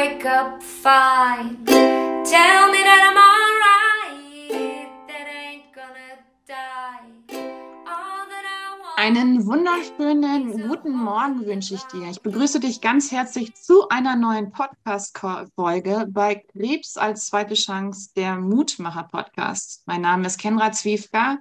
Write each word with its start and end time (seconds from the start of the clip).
wake 0.00 0.24
up 0.24 0.62
fine. 0.62 1.62
Tell 1.66 2.62
me 2.72 2.80
that 2.88 3.02
I'm 3.08 3.18
alright, 3.30 4.88
that 5.08 5.26
I 5.28 5.40
ain't 5.52 5.72
gonna 5.74 6.16
die. 6.46 7.10
Einen 8.96 9.46
wunderschönen 9.46 10.68
guten 10.68 10.92
Morgen 10.92 11.44
wünsche 11.44 11.74
ich 11.74 11.82
dir. 11.84 12.08
Ich 12.08 12.22
begrüße 12.22 12.60
dich 12.60 12.80
ganz 12.80 13.12
herzlich 13.12 13.54
zu 13.54 13.90
einer 13.90 14.16
neuen 14.16 14.52
Podcast-Folge 14.52 16.06
bei 16.08 16.36
Krebs 16.52 16.96
als 16.96 17.26
zweite 17.26 17.54
Chance, 17.54 18.10
der 18.16 18.36
Mutmacher-Podcast. 18.36 19.82
Mein 19.84 20.00
Name 20.00 20.26
ist 20.26 20.38
Kenra 20.38 20.72
Zwiefka 20.72 21.36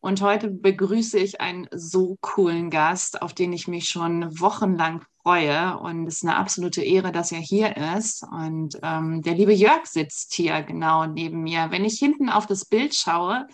und 0.00 0.20
heute 0.20 0.48
begrüße 0.48 1.18
ich 1.18 1.40
einen 1.40 1.68
so 1.72 2.18
coolen 2.20 2.68
Gast, 2.68 3.22
auf 3.22 3.32
den 3.32 3.54
ich 3.54 3.66
mich 3.66 3.88
schon 3.88 4.38
wochenlang 4.38 5.06
freue. 5.24 5.78
Und 5.78 6.06
es 6.06 6.16
ist 6.16 6.24
eine 6.24 6.36
absolute 6.36 6.82
Ehre, 6.82 7.10
dass 7.10 7.32
er 7.32 7.40
hier 7.40 7.76
ist. 7.96 8.22
Und 8.30 8.78
ähm, 8.82 9.22
der 9.22 9.34
liebe 9.34 9.52
Jörg 9.52 9.86
sitzt 9.86 10.34
hier 10.34 10.62
genau 10.62 11.06
neben 11.06 11.42
mir. 11.42 11.70
Wenn 11.70 11.84
ich 11.84 11.98
hinten 11.98 12.28
auf 12.28 12.46
das 12.46 12.66
Bild 12.66 12.94
schaue, 12.94 13.46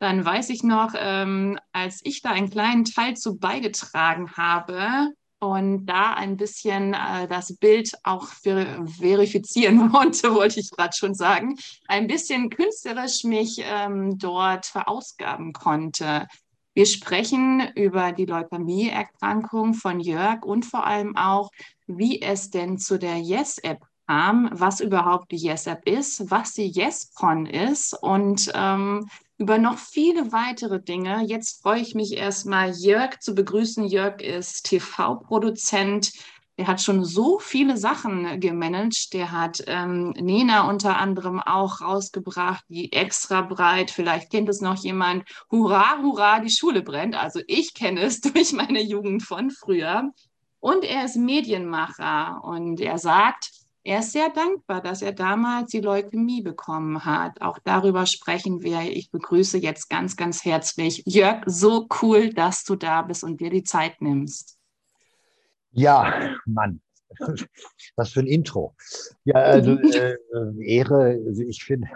dann 0.00 0.24
weiß 0.24 0.48
ich 0.48 0.62
noch, 0.62 0.94
ähm, 0.96 1.58
als 1.72 2.00
ich 2.04 2.22
da 2.22 2.30
einen 2.30 2.50
kleinen 2.50 2.86
Teil 2.86 3.16
zu 3.16 3.36
beigetragen 3.38 4.32
habe 4.32 5.12
und 5.40 5.86
da 5.86 6.14
ein 6.14 6.38
bisschen 6.38 6.94
äh, 6.94 7.28
das 7.28 7.56
Bild 7.56 7.92
auch 8.02 8.28
ver 8.28 8.86
verifizieren 8.86 9.78
wollte, 9.92 10.34
wollte 10.34 10.60
ich 10.60 10.70
gerade 10.70 10.96
schon 10.96 11.14
sagen, 11.14 11.56
ein 11.86 12.06
bisschen 12.06 12.48
künstlerisch 12.48 13.24
mich 13.24 13.62
ähm, 13.62 14.16
dort 14.18 14.66
verausgaben 14.66 15.52
konnte. 15.52 16.26
Wir 16.74 16.86
sprechen 16.86 17.62
über 17.74 18.12
die 18.12 18.26
Leukämie-Erkrankung 18.26 19.74
von 19.74 20.00
Jörg 20.00 20.44
und 20.44 20.64
vor 20.64 20.86
allem 20.86 21.16
auch, 21.16 21.50
wie 21.86 22.22
es 22.22 22.50
denn 22.50 22.78
zu 22.78 22.98
der 22.98 23.18
Yes-App 23.18 23.80
kam, 24.06 24.50
was 24.52 24.80
überhaupt 24.80 25.30
die 25.32 25.36
Yes-App 25.36 25.88
ist, 25.88 26.30
was 26.30 26.54
die 26.54 26.72
YesCon 26.72 27.46
ist 27.46 27.94
und 28.02 28.50
ähm, 28.54 29.08
über 29.38 29.56
noch 29.58 29.78
viele 29.78 30.32
weitere 30.32 30.80
Dinge. 30.82 31.24
Jetzt 31.26 31.62
freue 31.62 31.80
ich 31.80 31.94
mich 31.94 32.16
erstmal, 32.16 32.70
Jörg 32.70 33.18
zu 33.20 33.34
begrüßen. 33.34 33.86
Jörg 33.86 34.20
ist 34.20 34.66
TV-Produzent. 34.66 36.12
Er 36.60 36.66
hat 36.66 36.82
schon 36.82 37.06
so 37.06 37.38
viele 37.38 37.78
Sachen 37.78 38.38
gemanagt. 38.38 39.14
Der 39.14 39.32
hat 39.32 39.64
ähm, 39.66 40.10
Nena 40.10 40.68
unter 40.68 40.98
anderem 40.98 41.40
auch 41.40 41.80
rausgebracht, 41.80 42.62
die 42.68 42.92
extra 42.92 43.40
breit. 43.40 43.90
Vielleicht 43.90 44.30
kennt 44.30 44.50
es 44.50 44.60
noch 44.60 44.76
jemand. 44.76 45.24
Hurra, 45.50 46.02
hurra, 46.02 46.40
die 46.40 46.50
Schule 46.50 46.82
brennt. 46.82 47.16
Also 47.16 47.40
ich 47.46 47.72
kenne 47.72 48.02
es 48.02 48.20
durch 48.20 48.52
meine 48.52 48.82
Jugend 48.82 49.22
von 49.22 49.50
früher. 49.50 50.10
Und 50.58 50.84
er 50.84 51.06
ist 51.06 51.16
Medienmacher 51.16 52.42
und 52.44 52.78
er 52.82 52.98
sagt, 52.98 53.52
er 53.82 54.00
ist 54.00 54.12
sehr 54.12 54.28
dankbar, 54.28 54.82
dass 54.82 55.00
er 55.00 55.12
damals 55.12 55.70
die 55.70 55.80
Leukämie 55.80 56.42
bekommen 56.42 57.06
hat. 57.06 57.40
Auch 57.40 57.58
darüber 57.64 58.04
sprechen 58.04 58.60
wir. 58.60 58.82
Ich 58.82 59.10
begrüße 59.10 59.56
jetzt 59.56 59.88
ganz, 59.88 60.14
ganz 60.14 60.44
herzlich 60.44 61.04
Jörg. 61.06 61.42
So 61.46 61.88
cool, 62.02 62.34
dass 62.34 62.64
du 62.64 62.76
da 62.76 63.00
bist 63.00 63.24
und 63.24 63.40
dir 63.40 63.48
die 63.48 63.64
Zeit 63.64 64.02
nimmst. 64.02 64.59
Ja, 65.72 66.36
Mann, 66.46 66.80
was 67.96 68.12
für 68.12 68.20
ein 68.20 68.26
Intro. 68.26 68.74
Ja, 69.24 69.36
also 69.36 69.72
äh, 69.78 70.16
Ehre, 70.60 71.20
also 71.26 71.42
ich 71.42 71.62
finde 71.64 71.88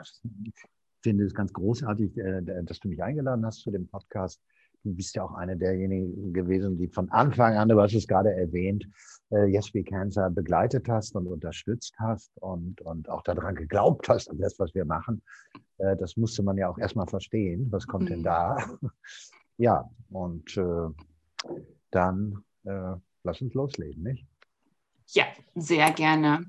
finde 1.04 1.24
es 1.24 1.34
ganz 1.34 1.52
großartig, 1.52 2.16
äh, 2.16 2.42
dass 2.64 2.80
du 2.80 2.88
mich 2.88 3.02
eingeladen 3.02 3.44
hast 3.44 3.60
zu 3.60 3.70
dem 3.70 3.86
Podcast. 3.86 4.40
Du 4.82 4.94
bist 4.94 5.14
ja 5.14 5.22
auch 5.22 5.34
eine 5.34 5.56
derjenigen 5.56 6.32
gewesen, 6.32 6.76
die 6.76 6.88
von 6.88 7.10
Anfang 7.10 7.56
an, 7.56 7.68
du 7.68 7.80
hast 7.80 7.94
es 7.94 8.06
gerade 8.06 8.32
erwähnt, 8.32 8.86
äh, 9.30 9.46
Yes 9.46 9.72
We 9.74 9.84
Cancer 9.84 10.30
begleitet 10.30 10.88
hast 10.88 11.14
und 11.14 11.26
unterstützt 11.26 11.94
hast 11.98 12.30
und, 12.40 12.80
und 12.80 13.08
auch 13.08 13.22
daran 13.22 13.54
geglaubt 13.54 14.08
hast, 14.08 14.30
an 14.30 14.38
das, 14.38 14.58
was 14.58 14.74
wir 14.74 14.84
machen. 14.84 15.22
Äh, 15.78 15.96
das 15.96 16.16
musste 16.16 16.42
man 16.42 16.56
ja 16.56 16.68
auch 16.68 16.78
erstmal 16.78 17.06
verstehen. 17.06 17.68
Was 17.70 17.86
kommt 17.86 18.04
mhm. 18.04 18.08
denn 18.08 18.22
da? 18.22 18.56
ja, 19.58 19.88
und 20.10 20.56
äh, 20.56 20.88
dann 21.90 22.44
äh, 22.64 22.94
lass 23.24 23.40
uns 23.40 23.54
loslegen, 23.54 24.02
nicht? 24.02 24.26
Ja, 25.08 25.24
sehr 25.54 25.90
gerne. 25.92 26.44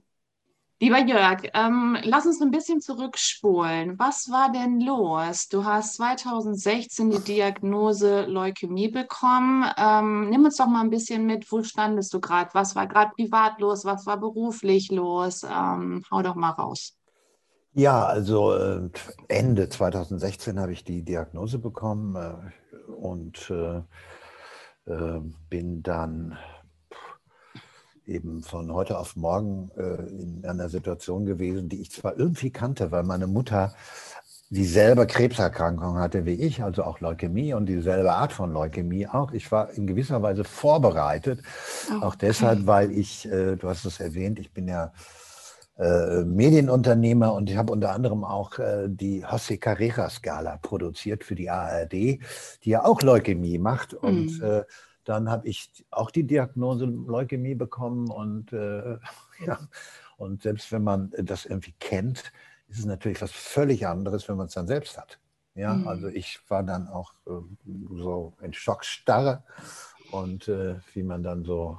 Lieber 0.82 1.00
Jörg, 1.00 1.50
ähm, 1.54 1.98
lass 2.04 2.26
uns 2.26 2.42
ein 2.42 2.52
bisschen 2.52 2.82
zurückspulen. 2.82 3.98
Was 3.98 4.30
war 4.30 4.52
denn 4.52 4.82
los? 4.82 5.48
Du 5.48 5.64
hast 5.64 5.96
2016 5.96 7.12
die 7.12 7.20
Diagnose 7.20 8.26
Leukämie 8.26 8.90
bekommen. 8.90 9.66
Ähm, 9.78 10.30
nimm 10.30 10.44
uns 10.44 10.58
doch 10.58 10.68
mal 10.68 10.82
ein 10.82 10.90
bisschen 10.90 11.26
mit. 11.26 11.50
Wo 11.50 11.64
standest 11.64 12.14
du 12.14 12.20
gerade? 12.20 12.50
Was 12.54 12.76
war 12.76 12.88
gerade 12.88 13.14
privat 13.16 13.62
los? 13.62 13.86
Was 13.86 14.06
war 14.06 14.20
beruflich 14.20 14.92
los? 14.92 15.44
Ähm, 15.44 16.04
hau 16.12 16.22
doch 16.22 16.36
mal 16.36 16.52
raus. 16.52 16.98
Ja, 17.74 18.06
also 18.06 18.54
äh, 18.54 18.90
Ende 19.30 19.70
2016 19.70 20.60
habe 20.60 20.74
ich 20.74 20.84
die 20.84 21.04
Diagnose 21.04 21.58
bekommen 21.58 22.16
äh, 22.18 22.92
und 22.92 23.50
äh, 23.50 23.82
bin 25.50 25.84
dann 25.84 26.38
eben 28.08 28.44
von 28.44 28.74
heute 28.74 28.98
auf 28.98 29.16
morgen 29.16 29.72
äh, 29.78 30.10
in 30.22 30.46
einer 30.46 30.70
Situation 30.70 31.26
gewesen, 31.26 31.70
die 31.70 31.82
ich 31.82 31.92
zwar 31.92 32.18
irgendwie 32.18 32.52
kannte, 32.52 32.92
weil 32.92 33.04
meine 33.04 33.28
Mutter 33.28 33.74
dieselbe 34.50 35.08
Krebserkrankung 35.08 35.98
hatte 35.98 36.26
wie 36.26 36.34
ich, 36.34 36.64
also 36.64 36.84
auch 36.84 37.00
Leukämie 37.00 37.54
und 37.54 37.66
dieselbe 37.66 38.14
Art 38.14 38.32
von 38.32 38.54
Leukämie 38.54 39.08
auch. 39.08 39.32
Ich 39.32 39.52
war 39.52 39.72
in 39.72 39.88
gewisser 39.88 40.22
Weise 40.22 40.44
vorbereitet, 40.44 41.42
okay. 41.88 42.06
auch 42.06 42.16
deshalb, 42.16 42.68
weil 42.68 42.92
ich, 42.92 43.26
äh, 43.26 43.56
du 43.56 43.68
hast 43.68 43.86
es 43.86 44.00
erwähnt, 44.00 44.40
ich 44.40 44.54
bin 44.54 44.68
ja 44.68 44.94
äh, 45.78 46.24
Medienunternehmer 46.24 47.34
und 47.34 47.50
ich 47.50 47.58
habe 47.58 47.74
unter 47.74 47.92
anderem 47.92 48.24
auch 48.24 48.60
äh, 48.60 48.88
die 48.88 49.26
José 49.26 49.60
Carrera 49.60 50.10
Skala 50.10 50.58
produziert 50.58 51.24
für 51.24 51.36
die 51.36 51.50
ARD, 51.50 51.92
die 51.92 52.20
ja 52.64 52.86
auch 52.86 53.02
Leukämie 53.02 53.58
macht 53.58 53.94
und 53.94 54.40
mhm. 54.40 54.64
Dann 55.06 55.30
habe 55.30 55.48
ich 55.48 55.86
auch 55.92 56.12
die 56.12 56.28
Diagnose 56.28 56.86
Leukämie 56.86 57.56
bekommen 57.56 58.10
und 58.10 58.52
äh, 58.54 58.98
ja, 59.46 59.60
und 60.18 60.44
selbst 60.44 60.72
wenn 60.72 60.84
man 60.84 61.12
das 61.18 61.46
irgendwie 61.46 61.76
kennt, 61.80 62.32
ist 62.68 62.80
es 62.80 62.86
natürlich 62.86 63.22
was 63.22 63.32
völlig 63.32 63.88
anderes, 63.88 64.28
wenn 64.28 64.38
man 64.38 64.48
es 64.48 64.54
dann 64.54 64.68
selbst 64.68 64.98
hat. 64.98 65.20
Ja, 65.56 65.74
mhm. 65.74 65.88
also 65.88 66.08
ich 66.08 66.40
war 66.50 66.64
dann 66.64 66.88
auch 66.88 67.14
äh, 67.28 67.32
so 67.96 68.34
in 68.42 68.54
Schockstarre 68.54 69.44
und 70.12 70.48
äh, 70.48 70.76
wie 70.94 71.04
man 71.04 71.24
dann 71.24 71.46
so, 71.46 71.78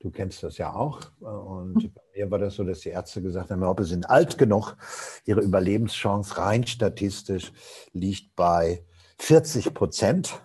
du 0.00 0.10
kennst 0.10 0.42
das 0.42 0.58
ja 0.58 0.72
auch. 0.74 1.00
Äh, 1.20 1.24
und 1.24 1.74
mhm. 1.74 1.92
bei 1.92 2.02
mir 2.16 2.30
war 2.30 2.38
das 2.40 2.56
so, 2.56 2.64
dass 2.64 2.80
die 2.80 2.88
Ärzte 2.88 3.22
gesagt 3.22 3.50
haben, 3.50 3.60
wir 3.60 3.84
sind 3.84 4.10
alt 4.10 4.38
genug, 4.38 4.76
ihre 5.24 5.40
Überlebenschance 5.40 6.36
rein 6.36 6.66
statistisch 6.66 7.52
liegt 7.92 8.34
bei 8.34 8.84
40 9.18 9.72
Prozent. 9.72 10.40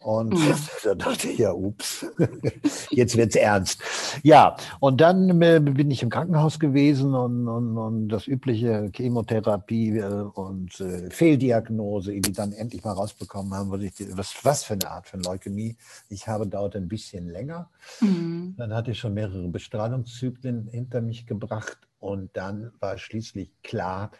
Und 0.00 0.32
mhm. 0.32 0.54
da 0.84 0.94
dachte 0.94 1.28
ich, 1.28 1.38
ja, 1.38 1.52
ups, 1.52 2.06
jetzt 2.90 3.16
wird's 3.16 3.36
ernst. 3.36 3.82
Ja, 4.22 4.56
und 4.80 5.00
dann 5.00 5.42
äh, 5.42 5.60
bin 5.60 5.90
ich 5.90 6.02
im 6.02 6.08
Krankenhaus 6.08 6.58
gewesen 6.58 7.14
und, 7.14 7.46
und, 7.46 7.76
und 7.76 8.08
das 8.08 8.26
übliche 8.26 8.90
Chemotherapie 8.94 9.98
äh, 9.98 10.04
und 10.04 10.80
äh, 10.80 11.10
Fehldiagnose, 11.10 12.18
die 12.18 12.32
dann 12.32 12.52
endlich 12.52 12.82
mal 12.82 12.92
rausbekommen 12.92 13.52
haben, 13.52 13.70
was, 13.70 13.82
ich, 13.82 13.92
was, 14.16 14.34
was 14.42 14.64
für 14.64 14.74
eine 14.74 14.90
Art 14.90 15.06
von 15.06 15.22
Leukämie 15.22 15.76
ich 16.08 16.26
habe, 16.26 16.46
dauert 16.46 16.76
ein 16.76 16.88
bisschen 16.88 17.28
länger. 17.28 17.68
Mhm. 18.00 18.54
Dann 18.56 18.72
hatte 18.72 18.92
ich 18.92 18.98
schon 18.98 19.12
mehrere 19.12 19.48
Bestrahlungszyklen 19.48 20.68
hinter 20.68 21.02
mich 21.02 21.26
gebracht 21.26 21.89
und 22.00 22.36
dann 22.36 22.72
war 22.80 22.98
schließlich 22.98 23.52
klar, 23.62 24.10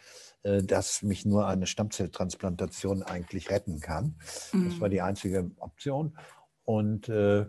äh, 0.42 0.62
dass 0.62 1.02
mich 1.02 1.24
nur 1.24 1.46
eine 1.46 1.66
Stammzelltransplantation 1.66 3.02
eigentlich 3.02 3.50
retten 3.50 3.80
kann. 3.80 4.14
Mhm. 4.52 4.70
Das 4.70 4.80
war 4.80 4.88
die 4.88 5.00
einzige 5.00 5.50
Option. 5.58 6.16
Und 6.64 7.08
äh, 7.08 7.46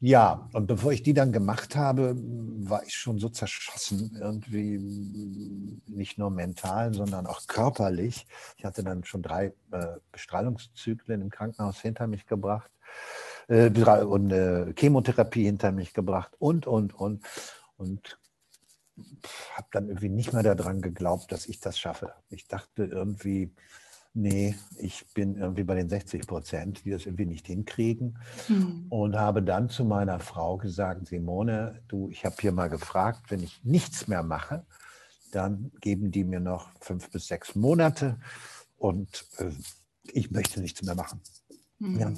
ja, 0.00 0.50
und 0.52 0.66
bevor 0.66 0.92
ich 0.92 1.02
die 1.02 1.14
dann 1.14 1.32
gemacht 1.32 1.76
habe, 1.76 2.14
war 2.16 2.82
ich 2.84 2.94
schon 2.94 3.18
so 3.18 3.28
zerschossen, 3.30 4.18
irgendwie 4.20 4.78
nicht 5.86 6.18
nur 6.18 6.30
mental, 6.30 6.92
sondern 6.92 7.26
auch 7.26 7.46
körperlich. 7.46 8.26
Ich 8.58 8.64
hatte 8.64 8.82
dann 8.84 9.04
schon 9.04 9.22
drei 9.22 9.54
äh, 9.70 9.96
Bestrahlungszyklen 10.12 11.22
im 11.22 11.30
Krankenhaus 11.30 11.80
hinter 11.80 12.06
mich 12.06 12.26
gebracht 12.26 12.70
äh, 13.48 13.70
und 14.02 14.30
äh, 14.30 14.74
Chemotherapie 14.76 15.44
hinter 15.44 15.72
mich 15.72 15.94
gebracht 15.94 16.32
und, 16.38 16.66
und, 16.66 16.94
und. 16.94 17.24
Und 17.76 18.18
habe 19.54 19.68
dann 19.72 19.88
irgendwie 19.88 20.08
nicht 20.08 20.32
mehr 20.32 20.42
daran 20.42 20.80
geglaubt, 20.80 21.32
dass 21.32 21.46
ich 21.46 21.60
das 21.60 21.78
schaffe. 21.78 22.12
Ich 22.28 22.46
dachte 22.48 22.84
irgendwie, 22.84 23.52
nee, 24.14 24.54
ich 24.78 25.04
bin 25.12 25.36
irgendwie 25.36 25.64
bei 25.64 25.74
den 25.74 25.88
60 25.88 26.26
Prozent, 26.26 26.84
die 26.84 26.90
das 26.90 27.06
irgendwie 27.06 27.26
nicht 27.26 27.46
hinkriegen. 27.46 28.18
Mhm. 28.48 28.86
Und 28.88 29.16
habe 29.16 29.42
dann 29.42 29.68
zu 29.68 29.84
meiner 29.84 30.20
Frau 30.20 30.56
gesagt, 30.56 31.08
Simone, 31.08 31.82
du, 31.88 32.08
ich 32.10 32.24
habe 32.24 32.36
hier 32.40 32.52
mal 32.52 32.68
gefragt, 32.68 33.30
wenn 33.30 33.42
ich 33.42 33.62
nichts 33.64 34.08
mehr 34.08 34.22
mache, 34.22 34.64
dann 35.32 35.72
geben 35.80 36.12
die 36.12 36.24
mir 36.24 36.40
noch 36.40 36.70
fünf 36.80 37.10
bis 37.10 37.26
sechs 37.26 37.56
Monate 37.56 38.18
und 38.76 39.26
äh, 39.38 39.50
ich 40.12 40.30
möchte 40.30 40.60
nichts 40.60 40.82
mehr 40.82 40.94
machen. 40.94 41.20
Mhm. 41.78 41.98
Ja. 41.98 42.12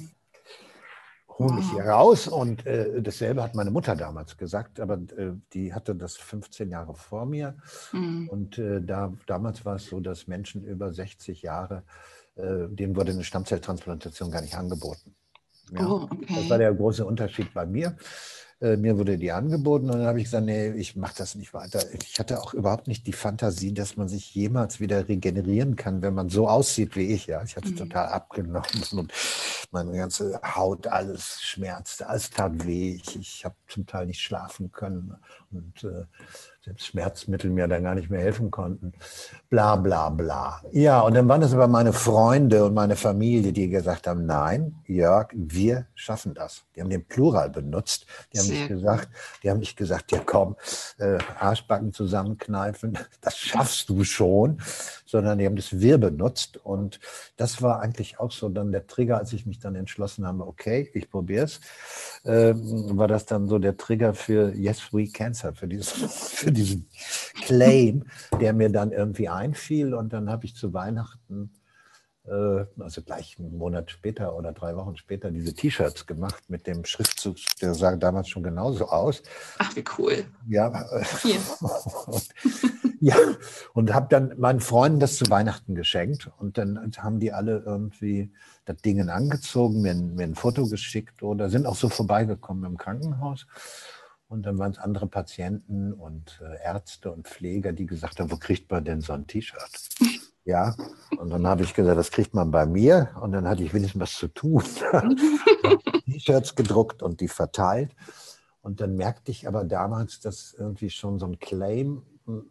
Hol 1.37 1.53
mich 1.53 1.69
hier 1.71 1.85
raus. 1.85 2.27
Und 2.27 2.65
äh, 2.65 3.01
dasselbe 3.01 3.43
hat 3.43 3.55
meine 3.55 3.71
Mutter 3.71 3.95
damals 3.95 4.37
gesagt, 4.37 4.79
aber 4.79 4.95
äh, 4.95 5.33
die 5.53 5.73
hatte 5.73 5.95
das 5.95 6.17
15 6.17 6.69
Jahre 6.69 6.95
vor 6.95 7.25
mir. 7.25 7.55
Mhm. 7.91 8.29
Und 8.29 8.57
äh, 8.57 8.81
da, 8.81 9.13
damals 9.25 9.65
war 9.65 9.75
es 9.75 9.85
so, 9.85 9.99
dass 9.99 10.27
Menschen 10.27 10.63
über 10.63 10.93
60 10.93 11.41
Jahre, 11.41 11.83
äh, 12.35 12.67
denen 12.69 12.95
wurde 12.95 13.11
eine 13.11 13.23
Stammzelltransplantation 13.23 14.31
gar 14.31 14.41
nicht 14.41 14.55
angeboten. 14.55 15.15
Ja, 15.71 15.87
oh, 15.87 16.07
okay. 16.09 16.25
Das 16.35 16.49
war 16.49 16.57
der 16.57 16.73
große 16.73 17.05
Unterschied 17.05 17.53
bei 17.53 17.65
mir. 17.65 17.97
Äh, 18.59 18.77
mir 18.77 18.97
wurde 18.97 19.19
die 19.19 19.31
angeboten 19.31 19.89
und 19.89 19.99
dann 19.99 20.07
habe 20.07 20.17
ich 20.17 20.25
gesagt, 20.25 20.45
nee, 20.45 20.71
ich 20.71 20.95
mache 20.95 21.13
das 21.17 21.35
nicht 21.35 21.53
weiter. 21.53 21.79
Ich 21.93 22.17
hatte 22.17 22.41
auch 22.41 22.55
überhaupt 22.55 22.87
nicht 22.87 23.05
die 23.05 23.13
Fantasie, 23.13 23.71
dass 23.71 23.97
man 23.97 24.07
sich 24.07 24.33
jemals 24.33 24.79
wieder 24.79 25.07
regenerieren 25.07 25.75
kann, 25.75 26.01
wenn 26.01 26.15
man 26.15 26.29
so 26.29 26.47
aussieht 26.49 26.95
wie 26.95 27.13
ich. 27.13 27.27
Ja, 27.27 27.43
ich 27.43 27.55
hatte 27.55 27.69
mhm. 27.69 27.75
total 27.75 28.07
abgenommen 28.07 28.83
und 28.93 29.13
meine 29.71 29.97
ganze 29.97 30.39
Haut, 30.55 30.87
alles 30.87 31.41
schmerzte, 31.41 32.07
alles 32.07 32.29
tat 32.29 32.65
weh. 32.65 32.99
Ich, 33.01 33.15
ich 33.15 33.45
habe 33.45 33.55
zum 33.67 33.85
Teil 33.85 34.05
nicht 34.05 34.21
schlafen 34.21 34.71
können 34.71 35.15
und 35.51 35.83
äh, 35.83 36.05
selbst 36.67 36.87
Schmerzmittel 36.87 37.49
mir 37.49 37.67
dann 37.69 37.83
gar 37.83 37.95
nicht 37.95 38.09
mehr 38.09 38.19
helfen 38.19 38.51
konnten. 38.51 38.91
Bla 39.49 39.77
bla 39.77 40.09
bla. 40.09 40.61
Ja, 40.71 40.99
und 40.99 41.15
dann 41.15 41.27
waren 41.29 41.41
es 41.41 41.53
aber 41.53 41.69
meine 41.69 41.93
Freunde 41.93 42.65
und 42.65 42.73
meine 42.73 42.97
Familie, 42.97 43.53
die 43.53 43.69
gesagt 43.69 44.05
haben, 44.05 44.25
nein, 44.25 44.75
Jörg, 44.85 45.29
wir 45.33 45.87
schaffen 45.95 46.33
das. 46.33 46.65
Die 46.75 46.81
haben 46.81 46.89
den 46.89 47.05
Plural 47.05 47.49
benutzt. 47.49 48.05
Die 48.33 48.39
haben 48.39 48.49
nicht 48.49 48.67
gesagt, 48.67 49.07
die 49.43 49.49
haben 49.49 49.59
nicht 49.59 49.77
gesagt, 49.77 50.11
ja 50.11 50.19
komm, 50.25 50.57
äh, 50.97 51.17
Arschbacken 51.39 51.93
zusammenkneifen, 51.93 52.97
das 53.21 53.37
schaffst 53.37 53.87
du 53.87 54.03
schon, 54.03 54.61
sondern 55.05 55.39
die 55.39 55.45
haben 55.45 55.55
das 55.55 55.79
wir 55.79 55.97
benutzt. 55.97 56.57
Und 56.57 56.99
das 57.37 57.61
war 57.61 57.79
eigentlich 57.79 58.19
auch 58.19 58.31
so 58.31 58.49
dann 58.49 58.73
der 58.73 58.87
Trigger, 58.87 59.19
als 59.19 59.31
ich 59.31 59.45
mich 59.45 59.56
dann 59.59 59.75
entschlossen 59.75 60.25
habe, 60.25 60.45
okay, 60.45 60.89
ich 60.93 61.09
probiere 61.09 61.45
es, 61.45 61.59
äh, 62.23 62.53
war 62.55 63.07
das 63.07 63.25
dann 63.25 63.47
so 63.47 63.59
der 63.59 63.77
Trigger 63.77 64.13
für 64.13 64.53
Yes 64.55 64.93
We 64.93 65.07
Cancer, 65.07 65.53
für 65.53 65.67
dieses, 65.67 65.91
für 66.35 66.51
diesen 66.51 66.87
Claim, 67.41 68.03
der 68.39 68.53
mir 68.53 68.69
dann 68.69 68.91
irgendwie 68.91 69.29
einfiel. 69.29 69.93
Und 69.93 70.13
dann 70.13 70.29
habe 70.29 70.45
ich 70.45 70.55
zu 70.55 70.73
Weihnachten, 70.73 71.51
also 72.27 73.01
gleich 73.01 73.37
einen 73.39 73.57
Monat 73.57 73.89
später 73.91 74.35
oder 74.35 74.51
drei 74.51 74.75
Wochen 74.75 74.97
später, 74.97 75.31
diese 75.31 75.53
T-Shirts 75.53 76.05
gemacht 76.05 76.43
mit 76.49 76.67
dem 76.67 76.83
Schriftzug, 76.85 77.37
der 77.61 77.73
sah 77.73 77.95
damals 77.95 78.29
schon 78.29 78.43
genauso 78.43 78.87
aus. 78.87 79.23
Ach, 79.57 79.75
wie 79.75 79.83
cool. 79.97 80.25
Ja. 80.47 80.85
Hier. 81.21 81.39
und, 82.07 82.27
ja, 82.99 83.15
und 83.73 83.93
habe 83.93 84.07
dann 84.09 84.37
meinen 84.37 84.59
Freunden 84.59 84.99
das 84.99 85.17
zu 85.17 85.29
Weihnachten 85.29 85.75
geschenkt. 85.75 86.29
Und 86.37 86.57
dann 86.57 86.91
haben 86.97 87.19
die 87.19 87.31
alle 87.31 87.63
irgendwie 87.65 88.31
das 88.65 88.77
Ding 88.77 89.07
angezogen, 89.09 89.81
mir, 89.81 89.95
mir 89.95 90.23
ein 90.23 90.35
Foto 90.35 90.67
geschickt 90.67 91.23
oder 91.23 91.49
sind 91.49 91.65
auch 91.65 91.75
so 91.75 91.89
vorbeigekommen 91.89 92.65
im 92.65 92.77
Krankenhaus. 92.77 93.47
Und 94.27 94.45
dann 94.45 94.57
waren 94.59 94.71
es 94.71 94.77
andere 94.77 95.07
Patienten 95.07 95.93
und 95.93 96.41
äh, 96.41 96.61
Ärzte 96.61 97.11
und 97.11 97.27
Pfleger, 97.27 97.71
die 97.71 97.85
gesagt 97.85 98.19
haben, 98.19 98.29
wo 98.29 98.35
kriegt 98.35 98.69
man 98.69 98.83
denn 98.83 98.99
so 98.99 99.13
ein 99.13 99.25
T-Shirt? 99.25 99.89
Ja, 100.47 100.73
und 101.17 101.29
dann 101.29 101.45
habe 101.45 101.63
ich 101.63 101.73
gesagt, 101.73 101.97
das 101.97 102.09
kriegt 102.09 102.33
man 102.33 102.51
bei 102.51 102.65
mir. 102.65 103.09
Und 103.19 103.33
dann 103.33 103.45
hatte 103.45 103.63
ich 103.63 103.73
wenigstens 103.73 104.01
was 104.01 104.13
zu 104.13 104.29
tun. 104.29 104.63
T-Shirts 106.05 106.55
gedruckt 106.55 107.03
und 107.03 107.19
die 107.19 107.27
verteilt. 107.27 107.93
Und 108.61 108.79
dann 108.79 108.95
merkte 108.95 109.29
ich 109.29 109.45
aber 109.45 109.65
damals, 109.65 110.21
dass 110.21 110.55
irgendwie 110.57 110.89
schon 110.89 111.19
so 111.19 111.25
ein 111.25 111.37
Claim 111.39 112.03
hm, 112.25 112.49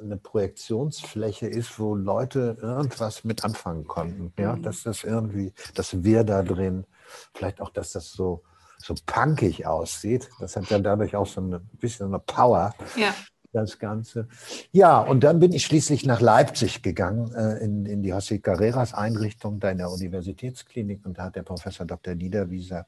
eine 0.00 0.16
Projektionsfläche 0.16 1.48
ist, 1.48 1.80
wo 1.80 1.96
Leute 1.96 2.56
irgendwas 2.62 3.24
mit 3.24 3.44
anfangen 3.44 3.84
konnten. 3.88 4.32
Ja, 4.38 4.54
mhm. 4.54 4.62
dass 4.62 4.84
das 4.84 5.02
irgendwie, 5.02 5.52
dass 5.74 6.04
wir 6.04 6.22
da 6.22 6.44
drin, 6.44 6.86
vielleicht 7.34 7.60
auch, 7.60 7.70
dass 7.70 7.90
das 7.90 8.12
so 8.12 8.44
so 8.80 8.94
punkig 9.06 9.66
aussieht. 9.66 10.30
Das 10.38 10.54
hat 10.54 10.70
ja 10.70 10.78
dadurch 10.78 11.16
auch 11.16 11.26
so 11.26 11.40
ein 11.40 11.68
bisschen 11.72 12.06
eine 12.06 12.20
Power. 12.20 12.74
Ja. 12.94 13.12
Das 13.52 13.78
Ganze. 13.78 14.28
Ja, 14.72 15.00
und 15.00 15.24
dann 15.24 15.38
bin 15.38 15.52
ich 15.52 15.64
schließlich 15.64 16.04
nach 16.04 16.20
Leipzig 16.20 16.82
gegangen, 16.82 17.32
äh, 17.34 17.64
in, 17.64 17.86
in 17.86 18.02
die 18.02 18.12
José 18.12 18.40
Carreras 18.40 18.92
Einrichtung, 18.92 19.58
da 19.58 19.70
in 19.70 19.78
der 19.78 19.90
Universitätsklinik. 19.90 21.06
Und 21.06 21.16
da 21.16 21.24
hat 21.24 21.36
der 21.36 21.44
Professor 21.44 21.86
Dr. 21.86 22.14
Niederwieser, 22.14 22.86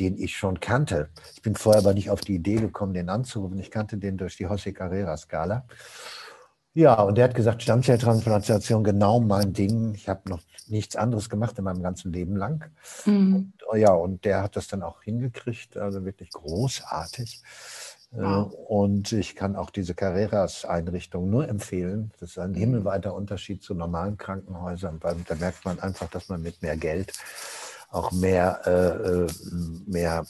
den 0.00 0.18
ich 0.18 0.36
schon 0.36 0.58
kannte. 0.58 1.10
Ich 1.34 1.42
bin 1.42 1.54
vorher 1.54 1.82
aber 1.82 1.94
nicht 1.94 2.10
auf 2.10 2.20
die 2.20 2.34
Idee 2.34 2.56
gekommen, 2.56 2.94
den 2.94 3.08
anzurufen. 3.08 3.60
Ich 3.60 3.70
kannte 3.70 3.96
den 3.96 4.16
durch 4.16 4.36
die 4.36 4.46
José 4.46 4.72
Carreras 4.72 5.22
Skala. 5.22 5.66
Ja, 6.74 7.02
und 7.02 7.18
der 7.18 7.24
hat 7.24 7.34
gesagt, 7.34 7.62
Stammzelltransplantation, 7.62 8.82
genau 8.82 9.20
mein 9.20 9.52
Ding. 9.52 9.94
Ich 9.94 10.08
habe 10.08 10.30
noch 10.30 10.40
nichts 10.68 10.96
anderes 10.96 11.28
gemacht 11.28 11.58
in 11.58 11.64
meinem 11.64 11.82
ganzen 11.82 12.12
Leben 12.12 12.34
lang. 12.34 12.64
Mhm. 13.04 13.52
Und, 13.68 13.78
ja, 13.78 13.92
und 13.92 14.24
der 14.24 14.42
hat 14.42 14.56
das 14.56 14.68
dann 14.68 14.82
auch 14.82 15.02
hingekriegt, 15.02 15.76
also 15.76 16.04
wirklich 16.06 16.30
großartig. 16.30 17.42
Äh, 18.12 18.20
wow. 18.20 18.52
Und 18.68 19.12
ich 19.12 19.36
kann 19.36 19.56
auch 19.56 19.70
diese 19.70 19.94
Carreras-Einrichtung 19.94 21.30
nur 21.30 21.48
empfehlen. 21.48 22.12
Das 22.20 22.30
ist 22.30 22.38
ein 22.38 22.52
mhm. 22.52 22.56
himmelweiter 22.56 23.14
Unterschied 23.14 23.62
zu 23.62 23.74
normalen 23.74 24.16
Krankenhäusern, 24.16 24.98
weil 25.00 25.16
da 25.26 25.34
merkt 25.34 25.64
man 25.64 25.80
einfach, 25.80 26.08
dass 26.10 26.28
man 26.28 26.42
mit 26.42 26.62
mehr 26.62 26.76
Geld 26.76 27.12
auch 27.90 28.10
mehr, 28.12 28.62
äh, 28.66 29.24
äh 29.24 29.26
mehr 29.86 30.24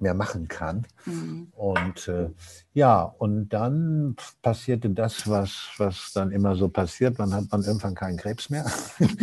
mehr 0.00 0.14
machen 0.14 0.48
kann. 0.48 0.86
Mhm. 1.04 1.48
Und 1.52 2.08
äh, 2.08 2.30
ja, 2.72 3.02
und 3.02 3.48
dann 3.48 4.14
passierte 4.42 4.90
das, 4.90 5.28
was, 5.28 5.70
was 5.78 6.12
dann 6.14 6.30
immer 6.30 6.54
so 6.54 6.68
passiert. 6.68 7.18
Man 7.18 7.34
hat 7.34 7.50
man 7.50 7.64
irgendwann 7.64 7.96
keinen 7.96 8.16
Krebs 8.16 8.48
mehr, 8.48 8.64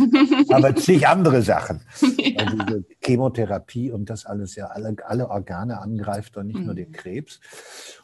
aber 0.50 0.76
zig 0.76 1.08
andere 1.08 1.40
Sachen. 1.40 1.80
Ja. 2.18 2.44
Also 2.44 2.56
diese 2.58 2.84
Chemotherapie 3.02 3.90
und 3.90 4.10
das 4.10 4.26
alles 4.26 4.54
ja 4.54 4.66
alle, 4.66 4.94
alle 5.06 5.30
Organe 5.30 5.80
angreift 5.80 6.36
und 6.36 6.48
nicht 6.48 6.58
mhm. 6.58 6.66
nur 6.66 6.74
den 6.74 6.92
Krebs. 6.92 7.40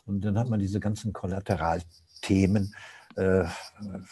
Und 0.06 0.24
dann 0.24 0.38
hat 0.38 0.48
man 0.48 0.60
diese 0.60 0.80
ganzen 0.80 1.12
Kollateralthemen. 1.12 2.74
Äh, 3.16 3.44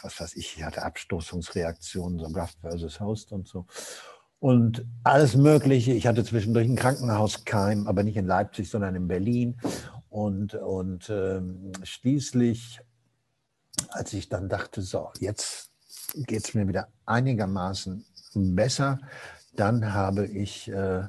was 0.02 0.20
weiß 0.20 0.36
ich, 0.36 0.58
ich 0.58 0.62
hatte 0.62 0.82
Abstoßungsreaktionen, 0.82 2.18
so 2.18 2.28
Graft 2.28 2.58
versus 2.60 3.00
Host 3.00 3.32
und 3.32 3.48
so 3.48 3.66
und 4.42 4.84
alles 5.04 5.36
Mögliche. 5.36 5.92
Ich 5.92 6.08
hatte 6.08 6.24
zwischendurch 6.24 6.66
einen 6.66 6.74
Krankenhauskeim, 6.74 7.86
aber 7.86 8.02
nicht 8.02 8.16
in 8.16 8.26
Leipzig, 8.26 8.68
sondern 8.68 8.96
in 8.96 9.06
Berlin. 9.06 9.56
Und, 10.12 10.54
und 10.54 11.08
ähm, 11.08 11.72
schließlich, 11.84 12.82
als 13.88 14.12
ich 14.12 14.28
dann 14.28 14.50
dachte, 14.50 14.82
so, 14.82 15.10
jetzt 15.20 15.70
geht 16.14 16.44
es 16.44 16.52
mir 16.52 16.68
wieder 16.68 16.88
einigermaßen 17.06 18.04
besser, 18.34 19.00
dann 19.56 19.94
habe 19.94 20.26
ich 20.26 20.68
äh, 20.68 21.04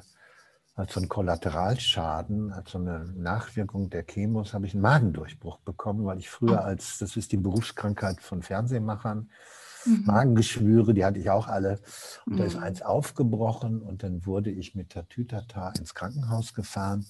als 0.74 0.94
so 0.94 1.00
einen 1.00 1.10
Kollateralschaden, 1.10 2.50
als 2.50 2.70
so 2.70 2.78
eine 2.78 3.04
Nachwirkung 3.14 3.90
der 3.90 4.06
Chemos, 4.06 4.54
habe 4.54 4.64
ich 4.64 4.72
einen 4.72 4.80
Magendurchbruch 4.80 5.58
bekommen, 5.58 6.06
weil 6.06 6.18
ich 6.18 6.30
früher 6.30 6.60
oh. 6.62 6.64
als, 6.64 6.96
das 6.96 7.14
ist 7.18 7.30
die 7.32 7.36
Berufskrankheit 7.36 8.22
von 8.22 8.42
Fernsehmachern, 8.42 9.28
mhm. 9.84 10.04
Magengeschwüre, 10.06 10.94
die 10.94 11.04
hatte 11.04 11.18
ich 11.18 11.28
auch 11.28 11.46
alle. 11.46 11.78
Und 12.24 12.36
mhm. 12.36 12.36
da 12.38 12.44
ist 12.44 12.56
mhm. 12.56 12.62
eins 12.62 12.80
aufgebrochen 12.80 13.82
und 13.82 14.02
dann 14.02 14.24
wurde 14.24 14.50
ich 14.50 14.74
mit 14.74 14.92
Tatütata 14.92 15.74
ins 15.78 15.94
Krankenhaus 15.94 16.54
gefahren. 16.54 17.04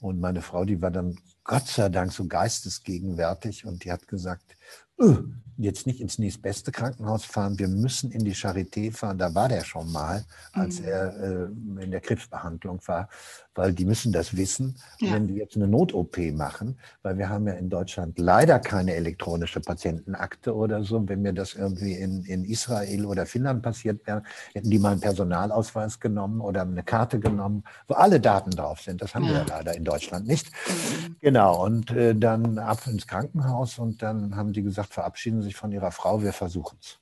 Und 0.00 0.20
meine 0.20 0.42
Frau, 0.42 0.64
die 0.64 0.80
war 0.82 0.90
dann 0.90 1.18
Gott 1.44 1.66
sei 1.66 1.88
Dank 1.88 2.12
so 2.12 2.26
geistesgegenwärtig 2.26 3.64
und 3.64 3.84
die 3.84 3.92
hat 3.92 4.06
gesagt, 4.08 4.56
öh, 5.00 5.22
jetzt 5.56 5.86
nicht 5.86 6.00
ins 6.00 6.18
nächstbeste 6.18 6.70
Krankenhaus 6.72 7.24
fahren, 7.24 7.58
wir 7.58 7.68
müssen 7.68 8.10
in 8.10 8.24
die 8.24 8.34
Charité 8.34 8.92
fahren. 8.92 9.18
Da 9.18 9.34
war 9.34 9.48
der 9.48 9.64
schon 9.64 9.90
mal, 9.90 10.24
als 10.52 10.80
mhm. 10.80 10.86
er 10.86 11.16
äh, 11.16 11.84
in 11.84 11.90
der 11.90 12.00
Krebsbehandlung 12.00 12.80
war, 12.86 13.08
weil 13.56 13.72
die 13.72 13.84
müssen 13.84 14.12
das 14.12 14.36
wissen, 14.36 14.76
ja. 15.00 15.12
wenn 15.12 15.26
die 15.26 15.34
jetzt 15.34 15.56
eine 15.56 15.66
Not-OP 15.66 16.18
machen, 16.32 16.78
weil 17.02 17.18
wir 17.18 17.28
haben 17.28 17.46
ja 17.46 17.54
in 17.54 17.68
Deutschland 17.68 18.18
leider 18.18 18.58
keine 18.58 18.94
elektronische 18.94 19.60
Patientenakte 19.60 20.54
oder 20.54 20.84
so. 20.84 21.08
Wenn 21.08 21.22
mir 21.22 21.32
das 21.32 21.54
irgendwie 21.54 21.94
in, 21.94 22.24
in 22.24 22.44
Israel 22.44 23.06
oder 23.06 23.26
Finnland 23.26 23.62
passiert 23.62 24.06
wäre, 24.06 24.22
hätten 24.54 24.70
die 24.70 24.78
mal 24.78 24.92
einen 24.92 25.00
Personalausweis 25.00 25.98
genommen 26.00 26.40
oder 26.40 26.62
eine 26.62 26.82
Karte 26.82 27.18
genommen, 27.18 27.64
wo 27.88 27.94
alle 27.94 28.20
Daten 28.20 28.50
drauf 28.50 28.80
sind. 28.82 29.02
Das 29.02 29.14
haben 29.14 29.24
ja. 29.24 29.30
wir 29.30 29.38
ja 29.38 29.46
leider 29.48 29.74
in 29.74 29.84
Deutschland 29.84 30.26
nicht. 30.26 30.50
Mhm. 30.68 31.16
Genau, 31.20 31.64
und 31.64 31.90
äh, 31.90 32.14
dann 32.14 32.58
ab 32.58 32.86
ins 32.86 33.06
Krankenhaus 33.06 33.78
und 33.78 34.02
dann 34.02 34.36
haben 34.36 34.52
die 34.52 34.62
gesagt, 34.62 34.92
verabschieden 34.92 35.40
Sie 35.40 35.48
sich 35.48 35.56
von 35.56 35.72
Ihrer 35.72 35.90
Frau, 35.90 36.22
wir 36.22 36.32
versuchen 36.32 36.78
es. 36.80 36.98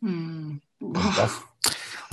Mhm. 0.00 0.60
Und 0.80 0.96
das 1.16 1.32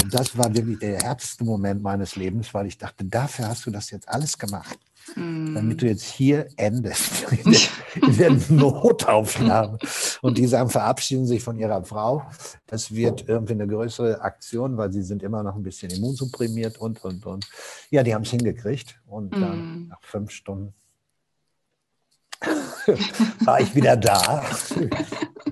und 0.04 0.14
das 0.14 0.38
war 0.38 0.54
wirklich 0.54 0.80
der 0.80 1.02
härteste 1.02 1.44
Moment 1.44 1.82
meines 1.82 2.16
Lebens, 2.16 2.54
weil 2.54 2.68
ich 2.68 2.78
dachte, 2.78 3.06
dafür 3.06 3.48
hast 3.48 3.66
du 3.66 3.72
das 3.72 3.90
jetzt 3.92 4.10
alles 4.10 4.38
gemacht. 4.38 4.78
Mm. 5.16 5.56
Damit 5.56 5.82
du 5.82 5.88
jetzt 5.88 6.04
hier 6.06 6.48
endest, 6.56 7.32
in 7.44 7.52
der, 7.52 7.62
in 8.08 8.18
der 8.18 8.32
Notaufnahme. 8.50 9.78
Und 10.22 10.38
die 10.38 10.48
sagen, 10.48 10.70
verabschieden 10.70 11.26
sich 11.26 11.44
von 11.44 11.58
ihrer 11.58 11.84
Frau. 11.84 12.24
Das 12.68 12.94
wird 12.94 13.28
irgendwie 13.28 13.54
eine 13.54 13.68
größere 13.68 14.22
Aktion, 14.22 14.78
weil 14.78 14.92
sie 14.92 15.04
sind 15.04 15.24
immer 15.24 15.44
noch 15.44 15.56
ein 15.56 15.64
bisschen 15.64 15.92
immunsupprimiert 15.92 16.78
und, 16.78 17.04
und, 17.04 17.26
und. 17.26 17.46
Ja, 17.90 18.04
die 18.04 18.14
haben 18.14 18.24
es 18.24 18.32
hingekriegt. 18.32 19.00
Und 19.06 19.34
dann 19.34 19.86
mm. 19.86 19.88
nach 19.90 20.02
fünf 20.04 20.32
Stunden 20.32 20.74
war 23.46 23.60
ich 23.60 23.76
wieder 23.76 23.98
da. 23.98 24.44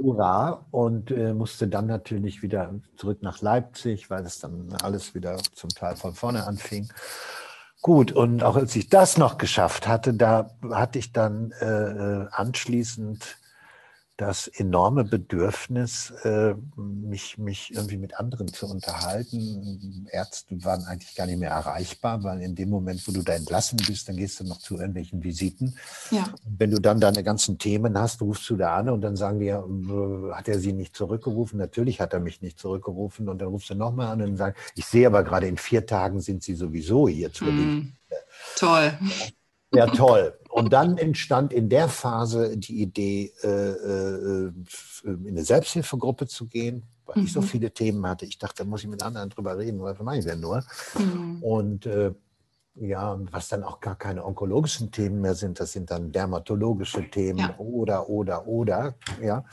Hurra! 0.01 0.65
Und 0.71 1.11
äh, 1.11 1.33
musste 1.33 1.67
dann 1.67 1.87
natürlich 1.87 2.41
wieder 2.41 2.73
zurück 2.97 3.19
nach 3.21 3.41
Leipzig, 3.41 4.09
weil 4.09 4.25
es 4.25 4.39
dann 4.39 4.73
alles 4.81 5.15
wieder 5.15 5.37
zum 5.53 5.69
Teil 5.69 5.95
von 5.95 6.13
vorne 6.13 6.45
anfing. 6.45 6.89
Gut, 7.81 8.11
und 8.11 8.43
auch 8.43 8.55
als 8.57 8.75
ich 8.75 8.89
das 8.89 9.17
noch 9.17 9.37
geschafft 9.37 9.87
hatte, 9.87 10.13
da 10.13 10.51
hatte 10.71 10.99
ich 10.99 11.13
dann 11.13 11.51
äh, 11.61 11.65
äh 11.65 12.27
anschließend 12.31 13.37
das 14.21 14.47
enorme 14.47 15.03
Bedürfnis, 15.03 16.11
äh, 16.23 16.53
mich, 16.75 17.39
mich 17.39 17.73
irgendwie 17.73 17.97
mit 17.97 18.19
anderen 18.19 18.53
zu 18.53 18.67
unterhalten. 18.67 20.07
Ärzte 20.11 20.63
waren 20.63 20.83
eigentlich 20.83 21.15
gar 21.15 21.25
nicht 21.25 21.39
mehr 21.39 21.49
erreichbar, 21.49 22.23
weil 22.23 22.39
in 22.43 22.53
dem 22.53 22.69
Moment, 22.69 23.07
wo 23.07 23.11
du 23.11 23.23
da 23.23 23.33
entlassen 23.33 23.79
bist, 23.87 24.07
dann 24.07 24.17
gehst 24.17 24.39
du 24.39 24.43
noch 24.43 24.59
zu 24.59 24.77
irgendwelchen 24.77 25.23
Visiten. 25.23 25.75
Ja. 26.11 26.25
wenn 26.45 26.69
du 26.69 26.79
dann 26.79 26.99
deine 26.99 27.23
ganzen 27.23 27.57
Themen 27.57 27.97
hast, 27.97 28.21
rufst 28.21 28.47
du 28.51 28.57
da 28.57 28.75
an 28.75 28.89
und 28.89 29.01
dann 29.01 29.15
sagen 29.15 29.39
wir, 29.39 29.65
äh, 29.67 30.33
hat 30.35 30.47
er 30.47 30.59
sie 30.59 30.73
nicht 30.73 30.95
zurückgerufen? 30.95 31.57
Natürlich 31.57 31.99
hat 31.99 32.13
er 32.13 32.19
mich 32.19 32.43
nicht 32.43 32.59
zurückgerufen. 32.59 33.27
Und 33.27 33.39
dann 33.41 33.47
rufst 33.47 33.71
du 33.71 33.75
nochmal 33.75 34.09
an 34.09 34.21
und 34.21 34.37
sagst, 34.37 34.61
ich 34.75 34.85
sehe 34.85 35.07
aber 35.07 35.23
gerade 35.23 35.47
in 35.47 35.57
vier 35.57 35.87
Tagen 35.87 36.21
sind 36.21 36.43
sie 36.43 36.53
sowieso 36.53 37.07
hier 37.07 37.33
zur 37.33 37.51
mm, 37.51 37.93
Toll. 38.55 38.93
Ja, 39.01 39.25
toll. 39.71 40.37
Und 40.49 40.73
dann 40.73 40.97
entstand 40.97 41.53
in 41.53 41.69
der 41.69 41.87
Phase 41.87 42.57
die 42.57 42.81
Idee, 42.81 43.33
äh, 43.41 43.47
äh, 43.47 44.51
in 45.03 45.27
eine 45.27 45.43
Selbsthilfegruppe 45.43 46.27
zu 46.27 46.47
gehen, 46.47 46.83
weil 47.05 47.17
mhm. 47.17 47.23
ich 47.25 47.33
so 47.33 47.41
mhm. 47.41 47.45
viele 47.45 47.71
Themen 47.71 48.05
hatte. 48.05 48.25
Ich 48.25 48.37
dachte, 48.37 48.63
da 48.63 48.69
muss 48.69 48.83
ich 48.83 48.89
mit 48.89 49.01
anderen 49.01 49.29
drüber 49.29 49.57
reden, 49.57 49.81
was 49.81 49.99
mache 49.99 50.17
ich 50.17 50.25
denn 50.25 50.41
nur? 50.41 50.63
Mhm. 50.97 51.41
Und 51.41 51.85
äh, 51.85 52.13
ja, 52.75 53.19
was 53.31 53.49
dann 53.49 53.63
auch 53.63 53.79
gar 53.79 53.95
keine 53.95 54.25
onkologischen 54.25 54.91
Themen 54.91 55.21
mehr 55.21 55.35
sind, 55.35 55.59
das 55.59 55.73
sind 55.73 55.91
dann 55.91 56.11
dermatologische 56.11 57.09
Themen 57.09 57.39
ja. 57.39 57.55
oder, 57.57 58.09
oder, 58.09 58.47
oder, 58.47 58.95
ja. 59.21 59.45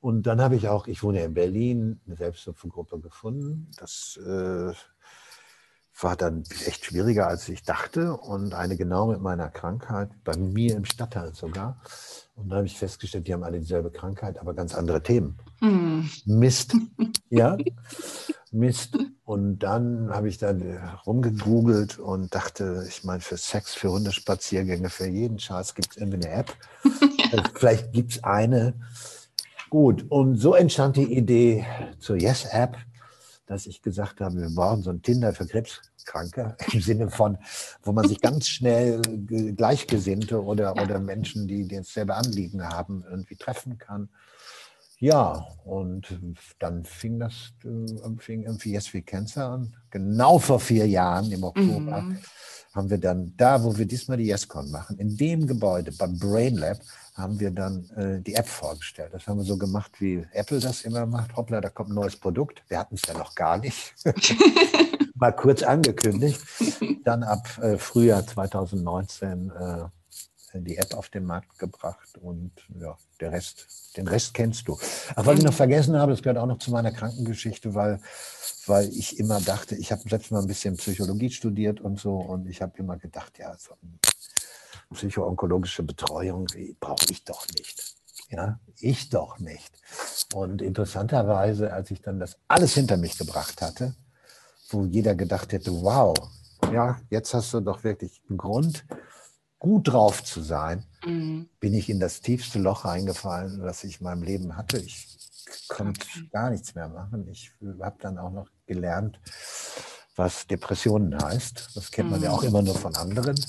Und 0.00 0.22
dann 0.22 0.40
habe 0.40 0.56
ich 0.56 0.66
auch, 0.68 0.86
ich 0.86 1.02
wohne 1.02 1.22
in 1.22 1.34
Berlin, 1.34 2.00
eine 2.06 2.16
Selbsthilfegruppe 2.16 3.00
gefunden. 3.00 3.70
Das 3.78 4.18
äh, 4.26 4.72
war 6.02 6.16
dann 6.16 6.44
echt 6.66 6.84
schwieriger, 6.84 7.26
als 7.26 7.48
ich 7.48 7.62
dachte. 7.62 8.16
Und 8.16 8.54
eine 8.54 8.76
genau 8.76 9.06
mit 9.06 9.20
meiner 9.20 9.48
Krankheit, 9.48 10.10
bei 10.24 10.36
mir 10.36 10.76
im 10.76 10.84
Stadtteil 10.84 11.34
sogar. 11.34 11.80
Und 12.34 12.48
da 12.48 12.56
habe 12.56 12.66
ich 12.66 12.78
festgestellt, 12.78 13.26
die 13.26 13.34
haben 13.34 13.44
alle 13.44 13.60
dieselbe 13.60 13.90
Krankheit, 13.90 14.38
aber 14.38 14.54
ganz 14.54 14.74
andere 14.74 15.02
Themen. 15.02 15.38
Hm. 15.60 16.08
Mist. 16.24 16.74
ja, 17.30 17.56
Mist. 18.50 18.98
Und 19.24 19.58
dann 19.60 20.10
habe 20.10 20.28
ich 20.28 20.38
dann 20.38 20.78
rumgegoogelt 21.06 21.98
und 21.98 22.34
dachte, 22.34 22.84
ich 22.88 23.04
meine, 23.04 23.20
für 23.20 23.36
Sex, 23.36 23.74
für 23.74 23.90
Hundespaziergänge, 23.90 24.88
für 24.90 25.06
jeden 25.06 25.38
Scheiß 25.38 25.74
gibt 25.74 25.92
es 25.92 25.96
irgendwie 25.98 26.26
eine 26.26 26.34
App. 26.34 26.56
ja. 27.32 27.44
Vielleicht 27.54 27.92
gibt 27.92 28.12
es 28.12 28.24
eine. 28.24 28.74
Gut, 29.68 30.04
und 30.08 30.36
so 30.36 30.54
entstand 30.54 30.96
die 30.96 31.16
Idee 31.16 31.64
zur 32.00 32.16
Yes-App, 32.16 32.76
dass 33.50 33.66
ich 33.66 33.82
gesagt 33.82 34.20
habe, 34.20 34.40
wir 34.40 34.54
brauchen 34.54 34.82
so 34.82 34.90
ein 34.90 35.02
Tinder 35.02 35.34
für 35.34 35.44
Krebs. 35.44 35.80
Kranke 36.06 36.56
im 36.72 36.80
Sinne 36.80 37.10
von, 37.10 37.36
wo 37.82 37.92
man 37.92 38.08
sich 38.08 38.20
ganz 38.20 38.48
schnell 38.48 39.02
Gleichgesinnte 39.56 40.42
oder, 40.42 40.72
oder 40.80 40.98
Menschen, 41.00 41.48
die 41.48 41.66
dasselbe 41.66 42.14
Anliegen 42.14 42.66
haben, 42.66 43.04
irgendwie 43.10 43.36
treffen 43.36 43.76
kann. 43.76 44.08
Ja, 44.98 45.46
und 45.64 46.06
dann 46.58 46.84
fing 46.84 47.18
das 47.18 47.52
äh, 47.64 48.18
fing 48.18 48.44
irgendwie 48.44 48.72
Yes 48.72 48.94
We 48.94 49.02
Cancer 49.02 49.50
an. 49.50 49.76
Genau 49.90 50.38
vor 50.38 50.60
vier 50.60 50.86
Jahren 50.86 51.32
im 51.32 51.42
Oktober 51.42 52.02
mhm. 52.02 52.18
haben 52.72 52.90
wir 52.90 52.98
dann 52.98 53.34
da, 53.36 53.64
wo 53.64 53.76
wir 53.76 53.86
diesmal 53.86 54.18
die 54.18 54.30
YesCon 54.30 54.70
machen, 54.70 54.98
in 54.98 55.16
dem 55.16 55.46
Gebäude 55.46 55.90
beim 55.92 56.18
Brain 56.18 56.56
Lab, 56.56 56.78
haben 57.14 57.40
wir 57.40 57.50
dann 57.50 57.90
äh, 57.96 58.20
die 58.20 58.34
App 58.34 58.48
vorgestellt. 58.48 59.10
Das 59.12 59.26
haben 59.26 59.38
wir 59.38 59.44
so 59.44 59.58
gemacht, 59.58 60.00
wie 60.00 60.26
Apple 60.32 60.60
das 60.60 60.82
immer 60.82 61.06
macht. 61.06 61.36
Hoppla, 61.36 61.60
da 61.60 61.68
kommt 61.68 61.90
ein 61.90 61.94
neues 61.94 62.16
Produkt. 62.16 62.62
Wir 62.68 62.78
hatten 62.78 62.94
es 62.94 63.02
ja 63.06 63.14
noch 63.14 63.34
gar 63.34 63.58
nicht. 63.58 63.94
mal 65.14 65.32
kurz 65.32 65.62
angekündigt. 65.62 66.40
Dann 67.04 67.22
ab 67.22 67.46
äh, 67.62 67.76
Frühjahr 67.76 68.26
2019 68.26 69.50
äh, 69.50 69.84
die 70.54 70.78
App 70.78 70.94
auf 70.94 71.08
den 71.08 71.24
Markt 71.24 71.58
gebracht 71.58 72.18
und 72.20 72.50
ja, 72.80 72.96
der 73.20 73.32
Rest, 73.32 73.68
den 73.96 74.08
Rest 74.08 74.34
kennst 74.34 74.66
du. 74.66 74.76
Ach, 75.14 75.24
was 75.24 75.38
ich 75.38 75.44
noch 75.44 75.54
vergessen 75.54 75.96
habe, 75.96 76.12
das 76.12 76.22
gehört 76.22 76.38
auch 76.38 76.46
noch 76.46 76.58
zu 76.58 76.72
meiner 76.72 76.90
Krankengeschichte, 76.90 77.74
weil, 77.74 78.00
weil 78.66 78.88
ich 78.88 79.18
immer 79.18 79.40
dachte, 79.40 79.76
ich 79.76 79.92
habe 79.92 80.02
selbst 80.08 80.32
mal 80.32 80.40
ein 80.40 80.48
bisschen 80.48 80.76
Psychologie 80.76 81.30
studiert 81.30 81.80
und 81.80 82.00
so 82.00 82.16
und 82.16 82.48
ich 82.48 82.62
habe 82.62 82.76
immer 82.78 82.96
gedacht, 82.96 83.38
ja, 83.38 83.56
so 83.56 83.74
psychoonkologische 84.92 85.82
Betreuung 85.82 86.46
brauche 86.80 87.06
ich 87.10 87.24
doch 87.24 87.46
nicht. 87.56 87.96
Ja, 88.30 88.60
ich 88.78 89.08
doch 89.10 89.38
nicht. 89.38 89.72
Und 90.34 90.62
interessanterweise, 90.62 91.72
als 91.72 91.90
ich 91.90 92.00
dann 92.00 92.20
das 92.20 92.38
alles 92.46 92.74
hinter 92.74 92.96
mich 92.96 93.18
gebracht 93.18 93.60
hatte, 93.60 93.94
wo 94.68 94.84
jeder 94.84 95.16
gedacht 95.16 95.52
hätte, 95.52 95.72
wow, 95.72 96.16
ja, 96.72 97.00
jetzt 97.10 97.34
hast 97.34 97.52
du 97.52 97.60
doch 97.60 97.82
wirklich 97.82 98.22
einen 98.28 98.38
Grund, 98.38 98.84
gut 99.58 99.88
drauf 99.88 100.22
zu 100.22 100.40
sein, 100.42 100.84
mhm. 101.04 101.48
bin 101.58 101.74
ich 101.74 101.90
in 101.90 101.98
das 101.98 102.20
tiefste 102.20 102.58
Loch 102.60 102.84
reingefallen, 102.84 103.62
was 103.62 103.82
ich 103.84 104.00
in 104.00 104.04
meinem 104.04 104.22
Leben 104.22 104.56
hatte. 104.56 104.78
Ich 104.78 105.08
konnte 105.68 106.00
okay. 106.00 106.28
gar 106.32 106.50
nichts 106.50 106.74
mehr 106.74 106.88
machen. 106.88 107.26
Ich 107.28 107.52
habe 107.80 107.96
dann 108.00 108.18
auch 108.18 108.30
noch 108.30 108.48
gelernt, 108.66 109.20
was 110.20 110.46
Depressionen 110.46 111.16
heißt. 111.20 111.70
Das 111.74 111.90
kennt 111.90 112.10
man 112.10 112.22
ja 112.22 112.30
auch 112.30 112.42
mhm. 112.42 112.48
immer 112.48 112.62
nur 112.62 112.74
von 112.74 112.94
anderen. 112.94 113.40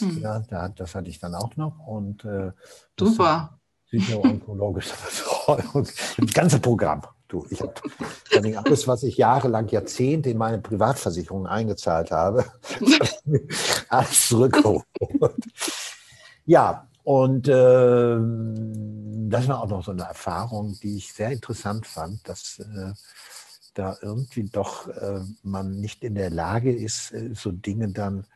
Mhm. 0.00 0.18
Ja, 0.22 0.68
das 0.70 0.94
hatte 0.94 1.10
ich 1.10 1.20
dann 1.20 1.34
auch 1.34 1.54
noch. 1.56 1.86
Und 1.86 2.24
äh, 2.24 2.50
super. 2.98 3.58
Psychoonkologische 3.86 4.94
Betreuung, 5.04 5.86
das 6.16 6.34
ganze 6.34 6.58
Programm. 6.58 7.02
Du, 7.28 7.46
ich 7.50 7.60
habe 7.60 7.74
alles, 8.56 8.88
was 8.88 9.02
ich 9.02 9.16
jahrelang, 9.18 9.68
Jahrzehnte 9.68 10.30
in 10.30 10.38
meine 10.38 10.58
Privatversicherung 10.58 11.46
eingezahlt 11.46 12.10
habe, 12.10 12.44
alles 13.88 14.28
zurückgeholt. 14.28 14.84
Ja, 16.46 16.88
und 17.02 17.48
äh, 17.48 18.16
das 19.28 19.48
war 19.48 19.62
auch 19.62 19.68
noch 19.68 19.84
so 19.84 19.90
eine 19.90 20.04
Erfahrung, 20.04 20.78
die 20.82 20.96
ich 20.96 21.12
sehr 21.12 21.30
interessant 21.30 21.86
fand, 21.86 22.26
dass 22.28 22.60
äh, 22.60 22.92
da 23.74 23.96
irgendwie 24.00 24.44
doch 24.44 24.88
äh, 24.88 25.20
man 25.42 25.80
nicht 25.80 26.02
in 26.04 26.14
der 26.14 26.30
Lage 26.30 26.72
ist, 26.72 27.12
äh, 27.12 27.34
so 27.34 27.52
Dinge 27.52 27.88
dann 27.88 28.26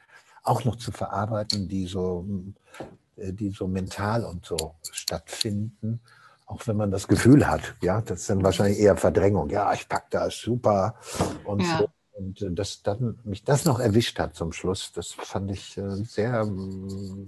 auch 0.42 0.64
noch 0.64 0.76
zu 0.76 0.92
verarbeiten, 0.92 1.68
die 1.68 1.86
so, 1.86 2.26
äh, 3.16 3.32
die 3.32 3.50
so 3.50 3.66
mental 3.66 4.24
und 4.24 4.44
so 4.44 4.74
stattfinden 4.90 6.00
auch 6.48 6.66
wenn 6.66 6.78
man 6.78 6.90
das 6.90 7.06
Gefühl 7.06 7.46
hat, 7.46 7.74
ja, 7.82 8.00
das 8.00 8.20
ist 8.20 8.30
dann 8.30 8.42
wahrscheinlich 8.42 8.78
eher 8.78 8.96
Verdrängung. 8.96 9.50
Ja, 9.50 9.72
ich 9.74 9.86
packe 9.86 10.06
das 10.10 10.38
super 10.38 10.94
und 11.44 11.60
ja. 11.60 11.78
so. 11.78 11.88
Und 12.12 12.42
äh, 12.42 12.50
dass 12.50 12.82
dann 12.82 13.18
mich 13.24 13.44
das 13.44 13.64
noch 13.64 13.78
erwischt 13.78 14.18
hat 14.18 14.34
zum 14.34 14.52
Schluss, 14.52 14.90
das 14.92 15.12
fand 15.12 15.50
ich 15.50 15.78
sehr 16.04 16.44
mm, 16.44 17.26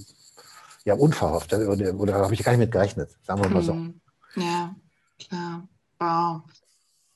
ja, 0.84 0.94
unverhofft. 0.94 1.52
Oder, 1.52 1.94
oder 1.94 2.14
habe 2.14 2.34
ich 2.34 2.42
gar 2.42 2.52
nicht 2.52 2.60
mit 2.60 2.72
gerechnet, 2.72 3.10
sagen 3.22 3.42
wir 3.42 3.50
mal 3.50 3.62
so. 3.62 3.74
Hm. 3.74 4.00
Ja, 4.36 4.74
klar. 5.18 5.68
Wow. 5.98 6.42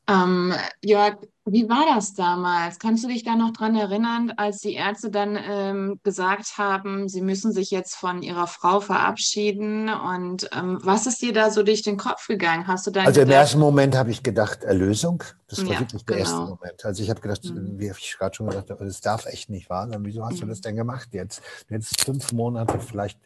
Ähm, 0.07 0.53
Jörg, 0.83 1.17
wie 1.47 1.69
war 1.69 1.85
das 1.95 2.15
damals? 2.15 2.79
Kannst 2.79 3.05
du 3.05 3.09
dich 3.09 3.23
da 3.23 3.37
noch 3.37 3.53
dran 3.53 3.77
erinnern, 3.77 4.33
als 4.37 4.61
die 4.61 4.75
Ärzte 4.75 5.11
dann 5.11 5.39
ähm, 5.39 6.01
gesagt 6.03 6.57
haben, 6.57 7.07
sie 7.07 7.21
müssen 7.21 7.53
sich 7.53 7.71
jetzt 7.71 7.97
von 7.97 8.23
ihrer 8.23 8.47
Frau 8.47 8.81
verabschieden? 8.81 9.91
Und 9.91 10.49
ähm, 10.57 10.79
was 10.83 11.07
ist 11.07 11.21
dir 11.21 11.35
da 11.35 11.51
so 11.51 11.63
durch 11.63 11.83
den 11.83 11.99
Kopf 11.99 12.27
gegangen? 12.29 12.67
Hast 12.67 12.87
du 12.87 12.91
dann 12.91 13.07
also 13.07 13.21
gedacht, 13.21 13.35
im 13.35 13.39
ersten 13.39 13.59
Moment 13.59 13.95
habe 13.95 14.11
ich 14.11 14.23
gedacht, 14.23 14.65
Erlösung. 14.65 15.23
Das 15.49 15.65
war 15.65 15.75
ja, 15.75 15.81
wirklich 15.81 16.05
der 16.07 16.17
genau. 16.17 16.29
erste 16.31 16.51
Moment. 16.51 16.85
Also 16.85 17.03
ich 17.03 17.11
habe 17.11 17.21
gedacht, 17.21 17.45
mhm. 17.45 17.79
wie 17.79 17.91
ich 17.91 18.17
gerade 18.19 18.35
schon 18.35 18.47
gesagt 18.47 18.71
habe, 18.71 18.85
das 18.85 19.01
darf 19.03 19.27
echt 19.27 19.51
nicht 19.51 19.69
wahr 19.69 19.87
sein. 19.89 20.01
Wieso 20.03 20.25
hast 20.25 20.37
mhm. 20.37 20.41
du 20.41 20.47
das 20.47 20.63
denn 20.63 20.77
gemacht 20.77 21.11
jetzt? 21.13 21.43
Jetzt 21.69 22.01
fünf 22.01 22.33
Monate 22.33 22.81
vielleicht 22.81 23.21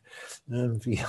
irgendwie 0.47 1.01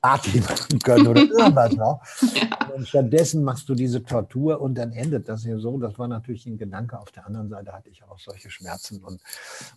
Party 0.00 0.40
machen 0.48 0.78
können 0.80 1.06
oder 1.06 1.22
irgendwas 1.38 1.72
noch. 1.74 2.02
Ja. 2.34 2.74
Und 2.74 2.88
stattdessen 2.88 3.44
machst 3.44 3.68
du 3.68 3.74
diese 3.74 4.02
Tortur 4.02 4.60
und 4.60 4.74
dann 4.74 4.92
endet 4.92 5.28
das 5.28 5.44
ja 5.44 5.58
so. 5.58 5.78
Das 5.78 5.98
war 5.98 6.08
natürlich 6.08 6.46
ein 6.46 6.58
Gedanke. 6.58 6.98
Auf 6.98 7.12
der 7.12 7.26
anderen 7.26 7.48
Seite 7.48 7.72
hatte 7.72 7.88
ich 7.88 8.02
auch 8.04 8.18
solche 8.18 8.50
Schmerzen 8.50 9.02
und, 9.02 9.20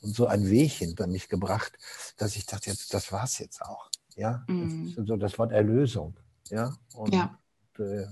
und 0.01 0.15
so 0.15 0.27
ein 0.27 0.49
Weg 0.49 0.71
hinter 0.71 1.07
mich 1.07 1.29
gebracht, 1.29 1.77
dass 2.17 2.35
ich 2.35 2.45
dachte, 2.45 2.69
jetzt, 2.69 2.93
das 2.93 3.11
war 3.11 3.23
es 3.23 3.39
jetzt 3.39 3.61
auch. 3.61 3.89
Ja, 4.15 4.43
mhm. 4.47 4.93
das, 4.95 5.05
so 5.05 5.15
das 5.17 5.37
Wort 5.37 5.51
Erlösung. 5.51 6.15
Ja, 6.49 6.75
und, 6.93 7.13
ja. 7.13 7.37
Äh, 7.77 8.05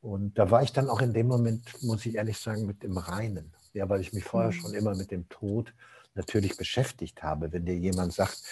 und 0.00 0.38
da 0.38 0.50
war 0.50 0.62
ich 0.62 0.72
dann 0.72 0.88
auch 0.88 1.00
in 1.00 1.12
dem 1.12 1.26
Moment, 1.26 1.82
muss 1.82 2.06
ich 2.06 2.16
ehrlich 2.16 2.38
sagen, 2.38 2.66
mit 2.66 2.82
dem 2.82 2.96
Reinen. 2.96 3.52
Ja, 3.72 3.88
weil 3.88 4.00
ich 4.00 4.12
mich 4.12 4.24
vorher 4.24 4.50
mhm. 4.50 4.54
schon 4.54 4.74
immer 4.74 4.94
mit 4.94 5.10
dem 5.10 5.28
Tod 5.28 5.72
natürlich 6.18 6.56
beschäftigt 6.56 7.22
habe. 7.22 7.50
Wenn 7.50 7.64
dir 7.64 7.76
jemand 7.76 8.12
sagt, 8.12 8.42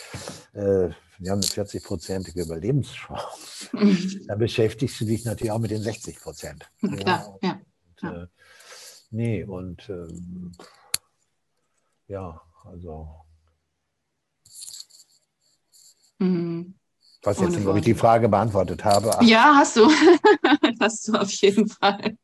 äh, 0.54 0.88
wir 1.18 1.30
haben 1.30 1.42
eine 1.42 1.66
40-prozentige 1.66 2.42
Überlebenschance, 2.44 3.68
mhm. 3.72 4.24
dann 4.28 4.38
beschäftigst 4.38 5.00
du 5.00 5.04
dich 5.04 5.24
natürlich 5.24 5.50
auch 5.52 5.58
mit 5.58 5.70
den 5.70 5.82
60 5.82 6.18
Prozent. 6.20 6.70
Klar, 6.80 7.38
ja. 7.42 7.52
Und, 7.52 8.02
ja. 8.02 8.22
Äh, 8.22 8.26
nee, 9.10 9.44
und 9.44 9.88
ähm, 9.90 10.52
ja, 12.08 12.40
also. 12.64 13.08
Mhm. 16.18 16.74
Ich 17.20 17.26
weiß 17.26 17.40
jetzt 17.40 17.56
nicht, 17.56 17.66
ob 17.66 17.76
ich 17.76 17.84
die 17.84 17.94
Frage 17.94 18.28
beantwortet 18.28 18.84
habe. 18.84 19.10
Ja, 19.24 19.56
hast 19.56 19.76
du. 19.76 19.90
hast 20.80 21.08
du 21.08 21.14
auf 21.14 21.30
jeden 21.32 21.68
Fall. 21.68 22.16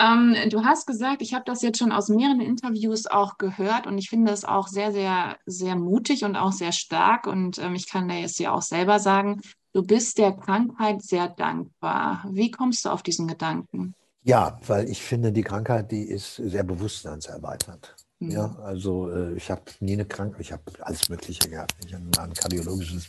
Ähm, 0.00 0.34
du 0.48 0.64
hast 0.64 0.86
gesagt, 0.86 1.20
ich 1.20 1.34
habe 1.34 1.44
das 1.44 1.60
jetzt 1.60 1.78
schon 1.78 1.92
aus 1.92 2.08
mehreren 2.08 2.40
Interviews 2.40 3.06
auch 3.06 3.36
gehört 3.36 3.86
und 3.86 3.98
ich 3.98 4.08
finde 4.08 4.30
das 4.30 4.44
auch 4.46 4.66
sehr, 4.66 4.92
sehr, 4.92 5.36
sehr 5.44 5.76
mutig 5.76 6.24
und 6.24 6.36
auch 6.36 6.52
sehr 6.52 6.72
stark. 6.72 7.26
Und 7.26 7.58
ähm, 7.58 7.74
ich 7.74 7.88
kann 7.88 8.08
da 8.08 8.14
jetzt 8.14 8.40
ja 8.40 8.52
auch 8.52 8.62
selber 8.62 8.98
sagen, 8.98 9.42
du 9.74 9.82
bist 9.82 10.16
der 10.16 10.32
Krankheit 10.32 11.02
sehr 11.02 11.28
dankbar. 11.28 12.24
Wie 12.30 12.50
kommst 12.50 12.84
du 12.86 12.88
auf 12.88 13.02
diesen 13.02 13.28
Gedanken? 13.28 13.94
Ja, 14.22 14.58
weil 14.66 14.88
ich 14.88 15.02
finde, 15.02 15.32
die 15.32 15.42
Krankheit, 15.42 15.90
die 15.90 16.02
ist 16.02 16.36
sehr 16.36 16.62
bewusstseinserweitert. 16.62 17.94
Mhm. 18.20 18.30
Ja, 18.30 18.56
also 18.62 19.10
äh, 19.10 19.34
ich 19.34 19.50
habe 19.50 19.62
nie 19.80 19.94
eine 19.94 20.06
Krankheit, 20.06 20.40
ich 20.40 20.52
habe 20.52 20.62
alles 20.80 21.10
Mögliche 21.10 21.48
gehabt. 21.48 21.74
Ich 21.84 21.92
hatte 21.92 22.22
ein 22.22 22.32
kardiologisches 22.32 23.08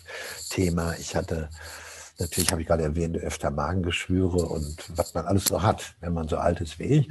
Thema, 0.50 0.94
ich 0.98 1.16
hatte 1.16 1.50
Natürlich 2.20 2.52
habe 2.52 2.62
ich 2.62 2.68
gerade 2.68 2.84
erwähnt, 2.84 3.18
öfter 3.18 3.52
Magengeschwüre 3.52 4.46
und 4.46 4.78
was 4.96 5.14
man 5.14 5.26
alles 5.26 5.46
so 5.46 5.62
hat, 5.62 5.96
wenn 6.00 6.14
man 6.14 6.28
so 6.28 6.38
alt 6.38 6.62
ist 6.62 6.80
wie 6.80 6.84
ich. 6.84 7.10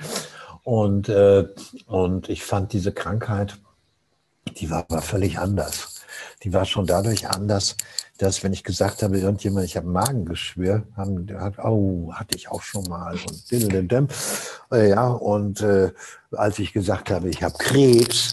Und, 0.62 1.08
äh, 1.08 1.46
und 1.86 2.28
ich 2.28 2.44
fand 2.44 2.72
diese 2.72 2.92
Krankheit, 2.92 3.58
die 4.56 4.70
war 4.70 4.86
aber 4.88 5.02
völlig 5.02 5.38
anders. 5.38 6.02
Die 6.42 6.52
war 6.52 6.64
schon 6.64 6.86
dadurch 6.86 7.28
anders, 7.28 7.76
dass 8.18 8.42
wenn 8.42 8.52
ich 8.52 8.64
gesagt 8.64 9.02
habe, 9.02 9.18
irgendjemand, 9.18 9.64
ich 9.64 9.76
habe 9.76 9.88
Magengeschwür, 9.88 10.86
haben 10.96 11.26
hat, 11.38 11.58
oh, 11.58 12.12
hatte 12.12 12.36
ich 12.36 12.48
auch 12.50 12.62
schon 12.62 12.84
mal 12.84 13.14
und 13.14 13.50
diddledem. 13.50 14.08
ja 14.70 15.08
und 15.08 15.62
äh, 15.62 15.92
als 16.32 16.58
ich 16.58 16.72
gesagt 16.72 17.10
habe, 17.10 17.28
ich 17.28 17.42
habe 17.42 17.56
Krebs, 17.58 18.32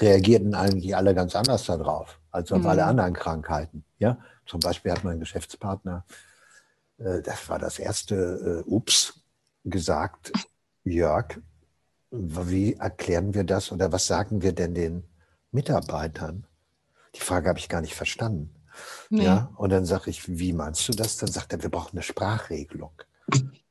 reagierten 0.00 0.54
eigentlich 0.54 0.96
alle 0.96 1.14
ganz 1.14 1.36
anders 1.36 1.66
darauf 1.66 2.18
als 2.30 2.50
auf 2.52 2.60
mhm. 2.60 2.66
alle 2.66 2.84
anderen 2.84 3.12
Krankheiten. 3.12 3.84
Ja, 3.98 4.18
zum 4.46 4.60
Beispiel 4.60 4.92
hat 4.92 5.04
mein 5.04 5.20
Geschäftspartner, 5.20 6.04
äh, 6.98 7.22
das 7.22 7.48
war 7.48 7.58
das 7.58 7.78
erste 7.78 8.64
äh, 8.66 8.70
Ups, 8.70 9.20
gesagt, 9.64 10.32
Jörg, 10.84 11.40
wie 12.10 12.74
erklären 12.74 13.34
wir 13.34 13.44
das 13.44 13.72
oder 13.72 13.90
was 13.92 14.06
sagen 14.06 14.42
wir 14.42 14.52
denn 14.52 14.74
den 14.74 15.04
Mitarbeitern? 15.50 16.46
Die 17.14 17.20
Frage 17.20 17.48
habe 17.48 17.58
ich 17.58 17.68
gar 17.68 17.80
nicht 17.80 17.94
verstanden. 17.94 18.54
Nee. 19.08 19.24
Ja, 19.24 19.52
und 19.56 19.70
dann 19.70 19.84
sage 19.84 20.10
ich, 20.10 20.38
wie 20.38 20.52
meinst 20.52 20.86
du 20.88 20.92
das? 20.92 21.16
Dann 21.16 21.30
sagt 21.30 21.52
er, 21.52 21.62
wir 21.62 21.70
brauchen 21.70 21.92
eine 21.92 22.02
Sprachregelung. 22.02 22.92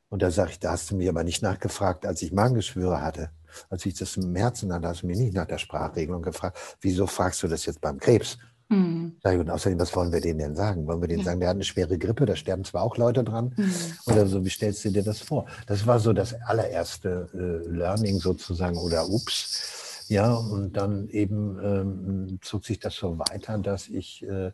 Und 0.09 0.21
da 0.21 0.31
sage 0.31 0.51
ich, 0.51 0.59
da 0.59 0.71
hast 0.71 0.91
du 0.91 0.95
mir 0.95 1.09
aber 1.09 1.23
nicht 1.23 1.41
nachgefragt, 1.41 2.05
als 2.05 2.21
ich 2.21 2.31
Magengeschwüre 2.31 3.01
hatte. 3.01 3.31
Als 3.69 3.85
ich 3.85 3.95
das 3.95 4.15
im 4.17 4.35
Herzen 4.35 4.73
hatte, 4.73 4.87
hast 4.87 5.01
du 5.01 5.07
mir 5.07 5.17
nicht 5.17 5.33
nach 5.33 5.45
der 5.45 5.57
Sprachregelung 5.57 6.21
gefragt. 6.21 6.57
Wieso 6.81 7.07
fragst 7.07 7.43
du 7.43 7.47
das 7.47 7.65
jetzt 7.65 7.81
beim 7.81 7.99
Krebs? 7.99 8.37
Mhm. 8.69 9.17
Und 9.23 9.49
außerdem, 9.49 9.79
was 9.79 9.95
wollen 9.95 10.11
wir 10.11 10.21
denen 10.21 10.39
denn 10.39 10.55
sagen? 10.55 10.87
Wollen 10.87 11.01
wir 11.01 11.07
denen 11.07 11.19
ja. 11.19 11.25
sagen, 11.25 11.39
der 11.39 11.49
hat 11.49 11.55
eine 11.55 11.63
schwere 11.63 11.97
Grippe, 11.97 12.25
da 12.25 12.35
sterben 12.35 12.63
zwar 12.63 12.83
auch 12.83 12.97
Leute 12.97 13.23
dran? 13.23 13.53
Mhm. 13.55 13.73
Oder 14.05 14.25
so, 14.27 14.43
wie 14.43 14.49
stellst 14.49 14.83
du 14.85 14.89
dir 14.89 15.03
das 15.03 15.19
vor? 15.19 15.47
Das 15.67 15.85
war 15.85 15.99
so 15.99 16.13
das 16.13 16.33
allererste 16.41 17.29
äh, 17.33 17.69
Learning 17.69 18.19
sozusagen 18.19 18.77
oder 18.77 19.09
Ups. 19.09 20.05
Ja, 20.09 20.33
und 20.33 20.73
dann 20.73 21.07
eben 21.09 21.59
ähm, 21.63 22.39
zog 22.41 22.65
sich 22.65 22.79
das 22.79 22.95
so 22.95 23.17
weiter, 23.19 23.57
dass 23.57 23.87
ich 23.87 24.23
äh, 24.23 24.51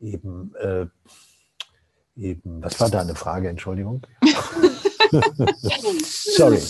eben, 0.00 0.54
äh, 0.56 0.86
eben, 2.14 2.62
was 2.62 2.78
war 2.80 2.90
da 2.90 3.00
eine 3.00 3.14
Frage, 3.14 3.48
Entschuldigung? 3.48 4.02
Sorry. 6.36 6.60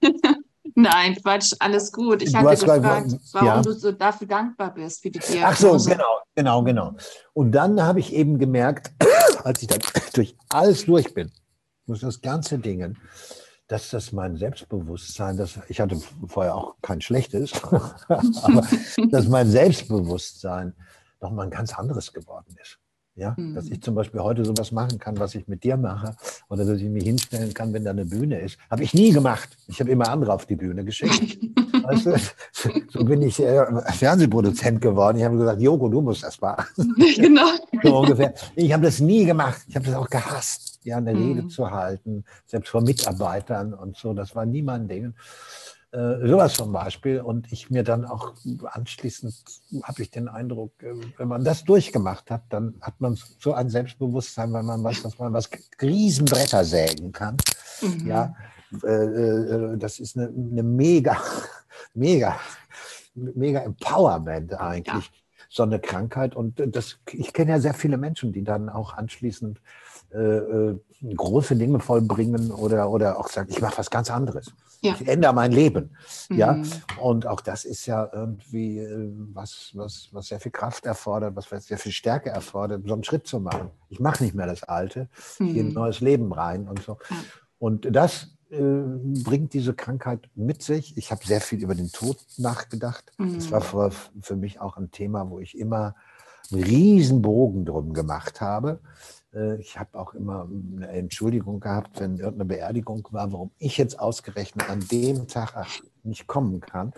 Nein, 0.78 1.16
Quatsch, 1.16 1.54
alles 1.58 1.90
gut. 1.90 2.22
Ich 2.22 2.34
hatte 2.34 2.50
gefragt, 2.50 3.10
warum 3.32 3.46
ja. 3.46 3.62
du 3.62 3.72
so 3.72 3.92
dafür 3.92 4.26
dankbar 4.26 4.74
bist, 4.74 5.02
wie 5.04 5.10
die 5.10 5.18
Diagnose. 5.18 5.46
Ach 5.46 5.56
so, 5.56 5.90
genau, 5.90 6.20
genau, 6.34 6.62
genau. 6.62 6.94
Und 7.32 7.52
dann 7.52 7.82
habe 7.82 7.98
ich 7.98 8.12
eben 8.12 8.38
gemerkt, 8.38 8.92
als 9.44 9.62
ich 9.62 9.68
dann 9.68 9.80
durch 10.14 10.36
alles 10.50 10.84
durch 10.84 11.14
bin, 11.14 11.32
durch 11.86 12.00
das 12.00 12.20
ganze 12.20 12.58
Ding, 12.58 12.94
dass 13.68 13.88
das 13.88 14.12
mein 14.12 14.36
Selbstbewusstsein, 14.36 15.38
das, 15.38 15.58
ich 15.68 15.80
hatte 15.80 15.98
vorher 16.28 16.54
auch 16.54 16.74
kein 16.82 17.00
schlechtes, 17.00 17.52
aber 18.08 18.62
dass 19.10 19.28
mein 19.28 19.48
Selbstbewusstsein 19.48 20.74
nochmal 21.22 21.46
ein 21.46 21.50
ganz 21.50 21.72
anderes 21.72 22.12
geworden 22.12 22.54
ist. 22.60 22.78
Ja, 23.16 23.34
mhm. 23.36 23.54
dass 23.54 23.68
ich 23.68 23.82
zum 23.82 23.94
Beispiel 23.94 24.20
heute 24.20 24.44
sowas 24.44 24.72
machen 24.72 24.98
kann, 24.98 25.18
was 25.18 25.34
ich 25.34 25.48
mit 25.48 25.64
dir 25.64 25.78
mache, 25.78 26.14
oder 26.50 26.66
dass 26.66 26.78
ich 26.80 26.88
mich 26.90 27.04
hinstellen 27.04 27.54
kann, 27.54 27.72
wenn 27.72 27.82
da 27.82 27.90
eine 27.90 28.04
Bühne 28.04 28.40
ist. 28.40 28.58
Habe 28.70 28.82
ich 28.82 28.92
nie 28.92 29.10
gemacht. 29.10 29.56
Ich 29.68 29.80
habe 29.80 29.90
immer 29.90 30.08
andere 30.08 30.34
auf 30.34 30.44
die 30.44 30.56
Bühne 30.56 30.84
geschickt. 30.84 31.38
weißt 31.86 32.06
du? 32.06 32.16
So 32.90 33.04
bin 33.04 33.22
ich 33.22 33.40
äh, 33.40 33.64
Fernsehproduzent 33.92 34.80
geworden. 34.80 35.18
Ich 35.18 35.24
habe 35.24 35.36
gesagt, 35.36 35.60
Joko, 35.60 35.88
du 35.88 36.00
musst 36.00 36.24
das 36.24 36.40
machen. 36.40 36.94
genau. 37.16 37.48
So 37.82 37.98
ungefähr. 37.98 38.34
Ich 38.54 38.72
habe 38.72 38.84
das 38.84 39.00
nie 39.00 39.24
gemacht. 39.24 39.62
Ich 39.68 39.76
habe 39.76 39.86
das 39.86 39.94
auch 39.94 40.10
gehasst, 40.10 40.80
ja, 40.84 40.98
eine 40.98 41.14
mhm. 41.14 41.22
Rede 41.22 41.48
zu 41.48 41.70
halten, 41.70 42.24
selbst 42.46 42.68
vor 42.70 42.82
Mitarbeitern 42.82 43.74
und 43.74 43.96
so. 43.96 44.12
Das 44.12 44.34
war 44.34 44.46
nie 44.46 44.62
mein 44.62 44.88
Ding. 44.88 45.14
Äh, 45.92 46.26
sowas 46.26 46.54
zum 46.54 46.72
Beispiel. 46.72 47.20
Und 47.20 47.52
ich 47.52 47.70
mir 47.70 47.84
dann 47.84 48.04
auch 48.04 48.34
anschließend 48.64 49.34
habe 49.82 50.02
ich 50.02 50.10
den 50.10 50.28
Eindruck, 50.28 50.72
äh, 50.82 50.94
wenn 51.16 51.28
man 51.28 51.44
das 51.44 51.64
durchgemacht 51.64 52.30
hat, 52.30 52.42
dann 52.48 52.74
hat 52.80 53.00
man 53.00 53.16
so 53.38 53.54
ein 53.54 53.70
Selbstbewusstsein, 53.70 54.52
weil 54.52 54.64
man 54.64 54.82
weiß, 54.82 55.02
dass 55.02 55.18
man 55.18 55.32
was 55.32 55.48
Riesenbretter 55.80 56.64
sägen 56.64 57.12
kann. 57.12 57.36
Mhm. 57.80 58.06
Ja, 58.06 58.34
äh, 58.84 58.88
äh, 58.88 59.78
das 59.78 60.00
ist 60.00 60.16
eine, 60.16 60.28
eine, 60.28 60.62
mega, 60.62 61.16
mega, 61.94 62.38
mega 63.14 63.60
Empowerment 63.60 64.54
eigentlich. 64.54 65.06
Ja. 65.06 65.12
So 65.48 65.62
eine 65.62 65.78
Krankheit. 65.78 66.34
Und 66.34 66.60
das, 66.74 66.98
ich 67.12 67.32
kenne 67.32 67.52
ja 67.52 67.60
sehr 67.60 67.74
viele 67.74 67.96
Menschen, 67.96 68.32
die 68.32 68.42
dann 68.42 68.68
auch 68.68 68.94
anschließend 68.94 69.60
äh, 70.12 70.18
äh, 70.18 70.80
große 71.14 71.56
Dinge 71.56 71.80
vollbringen 71.80 72.50
oder, 72.50 72.90
oder 72.90 73.18
auch 73.18 73.28
sagen, 73.28 73.48
ich 73.50 73.60
mache 73.60 73.78
was 73.78 73.90
ganz 73.90 74.10
anderes. 74.10 74.52
Ja. 74.80 74.94
Ich 74.98 75.06
ändere 75.06 75.32
mein 75.32 75.52
Leben. 75.52 75.96
Mhm. 76.28 76.36
Ja? 76.36 76.62
Und 77.00 77.26
auch 77.26 77.40
das 77.40 77.64
ist 77.64 77.86
ja 77.86 78.08
irgendwie 78.12 78.78
äh, 78.78 79.12
was, 79.32 79.70
was, 79.74 80.08
was 80.12 80.28
sehr 80.28 80.40
viel 80.40 80.52
Kraft 80.52 80.86
erfordert, 80.86 81.36
was 81.36 81.48
sehr 81.66 81.78
viel 81.78 81.92
Stärke 81.92 82.30
erfordert, 82.30 82.82
so 82.86 82.94
einen 82.94 83.04
Schritt 83.04 83.26
zu 83.26 83.40
machen. 83.40 83.70
Ich 83.88 84.00
mache 84.00 84.22
nicht 84.22 84.34
mehr 84.34 84.46
das 84.46 84.62
Alte, 84.62 85.08
mhm. 85.38 85.46
ich 85.46 85.52
gehe 85.54 85.62
in 85.62 85.68
ein 85.68 85.74
neues 85.74 86.00
Leben 86.00 86.32
rein 86.32 86.68
und 86.68 86.82
so. 86.82 86.98
Ja. 87.10 87.16
Und 87.58 87.88
das 87.94 88.36
äh, 88.50 88.58
bringt 89.24 89.54
diese 89.54 89.74
Krankheit 89.74 90.28
mit 90.34 90.62
sich. 90.62 90.96
Ich 90.96 91.10
habe 91.10 91.26
sehr 91.26 91.40
viel 91.40 91.62
über 91.62 91.74
den 91.74 91.90
Tod 91.90 92.18
nachgedacht. 92.36 93.12
Mhm. 93.18 93.34
Das 93.34 93.50
war 93.50 93.60
für, 93.60 93.90
für 94.20 94.36
mich 94.36 94.60
auch 94.60 94.76
ein 94.76 94.90
Thema, 94.90 95.28
wo 95.30 95.40
ich 95.40 95.58
immer 95.58 95.94
einen 96.52 96.62
riesen 96.62 97.22
Bogen 97.22 97.64
drum 97.64 97.92
gemacht 97.92 98.40
habe. 98.40 98.80
Äh, 99.34 99.56
ich 99.60 99.78
habe 99.78 99.98
auch 99.98 100.14
immer 100.14 100.48
eine 100.76 100.88
Entschuldigung 100.88 101.60
gehabt, 101.60 102.00
wenn 102.00 102.16
irgendeine 102.16 102.46
Beerdigung 102.46 103.06
war, 103.10 103.32
warum 103.32 103.50
ich 103.58 103.78
jetzt 103.78 103.98
ausgerechnet 103.98 104.68
an 104.68 104.86
dem 104.90 105.28
Tag 105.28 105.66
nicht 106.02 106.26
kommen 106.26 106.60
kann. 106.60 106.92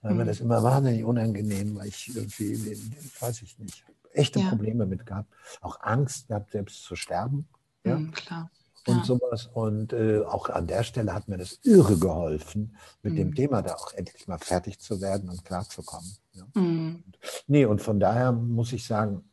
Weil 0.00 0.14
mir 0.14 0.24
mhm. 0.24 0.28
das 0.28 0.40
immer 0.40 0.62
wahnsinnig 0.62 1.04
unangenehm, 1.04 1.76
weil 1.76 1.88
ich 1.88 2.14
irgendwie, 2.14 2.78
weiß 3.20 3.42
ich 3.42 3.58
nicht, 3.58 3.84
echte 4.12 4.40
ja. 4.40 4.48
Probleme 4.48 4.86
mit 4.86 5.06
gehabt. 5.06 5.32
Auch 5.60 5.80
Angst 5.80 6.28
gehabt, 6.28 6.52
selbst 6.52 6.82
zu 6.84 6.96
sterben. 6.96 7.48
Ja? 7.84 7.98
Mhm, 7.98 8.12
klar. 8.12 8.50
Und 8.86 8.98
ja. 8.98 9.04
sowas. 9.04 9.48
Und 9.52 9.92
äh, 9.92 10.22
auch 10.24 10.48
an 10.48 10.66
der 10.66 10.82
Stelle 10.82 11.14
hat 11.14 11.28
mir 11.28 11.38
das 11.38 11.60
irre 11.62 11.98
geholfen, 11.98 12.76
mit 13.02 13.12
mhm. 13.12 13.16
dem 13.16 13.34
Thema 13.34 13.62
da 13.62 13.74
auch 13.74 13.92
endlich 13.92 14.26
mal 14.26 14.38
fertig 14.38 14.80
zu 14.80 15.00
werden 15.00 15.28
und 15.28 15.44
klarzukommen. 15.44 16.16
Ja. 16.32 16.44
Mhm. 16.54 17.04
Nee, 17.46 17.64
und 17.64 17.80
von 17.80 18.00
daher 18.00 18.32
muss 18.32 18.72
ich 18.72 18.86
sagen, 18.86 19.24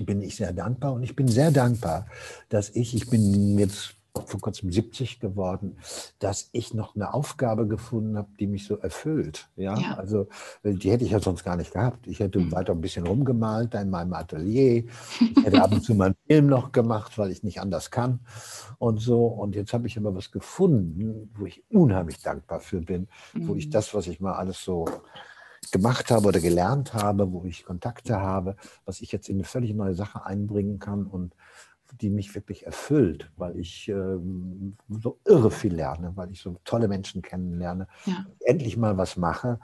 bin 0.00 0.22
ich 0.22 0.36
sehr 0.36 0.52
dankbar 0.52 0.92
und 0.94 1.02
ich 1.02 1.16
bin 1.16 1.28
sehr 1.28 1.50
dankbar, 1.50 2.06
dass 2.48 2.70
ich, 2.70 2.94
ich 2.94 3.08
bin 3.08 3.58
jetzt 3.58 3.96
vor 4.26 4.40
kurzem 4.40 4.70
70 4.70 5.18
geworden, 5.18 5.76
dass 6.20 6.48
ich 6.52 6.72
noch 6.72 6.94
eine 6.94 7.12
Aufgabe 7.12 7.66
gefunden 7.66 8.16
habe, 8.16 8.28
die 8.38 8.46
mich 8.46 8.66
so 8.66 8.76
erfüllt. 8.76 9.48
Ja, 9.56 9.76
ja. 9.76 9.94
also 9.94 10.28
die 10.62 10.90
hätte 10.90 11.04
ich 11.04 11.10
ja 11.10 11.20
sonst 11.20 11.44
gar 11.44 11.56
nicht 11.56 11.72
gehabt. 11.72 12.06
Ich 12.06 12.20
hätte 12.20 12.38
mhm. 12.38 12.52
weiter 12.52 12.72
ein 12.72 12.80
bisschen 12.80 13.06
rumgemalt 13.06 13.74
in 13.74 13.90
meinem 13.90 14.12
Atelier. 14.12 14.84
Ich 15.36 15.44
hätte 15.44 15.62
ab 15.62 15.72
und 15.72 15.82
zu 15.82 15.94
meinen 15.94 16.14
Film 16.26 16.46
noch 16.46 16.72
gemacht, 16.72 17.18
weil 17.18 17.30
ich 17.30 17.42
nicht 17.42 17.60
anders 17.60 17.90
kann 17.90 18.20
und 18.78 18.98
so. 18.98 19.26
Und 19.26 19.54
jetzt 19.54 19.72
habe 19.74 19.86
ich 19.86 19.98
aber 19.98 20.14
was 20.14 20.30
gefunden, 20.30 21.30
wo 21.34 21.44
ich 21.44 21.62
unheimlich 21.70 22.22
dankbar 22.22 22.60
für 22.60 22.80
bin, 22.80 23.08
mhm. 23.34 23.48
wo 23.48 23.54
ich 23.54 23.66
mhm. 23.66 23.70
das, 23.72 23.94
was 23.94 24.06
ich 24.06 24.20
mal 24.20 24.34
alles 24.34 24.62
so 24.62 24.86
gemacht 25.74 26.12
habe 26.12 26.28
oder 26.28 26.38
gelernt 26.38 26.94
habe, 26.94 27.32
wo 27.32 27.44
ich 27.44 27.64
Kontakte 27.64 28.20
habe, 28.20 28.54
was 28.84 29.00
ich 29.00 29.10
jetzt 29.10 29.28
in 29.28 29.36
eine 29.36 29.44
völlig 29.44 29.74
neue 29.74 29.94
Sache 29.94 30.24
einbringen 30.24 30.78
kann 30.78 31.04
und 31.04 31.34
die 32.00 32.10
mich 32.10 32.34
wirklich 32.34 32.66
erfüllt, 32.66 33.30
weil 33.36 33.58
ich 33.58 33.88
ähm, 33.88 34.76
so 34.88 35.18
irre 35.24 35.50
viel 35.50 35.74
lerne, 35.74 36.12
weil 36.16 36.30
ich 36.30 36.40
so 36.40 36.56
tolle 36.64 36.88
Menschen 36.88 37.22
kennenlerne, 37.22 37.86
ja. 38.06 38.24
endlich 38.40 38.76
mal 38.76 38.96
was 38.96 39.16
mache, 39.16 39.58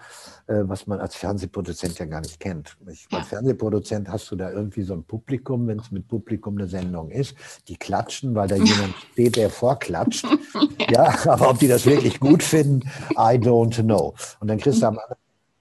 äh, 0.46 0.62
was 0.62 0.86
man 0.86 1.00
als 1.00 1.16
Fernsehproduzent 1.16 1.98
ja 1.98 2.06
gar 2.06 2.20
nicht 2.20 2.38
kennt. 2.38 2.76
Ich, 2.90 3.08
ja. 3.10 3.18
Als 3.18 3.28
Fernsehproduzent 3.28 4.08
hast 4.08 4.30
du 4.30 4.36
da 4.36 4.50
irgendwie 4.50 4.82
so 4.82 4.94
ein 4.94 5.04
Publikum, 5.04 5.66
wenn 5.66 5.80
es 5.80 5.90
mit 5.90 6.06
Publikum 6.08 6.56
eine 6.56 6.68
Sendung 6.68 7.10
ist, 7.10 7.34
die 7.68 7.76
klatschen, 7.76 8.34
weil 8.34 8.48
da 8.48 8.56
jemand 8.56 8.94
steht, 9.12 9.36
der 9.36 9.50
vorklatscht. 9.50 10.24
ja. 10.90 11.12
ja, 11.12 11.32
aber 11.32 11.50
ob 11.50 11.58
die 11.58 11.68
das 11.68 11.86
wirklich 11.86 12.20
gut 12.20 12.42
finden, 12.42 12.88
I 13.12 13.38
don't 13.38 13.82
know. 13.82 14.14
Und 14.40 14.48
dann 14.48 14.58
kriegst 14.58 14.82
du 14.82 14.86
am 14.86 14.98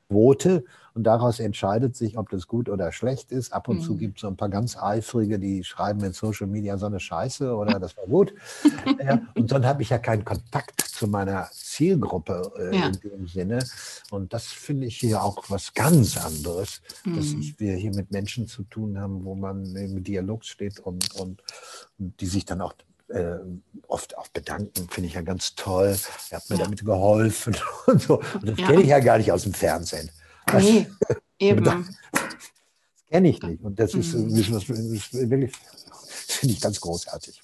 Quote 0.10 0.64
und 0.96 1.04
daraus 1.04 1.40
entscheidet 1.40 1.96
sich, 1.96 2.18
ob 2.18 2.30
das 2.30 2.48
gut 2.48 2.68
oder 2.68 2.92
schlecht 2.92 3.32
ist. 3.32 3.54
Ab 3.54 3.68
und 3.68 3.78
mhm. 3.78 3.82
zu 3.82 3.96
gibt 3.96 4.18
es 4.18 4.22
so 4.22 4.28
ein 4.28 4.36
paar 4.36 4.50
ganz 4.50 4.76
eifrige, 4.76 5.40
die 5.40 5.64
schreiben 5.64 6.04
in 6.04 6.14
Social 6.14 6.48
Media 6.48 6.78
so 6.78 6.88
eine 6.88 7.00
Scheiße 7.00 7.56
oder 7.56 7.80
das 7.80 7.96
war 7.96 8.06
gut. 8.06 8.34
ja, 9.04 9.22
und 9.36 9.52
dann 9.52 9.66
habe 9.66 9.84
ich 9.84 9.92
ja 9.92 10.00
keinen 10.00 10.26
Kontakt 10.26 10.82
zu 10.82 11.08
meiner 11.08 11.48
Zielgruppe 11.52 12.52
äh, 12.58 12.76
ja. 12.76 12.88
in 12.88 13.00
dem 13.00 13.28
Sinne. 13.28 13.60
Und 14.10 14.34
das 14.34 14.48
finde 14.48 14.88
ich 14.88 14.98
hier 14.98 15.24
auch 15.24 15.50
was 15.50 15.74
ganz 15.74 16.18
anderes, 16.18 16.82
mhm. 17.06 17.16
dass 17.16 17.26
ich, 17.28 17.60
wir 17.60 17.76
hier 17.76 17.94
mit 17.94 18.12
Menschen 18.12 18.48
zu 18.48 18.64
tun 18.64 19.00
haben, 19.00 19.24
wo 19.24 19.36
man 19.36 19.76
im 19.76 20.04
Dialog 20.04 20.44
steht 20.44 20.80
und, 20.80 21.16
und, 21.16 21.42
und 22.00 22.20
die 22.20 22.26
sich 22.26 22.46
dann 22.46 22.62
auch 22.62 22.74
äh, 23.10 23.40
oft 23.88 24.18
auch 24.18 24.28
bedanken, 24.30 24.88
finde 24.90 25.08
ich 25.08 25.16
ja 25.16 25.22
ganz 25.22 25.56
toll. 25.56 25.98
Er 26.30 26.38
hat 26.38 26.50
mir 26.50 26.58
ja. 26.58 26.64
damit 26.64 26.86
geholfen 26.86 27.56
und 27.88 28.02
so. 28.02 28.20
Und 28.20 28.48
das 28.48 28.58
ja. 28.58 28.68
kenne 28.68 28.82
ich 28.82 28.90
ja 28.90 29.00
gar 29.00 29.18
nicht 29.18 29.32
aus 29.32 29.44
dem 29.44 29.54
Fernsehen. 29.54 30.12
Nee, 30.54 30.88
eben. 31.40 31.64
Das, 31.64 31.76
kenne 33.10 33.30
ich 33.30 33.42
nicht. 33.42 33.64
Und 33.64 33.80
das 33.80 33.94
ist, 33.94 34.14
mhm. 34.14 34.36
ist, 34.36 34.50
ist 34.50 35.14
wirklich, 35.14 35.52
finde 36.28 36.54
ich 36.54 36.62
ganz 36.62 36.80
großartig. 36.80 37.42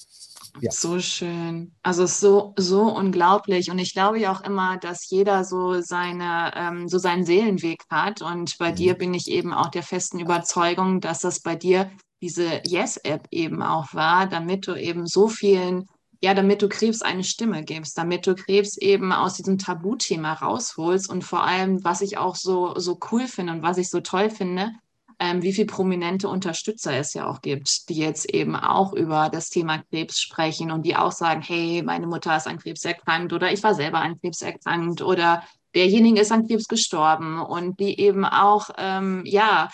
Ja. 0.61 0.71
So 0.71 0.99
schön. 0.99 1.73
Also 1.83 2.05
so, 2.05 2.53
so 2.57 2.83
unglaublich. 2.83 3.69
Und 3.69 3.79
ich 3.79 3.93
glaube 3.93 4.19
ja 4.19 4.31
auch 4.31 4.41
immer, 4.41 4.77
dass 4.77 5.09
jeder 5.09 5.43
so 5.43 5.81
seine, 5.81 6.53
ähm, 6.55 6.87
so 6.87 6.97
seinen 6.97 7.25
Seelenweg 7.25 7.83
hat. 7.89 8.21
Und 8.21 8.57
bei 8.57 8.71
mhm. 8.71 8.75
dir 8.75 8.93
bin 8.93 9.13
ich 9.13 9.27
eben 9.27 9.53
auch 9.53 9.69
der 9.69 9.83
festen 9.83 10.19
Überzeugung, 10.19 11.01
dass 11.01 11.19
das 11.19 11.41
bei 11.41 11.55
dir 11.55 11.91
diese 12.21 12.61
Yes-App 12.65 13.27
eben 13.31 13.61
auch 13.61 13.93
war, 13.93 14.27
damit 14.27 14.67
du 14.67 14.75
eben 14.75 15.07
so 15.07 15.27
vielen, 15.27 15.87
ja, 16.21 16.33
damit 16.33 16.61
du 16.61 16.69
Krebs 16.69 17.01
eine 17.01 17.23
Stimme 17.23 17.63
gibst, 17.63 17.97
damit 17.97 18.25
du 18.25 18.35
Krebs 18.35 18.77
eben 18.77 19.11
aus 19.11 19.35
diesem 19.35 19.57
Tabuthema 19.57 20.33
rausholst 20.33 21.09
und 21.09 21.23
vor 21.23 21.43
allem, 21.43 21.83
was 21.83 22.01
ich 22.01 22.17
auch 22.17 22.35
so, 22.35 22.73
so 22.77 22.99
cool 23.11 23.27
finde 23.27 23.53
und 23.53 23.61
was 23.61 23.77
ich 23.77 23.89
so 23.89 24.01
toll 24.01 24.29
finde, 24.29 24.71
ähm, 25.19 25.41
wie 25.41 25.53
viele 25.53 25.67
prominente 25.67 26.27
Unterstützer 26.27 26.93
es 26.97 27.13
ja 27.13 27.27
auch 27.27 27.41
gibt, 27.41 27.89
die 27.89 27.95
jetzt 27.95 28.29
eben 28.33 28.55
auch 28.55 28.93
über 28.93 29.29
das 29.29 29.49
Thema 29.49 29.81
Krebs 29.89 30.19
sprechen 30.19 30.71
und 30.71 30.85
die 30.85 30.95
auch 30.95 31.11
sagen, 31.11 31.41
hey, 31.41 31.83
meine 31.83 32.07
Mutter 32.07 32.35
ist 32.35 32.47
an 32.47 32.59
Krebs 32.59 32.83
erkrankt 32.83 33.31
oder 33.31 33.51
ich 33.51 33.63
war 33.63 33.73
selber 33.73 33.99
an 33.99 34.19
Krebs 34.19 34.41
erkrankt 34.41 35.01
oder 35.01 35.43
derjenige 35.73 36.21
ist 36.21 36.31
an 36.31 36.47
Krebs 36.47 36.67
gestorben 36.67 37.39
und 37.39 37.79
die 37.79 37.99
eben 37.99 38.25
auch, 38.25 38.69
ähm, 38.77 39.23
ja, 39.25 39.69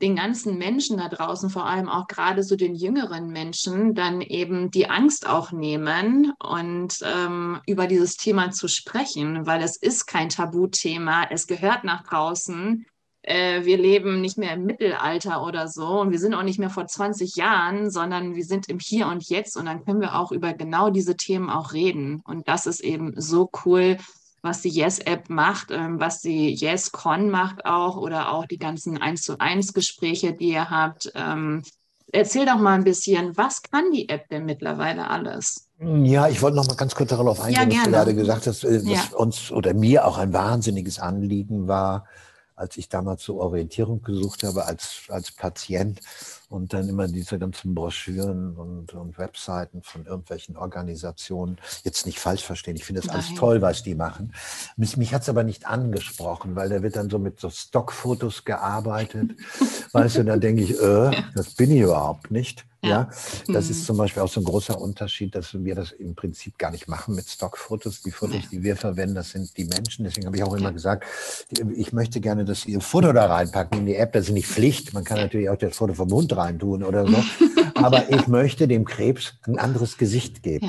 den 0.00 0.16
ganzen 0.16 0.58
Menschen 0.58 0.98
da 0.98 1.08
draußen, 1.08 1.50
vor 1.50 1.66
allem 1.66 1.88
auch 1.88 2.06
gerade 2.06 2.42
so 2.42 2.56
den 2.56 2.74
jüngeren 2.74 3.30
Menschen, 3.30 3.94
dann 3.94 4.20
eben 4.20 4.70
die 4.70 4.88
Angst 4.88 5.26
auch 5.26 5.52
nehmen 5.52 6.32
und 6.38 6.98
ähm, 7.02 7.60
über 7.66 7.86
dieses 7.86 8.16
Thema 8.16 8.50
zu 8.50 8.68
sprechen, 8.68 9.46
weil 9.46 9.62
es 9.62 9.76
ist 9.76 10.06
kein 10.06 10.28
Tabuthema, 10.28 11.26
es 11.30 11.46
gehört 11.46 11.84
nach 11.84 12.02
draußen. 12.02 12.86
Äh, 13.22 13.64
wir 13.64 13.78
leben 13.78 14.20
nicht 14.20 14.38
mehr 14.38 14.52
im 14.52 14.64
Mittelalter 14.64 15.42
oder 15.44 15.66
so 15.66 16.00
und 16.00 16.10
wir 16.10 16.18
sind 16.18 16.34
auch 16.34 16.42
nicht 16.42 16.58
mehr 16.58 16.70
vor 16.70 16.86
20 16.86 17.34
Jahren, 17.36 17.90
sondern 17.90 18.34
wir 18.34 18.44
sind 18.44 18.68
im 18.68 18.78
Hier 18.78 19.08
und 19.08 19.28
Jetzt 19.28 19.56
und 19.56 19.66
dann 19.66 19.84
können 19.84 20.00
wir 20.00 20.16
auch 20.16 20.30
über 20.30 20.52
genau 20.52 20.90
diese 20.90 21.16
Themen 21.16 21.50
auch 21.50 21.72
reden. 21.72 22.22
Und 22.24 22.48
das 22.48 22.66
ist 22.66 22.80
eben 22.80 23.14
so 23.20 23.50
cool, 23.64 23.96
was 24.46 24.62
die 24.62 24.70
Yes-App 24.70 25.28
macht, 25.28 25.70
ähm, 25.70 26.00
was 26.00 26.22
die 26.22 26.54
Yes-Con 26.54 27.28
macht 27.28 27.66
auch 27.66 27.96
oder 27.96 28.32
auch 28.32 28.46
die 28.46 28.58
ganzen 28.58 28.96
1 28.96 29.22
zu 29.22 29.38
1 29.38 29.74
Gespräche, 29.74 30.32
die 30.32 30.52
ihr 30.52 30.70
habt. 30.70 31.12
Ähm, 31.14 31.62
erzähl 32.12 32.46
doch 32.46 32.58
mal 32.58 32.74
ein 32.74 32.84
bisschen, 32.84 33.36
was 33.36 33.60
kann 33.62 33.90
die 33.92 34.08
App 34.08 34.28
denn 34.28 34.46
mittlerweile 34.46 35.10
alles? 35.10 35.68
Ja, 35.78 36.28
ich 36.28 36.40
wollte 36.40 36.56
noch 36.56 36.66
mal 36.66 36.76
ganz 36.76 36.94
kurz 36.94 37.10
darauf 37.10 37.40
eingehen, 37.40 37.70
ja, 37.70 37.78
was 37.78 37.84
du 37.84 37.90
gerade 37.90 38.14
gesagt 38.14 38.46
hast, 38.46 38.64
äh, 38.64 38.82
was 38.86 39.10
ja. 39.10 39.16
uns 39.16 39.50
oder 39.50 39.74
mir 39.74 40.06
auch 40.06 40.16
ein 40.16 40.32
wahnsinniges 40.32 40.98
Anliegen 40.98 41.68
war, 41.68 42.06
als 42.54 42.78
ich 42.78 42.88
damals 42.88 43.22
so 43.22 43.40
Orientierung 43.40 44.00
gesucht 44.00 44.42
habe 44.42 44.64
als, 44.64 45.02
als 45.08 45.32
Patient 45.32 46.00
und 46.48 46.72
dann 46.72 46.88
immer 46.88 47.08
diese 47.08 47.38
ganzen 47.38 47.74
Broschüren 47.74 48.56
und, 48.56 48.94
und 48.94 49.18
Webseiten 49.18 49.82
von 49.82 50.06
irgendwelchen 50.06 50.56
Organisationen, 50.56 51.58
jetzt 51.82 52.06
nicht 52.06 52.20
falsch 52.20 52.44
verstehen, 52.44 52.76
ich 52.76 52.84
finde 52.84 53.00
das 53.00 53.08
Nein. 53.08 53.16
alles 53.16 53.34
toll, 53.38 53.62
was 53.62 53.82
die 53.82 53.94
machen. 53.94 54.32
Mich, 54.76 54.96
mich 54.96 55.12
hat 55.12 55.22
es 55.22 55.28
aber 55.28 55.42
nicht 55.42 55.66
angesprochen, 55.66 56.54
weil 56.54 56.68
da 56.68 56.82
wird 56.82 56.96
dann 56.96 57.10
so 57.10 57.18
mit 57.18 57.40
so 57.40 57.50
Stockfotos 57.50 58.44
gearbeitet. 58.44 59.32
weißt 59.92 60.18
du, 60.18 60.24
da 60.24 60.36
denke 60.36 60.62
ich, 60.62 60.80
äh, 60.80 61.10
das 61.34 61.54
bin 61.54 61.70
ich 61.70 61.80
überhaupt 61.80 62.30
nicht. 62.30 62.64
Ja, 62.88 63.10
das 63.48 63.70
ist 63.70 63.80
mhm. 63.80 63.84
zum 63.84 63.96
Beispiel 63.98 64.22
auch 64.22 64.28
so 64.28 64.40
ein 64.40 64.44
großer 64.44 64.80
Unterschied, 64.80 65.34
dass 65.34 65.52
wir 65.52 65.74
das 65.74 65.92
im 65.92 66.14
Prinzip 66.14 66.58
gar 66.58 66.70
nicht 66.70 66.88
machen 66.88 67.14
mit 67.14 67.28
Stockfotos. 67.28 68.02
Die 68.02 68.10
Fotos, 68.10 68.48
die 68.50 68.62
wir 68.62 68.76
verwenden, 68.76 69.14
das 69.14 69.30
sind 69.30 69.56
die 69.56 69.64
Menschen. 69.64 70.04
Deswegen 70.04 70.26
habe 70.26 70.36
ich 70.36 70.42
auch 70.42 70.54
immer 70.54 70.72
gesagt, 70.72 71.04
ich 71.74 71.92
möchte 71.92 72.20
gerne, 72.20 72.44
dass 72.44 72.66
ihr 72.66 72.80
Foto 72.80 73.12
da 73.12 73.26
reinpacken 73.26 73.80
in 73.80 73.86
die 73.86 73.96
App. 73.96 74.12
Das 74.12 74.26
ist 74.26 74.32
nicht 74.32 74.48
Pflicht. 74.48 74.94
Man 74.94 75.04
kann 75.04 75.18
natürlich 75.18 75.50
auch 75.50 75.56
das 75.56 75.76
Foto 75.76 75.94
vom 75.94 76.10
Hund 76.10 76.36
reintun 76.36 76.82
oder 76.82 77.06
so. 77.06 77.16
Aber 77.74 78.10
ich 78.10 78.26
möchte 78.26 78.68
dem 78.68 78.84
Krebs 78.84 79.34
ein 79.46 79.58
anderes 79.58 79.98
Gesicht 79.98 80.42
geben. 80.42 80.66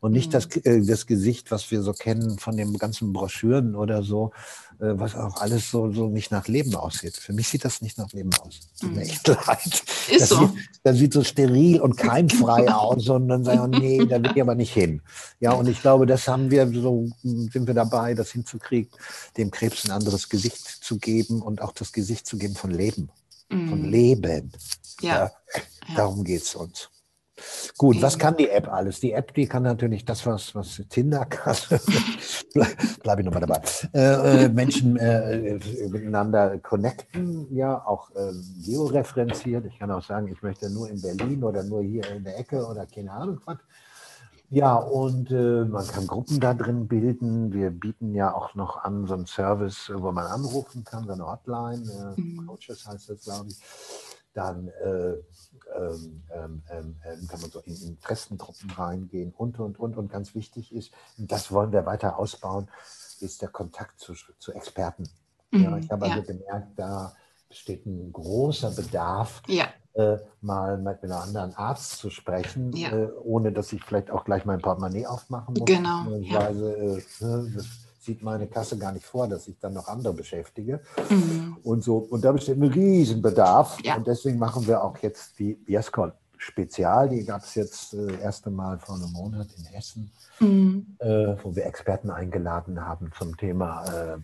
Und 0.00 0.12
nicht 0.12 0.32
das, 0.32 0.48
mhm. 0.48 0.62
äh, 0.64 0.80
das 0.80 1.06
Gesicht, 1.06 1.50
was 1.50 1.70
wir 1.70 1.82
so 1.82 1.92
kennen 1.92 2.38
von 2.38 2.56
den 2.56 2.76
ganzen 2.78 3.12
Broschüren 3.12 3.74
oder 3.74 4.02
so, 4.02 4.32
äh, 4.78 4.98
was 4.98 5.14
auch 5.14 5.36
alles 5.40 5.70
so, 5.70 5.92
so 5.92 6.08
nicht 6.08 6.30
nach 6.30 6.48
Leben 6.48 6.74
aussieht. 6.74 7.16
Für 7.16 7.34
mich 7.34 7.48
sieht 7.48 7.66
das 7.66 7.82
nicht 7.82 7.98
nach 7.98 8.10
Leben 8.12 8.30
aus. 8.40 8.60
Tut 8.80 8.90
mir 8.90 9.04
mhm. 9.04 9.10
echt 9.10 9.28
leid. 9.46 9.82
Ist 10.10 10.20
das 10.20 10.28
so. 10.30 10.46
Sieht, 10.46 10.58
das 10.82 10.96
sieht 10.96 11.12
so 11.12 11.22
steril 11.22 11.80
und 11.80 11.96
keimfrei 11.98 12.72
aus 12.72 13.08
und 13.08 13.28
dann 13.28 13.44
sagen 13.44 13.72
wir, 13.72 13.80
nee, 13.80 14.06
da 14.06 14.22
will 14.22 14.32
ich 14.34 14.40
aber 14.40 14.54
nicht 14.54 14.72
hin. 14.72 15.02
Ja, 15.38 15.52
und 15.52 15.68
ich 15.68 15.80
glaube, 15.82 16.06
das 16.06 16.26
haben 16.26 16.50
wir 16.50 16.66
so, 16.68 17.08
sind 17.22 17.66
wir 17.66 17.74
dabei, 17.74 18.14
das 18.14 18.30
hinzukriegen, 18.30 18.90
dem 19.36 19.50
Krebs 19.50 19.84
ein 19.84 19.90
anderes 19.90 20.30
Gesicht 20.30 20.66
zu 20.66 20.98
geben 20.98 21.42
und 21.42 21.60
auch 21.60 21.72
das 21.72 21.92
Gesicht 21.92 22.26
zu 22.26 22.38
geben 22.38 22.54
von 22.54 22.70
Leben. 22.70 23.10
Von 23.48 23.82
mhm. 23.82 23.90
Leben. 23.90 24.52
Ja. 25.00 25.24
ja. 25.24 25.30
Darum 25.96 26.24
geht 26.24 26.42
es 26.42 26.54
uns. 26.54 26.88
Gut, 27.76 28.00
was 28.02 28.18
kann 28.18 28.36
die 28.36 28.48
App 28.48 28.68
alles? 28.68 29.00
Die 29.00 29.12
App, 29.12 29.34
die 29.34 29.46
kann 29.46 29.62
natürlich 29.62 30.04
das, 30.04 30.26
was, 30.26 30.54
was 30.54 30.82
Tinder 30.88 31.24
kann. 31.26 31.56
Bleibe 33.02 33.22
ich 33.22 33.24
nochmal 33.24 33.40
dabei. 33.40 33.60
Äh, 33.94 34.44
äh, 34.44 34.48
Menschen 34.48 34.96
äh, 34.96 35.58
miteinander 35.88 36.58
connecten, 36.58 37.46
ja, 37.54 37.84
auch 37.86 38.10
äh, 38.14 38.32
georeferenziert. 38.64 39.66
Ich 39.66 39.78
kann 39.78 39.90
auch 39.90 40.02
sagen, 40.02 40.28
ich 40.28 40.42
möchte 40.42 40.70
nur 40.70 40.88
in 40.88 41.00
Berlin 41.00 41.42
oder 41.44 41.62
nur 41.62 41.82
hier 41.82 42.08
in 42.10 42.24
der 42.24 42.38
Ecke 42.38 42.66
oder 42.66 42.86
keine 42.86 43.12
Ahnung 43.12 43.40
was. 43.44 43.58
Ja, 44.52 44.74
und 44.74 45.30
äh, 45.30 45.64
man 45.64 45.86
kann 45.86 46.08
Gruppen 46.08 46.40
da 46.40 46.54
drin 46.54 46.88
bilden. 46.88 47.52
Wir 47.52 47.70
bieten 47.70 48.16
ja 48.16 48.34
auch 48.34 48.56
noch 48.56 48.82
an 48.82 49.06
so 49.06 49.14
einen 49.14 49.26
Service, 49.26 49.92
wo 49.94 50.10
man 50.10 50.26
anrufen 50.26 50.82
kann, 50.82 51.06
so 51.06 51.12
eine 51.12 51.24
Hotline. 51.24 52.14
Äh, 52.16 52.20
mhm. 52.20 52.46
Coaches 52.48 52.84
heißt 52.84 53.10
das, 53.10 53.20
glaube 53.22 53.48
ich. 53.48 53.60
Dann 54.34 54.66
äh, 54.68 55.14
ähm, 55.76 56.22
ähm, 56.34 56.62
ähm, 56.70 56.96
ähm, 57.04 57.26
kann 57.28 57.40
man 57.40 57.50
so 57.50 57.60
in 57.60 57.74
Interessentruppen 57.74 58.70
reingehen 58.70 59.32
und, 59.36 59.58
und, 59.58 59.78
und. 59.78 59.96
Und 59.96 60.10
ganz 60.10 60.34
wichtig 60.34 60.72
ist, 60.72 60.92
das 61.16 61.52
wollen 61.52 61.72
wir 61.72 61.86
weiter 61.86 62.18
ausbauen, 62.18 62.68
ist 63.20 63.42
der 63.42 63.48
Kontakt 63.48 64.00
zu, 64.00 64.14
zu 64.38 64.52
Experten. 64.52 65.08
Mhm, 65.50 65.62
ja, 65.62 65.76
ich 65.78 65.90
habe 65.90 66.06
ja. 66.06 66.14
also 66.14 66.26
gemerkt, 66.26 66.78
da 66.78 67.14
besteht 67.48 67.84
ein 67.84 68.12
großer 68.12 68.70
Bedarf, 68.70 69.42
ja. 69.48 69.66
äh, 69.94 70.18
mal 70.40 70.78
mit 70.78 71.02
einem 71.02 71.12
anderen 71.12 71.54
Arzt 71.54 71.98
zu 71.98 72.10
sprechen, 72.10 72.72
äh, 72.76 73.08
ohne 73.22 73.52
dass 73.52 73.72
ich 73.72 73.82
vielleicht 73.82 74.10
auch 74.10 74.24
gleich 74.24 74.44
mein 74.44 74.60
Portemonnaie 74.60 75.06
aufmachen 75.06 75.54
muss. 75.58 75.66
Genau. 75.66 76.10
Äh, 76.12 77.02
das 77.18 77.66
sieht 78.00 78.22
meine 78.22 78.46
Kasse 78.46 78.78
gar 78.78 78.92
nicht 78.92 79.06
vor, 79.06 79.28
dass 79.28 79.46
ich 79.48 79.58
dann 79.58 79.74
noch 79.74 79.88
andere 79.88 80.14
beschäftige. 80.14 80.80
Mhm. 81.08 81.56
Und 81.62 81.84
so, 81.84 81.98
und 81.98 82.24
da 82.24 82.32
besteht 82.32 82.58
ein 82.58 82.64
Riesenbedarf. 82.64 83.78
Ja. 83.82 83.96
Und 83.96 84.06
deswegen 84.06 84.38
machen 84.38 84.66
wir 84.66 84.82
auch 84.82 84.96
jetzt 84.98 85.38
die 85.38 85.58
Viascon 85.66 86.12
Spezial. 86.38 87.10
Die 87.10 87.24
gab 87.24 87.42
es 87.42 87.54
jetzt 87.54 87.94
äh, 87.94 88.06
das 88.06 88.20
erste 88.20 88.50
Mal 88.50 88.78
vor 88.78 88.96
einem 88.96 89.12
Monat 89.12 89.48
in 89.58 89.64
Hessen, 89.66 90.10
mhm. 90.40 90.96
äh, 90.98 91.36
wo 91.42 91.54
wir 91.54 91.66
Experten 91.66 92.10
eingeladen 92.10 92.84
haben 92.84 93.10
zum 93.16 93.36
Thema 93.36 93.84
äh, 93.84 94.16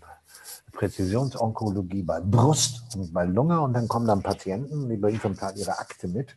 Präzisionsonkologie 0.77 2.03
bei 2.03 2.21
Brust 2.21 2.83
und 2.95 3.13
bei 3.13 3.25
Lunge. 3.25 3.61
Und 3.61 3.73
dann 3.73 3.89
kommen 3.89 4.07
dann 4.07 4.23
Patienten, 4.23 4.89
die 4.89 4.97
bringen 4.97 5.21
zum 5.21 5.37
Teil 5.37 5.57
ihre 5.57 5.79
Akte 5.79 6.07
mit. 6.07 6.37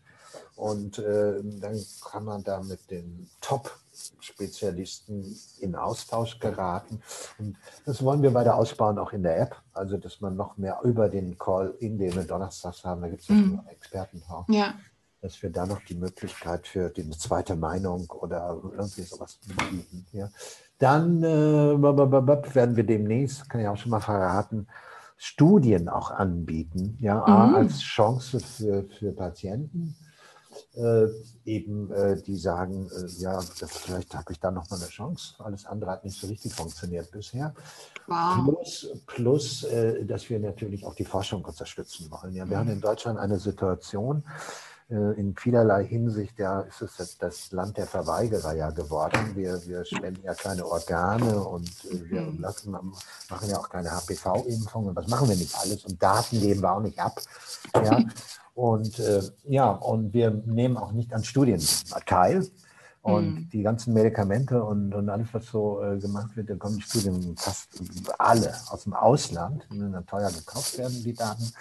Und 0.56 1.00
äh, 1.00 1.42
dann 1.62 1.80
kann 2.12 2.26
man 2.26 2.44
da 2.44 2.62
mit 2.62 2.92
den 2.92 3.30
Top 3.40 3.72
Spezialisten 4.20 5.38
in 5.60 5.76
Austausch 5.76 6.40
geraten. 6.40 7.02
Und 7.38 7.58
das 7.86 8.04
wollen 8.04 8.22
wir 8.22 8.34
weiter 8.34 8.56
ausbauen, 8.56 8.98
auch 8.98 9.14
in 9.14 9.24
der 9.24 9.40
App. 9.40 9.56
Also, 9.74 9.98
dass 9.98 10.22
man 10.22 10.36
noch 10.36 10.58
mehr 10.58 10.80
über 10.84 11.10
den 11.10 11.38
Call, 11.38 11.76
in 11.80 11.98
den 11.98 12.14
wir 12.16 12.24
donnerstags 12.24 12.84
haben, 12.84 13.02
da 13.02 13.08
gibt 13.08 13.22
es 13.22 13.28
ja 13.30 13.36
mhm. 13.36 13.62
Experten 13.70 14.22
auch. 14.30 14.46
Ja. 14.50 14.74
Dass 15.22 15.42
wir 15.42 15.50
da 15.50 15.66
noch 15.66 15.82
die 15.84 15.96
Möglichkeit 15.96 16.68
für 16.68 16.90
die 16.90 17.10
zweite 17.12 17.56
Meinung 17.56 18.10
oder 18.10 18.58
irgendwie 18.64 19.04
sowas 19.04 19.40
bieten. 19.46 20.06
Ja. 20.12 20.30
Dann 20.80 21.24
äh, 21.24 21.28
werden 21.28 22.76
wir 22.76 22.86
demnächst, 22.86 23.50
kann 23.50 23.62
ich 23.62 23.68
auch 23.68 23.78
schon 23.78 23.92
mal 23.92 24.00
verraten, 24.00 24.68
Studien 25.18 25.90
auch 25.90 26.12
anbieten, 26.12 26.98
ja, 27.00 27.16
mhm. 27.16 27.56
als 27.56 27.80
Chance 27.80 28.40
für, 28.40 28.86
für 28.98 29.12
Patienten 29.12 29.96
äh, 30.76 31.08
eben, 31.46 31.92
äh, 31.92 32.22
die 32.22 32.36
sagen, 32.36 32.90
äh, 32.90 33.08
ja, 33.22 33.40
vielleicht 33.40 34.16
habe 34.16 34.32
ich 34.32 34.40
da 34.40 34.52
noch 34.52 34.70
mal 34.70 34.78
eine 34.78 34.90
Chance. 34.90 35.36
Alles 35.40 35.66
andere 35.66 35.92
hat 35.92 36.06
nicht 36.06 36.20
so 36.20 36.28
richtig 36.28 36.54
funktioniert 36.54 37.12
bisher. 37.12 37.54
Wow. 38.08 38.46
Plus, 38.46 38.92
plus 39.06 39.64
äh, 39.64 40.06
dass 40.06 40.30
wir 40.30 40.40
natürlich 40.40 40.86
auch 40.86 40.96
die 40.96 41.06
Forschung 41.06 41.44
unterstützen 41.44 42.10
wollen. 42.12 42.34
Ja, 42.34 42.50
wir 42.50 42.58
haben 42.58 42.70
in 42.70 42.82
Deutschland 42.82 43.20
eine 43.20 43.40
Situation, 43.40 44.24
in 44.90 45.36
vielerlei 45.38 45.86
Hinsicht 45.86 46.40
ja, 46.40 46.62
ist 46.62 46.82
es 46.82 47.18
das 47.20 47.52
Land 47.52 47.78
der 47.78 47.86
Verweigerer 47.86 48.54
ja 48.56 48.72
geworden. 48.72 49.36
Wir, 49.36 49.62
wir 49.68 49.86
spenden 49.86 50.24
ja 50.24 50.34
keine 50.34 50.66
Organe 50.66 51.40
und 51.44 51.70
äh, 51.86 52.10
wir 52.10 52.24
Mhm. 52.24 52.40
lassen, 52.42 52.72
machen 52.72 53.50
ja 53.50 53.58
auch 53.60 53.70
keine 53.70 53.92
HPV-Impfungen. 53.92 54.96
Was 54.96 55.08
machen 55.08 55.30
wir 55.30 55.36
nicht 55.36 55.56
alles? 55.56 55.86
Und 55.86 56.02
Daten 56.02 56.40
geben 56.42 56.62
wir 56.62 56.72
auch 56.74 56.82
nicht 56.82 57.00
ab. 57.00 57.22
Ja. 57.84 58.04
Und 58.56 59.00
äh, 59.00 59.22
ja, 59.46 59.70
und 59.72 60.12
wir 60.14 60.32
nehmen 60.32 60.76
auch 60.76 60.92
nicht 60.92 61.14
an 61.14 61.24
Studien 61.24 61.62
teil. 62.06 62.46
Und 63.02 63.36
Mhm. 63.38 63.50
die 63.52 63.62
ganzen 63.64 63.94
Medikamente 63.94 64.62
und, 64.62 64.94
und 64.94 65.10
alles, 65.10 65.30
was 65.34 65.46
so 65.46 65.82
äh, 65.82 65.98
gemacht 65.98 66.36
wird, 66.36 66.50
da 66.50 66.56
kommen 66.56 66.76
die 66.76 66.82
Studien 66.82 67.38
fast 67.38 67.70
alle 68.18 68.54
aus 68.70 68.84
dem 68.84 68.94
Ausland, 68.94 69.66
die 69.72 69.80
dann 69.80 70.06
teuer 70.06 70.30
gekauft 70.30 70.78
werden, 70.78 71.02
die 71.04 71.14
Daten, 71.14 71.54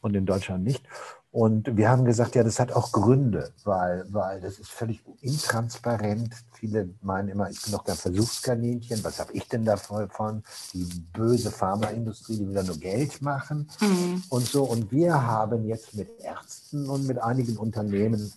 und 0.00 0.14
in 0.16 0.24
Deutschland 0.24 0.64
nicht. 0.64 0.82
Und 1.30 1.76
wir 1.76 1.90
haben 1.90 2.04
gesagt, 2.06 2.34
ja, 2.36 2.42
das 2.42 2.58
hat 2.58 2.72
auch 2.72 2.90
Gründe, 2.90 3.50
weil, 3.64 4.06
weil 4.10 4.40
das 4.40 4.58
ist 4.58 4.70
völlig 4.70 5.02
intransparent. 5.20 6.34
Viele 6.54 6.88
meinen 7.02 7.28
immer, 7.28 7.50
ich 7.50 7.60
bin 7.62 7.72
doch 7.72 7.84
kein 7.84 7.96
Versuchskaninchen. 7.96 9.04
Was 9.04 9.20
habe 9.20 9.32
ich 9.34 9.46
denn 9.46 9.64
davon? 9.64 10.42
Die 10.72 10.84
böse 11.12 11.50
Pharmaindustrie, 11.50 12.38
die 12.38 12.46
will 12.46 12.54
da 12.54 12.62
nur 12.62 12.78
Geld 12.78 13.20
machen 13.20 13.68
Mhm. 13.80 14.22
und 14.30 14.46
so. 14.46 14.64
Und 14.64 14.90
wir 14.90 15.22
haben 15.26 15.66
jetzt 15.66 15.94
mit 15.94 16.08
Ärzten 16.20 16.88
und 16.88 17.06
mit 17.06 17.18
einigen 17.22 17.58
Unternehmen, 17.58 18.32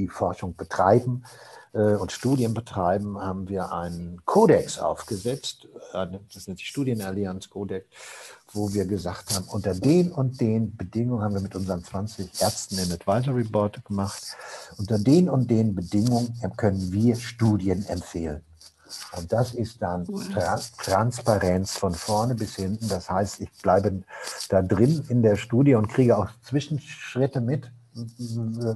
die 0.00 0.08
Forschung 0.08 0.56
betreiben 0.56 1.24
äh, 1.72 1.94
und 1.94 2.12
Studien 2.12 2.54
betreiben, 2.54 3.18
haben 3.20 3.48
wir 3.48 3.72
einen 3.72 4.22
Kodex 4.24 4.78
aufgesetzt. 4.78 5.68
äh, 5.92 6.06
Das 6.34 6.46
nennt 6.46 6.58
sich 6.58 6.68
Studienallianz 6.68 7.50
Kodex, 7.50 7.86
wo 8.52 8.72
wir 8.72 8.86
gesagt 8.86 9.34
haben, 9.34 9.46
unter 9.48 9.74
den 9.74 10.10
und 10.12 10.40
den 10.40 10.76
Bedingungen 10.76 11.22
haben 11.22 11.34
wir 11.34 11.40
mit 11.40 11.54
unseren 11.54 11.84
20 11.84 12.40
Ärzten 12.40 12.76
den 12.76 12.92
Advisory 12.92 13.44
Board 13.44 13.84
gemacht. 13.84 14.22
Unter 14.78 14.98
den 14.98 15.28
und 15.28 15.50
den 15.50 15.74
Bedingungen 15.74 16.34
können 16.56 16.92
wir 16.92 17.16
Studien 17.16 17.84
empfehlen. 17.86 18.42
Und 19.16 19.32
das 19.32 19.54
ist 19.54 19.80
dann 19.82 20.04
Cool. 20.08 20.24
Tra 20.32 20.58
Transparenz 20.82 21.76
von 21.78 21.94
vorne 21.94 22.34
bis 22.34 22.56
hinten. 22.56 22.88
Das 22.88 23.08
heißt, 23.08 23.40
ich 23.40 23.50
bleibe 23.62 24.02
da 24.48 24.62
drin 24.62 25.04
in 25.08 25.22
der 25.22 25.36
Studie 25.36 25.76
und 25.76 25.88
kriege 25.88 26.18
auch 26.18 26.28
Zwischenschritte 26.42 27.40
mit. 27.40 27.70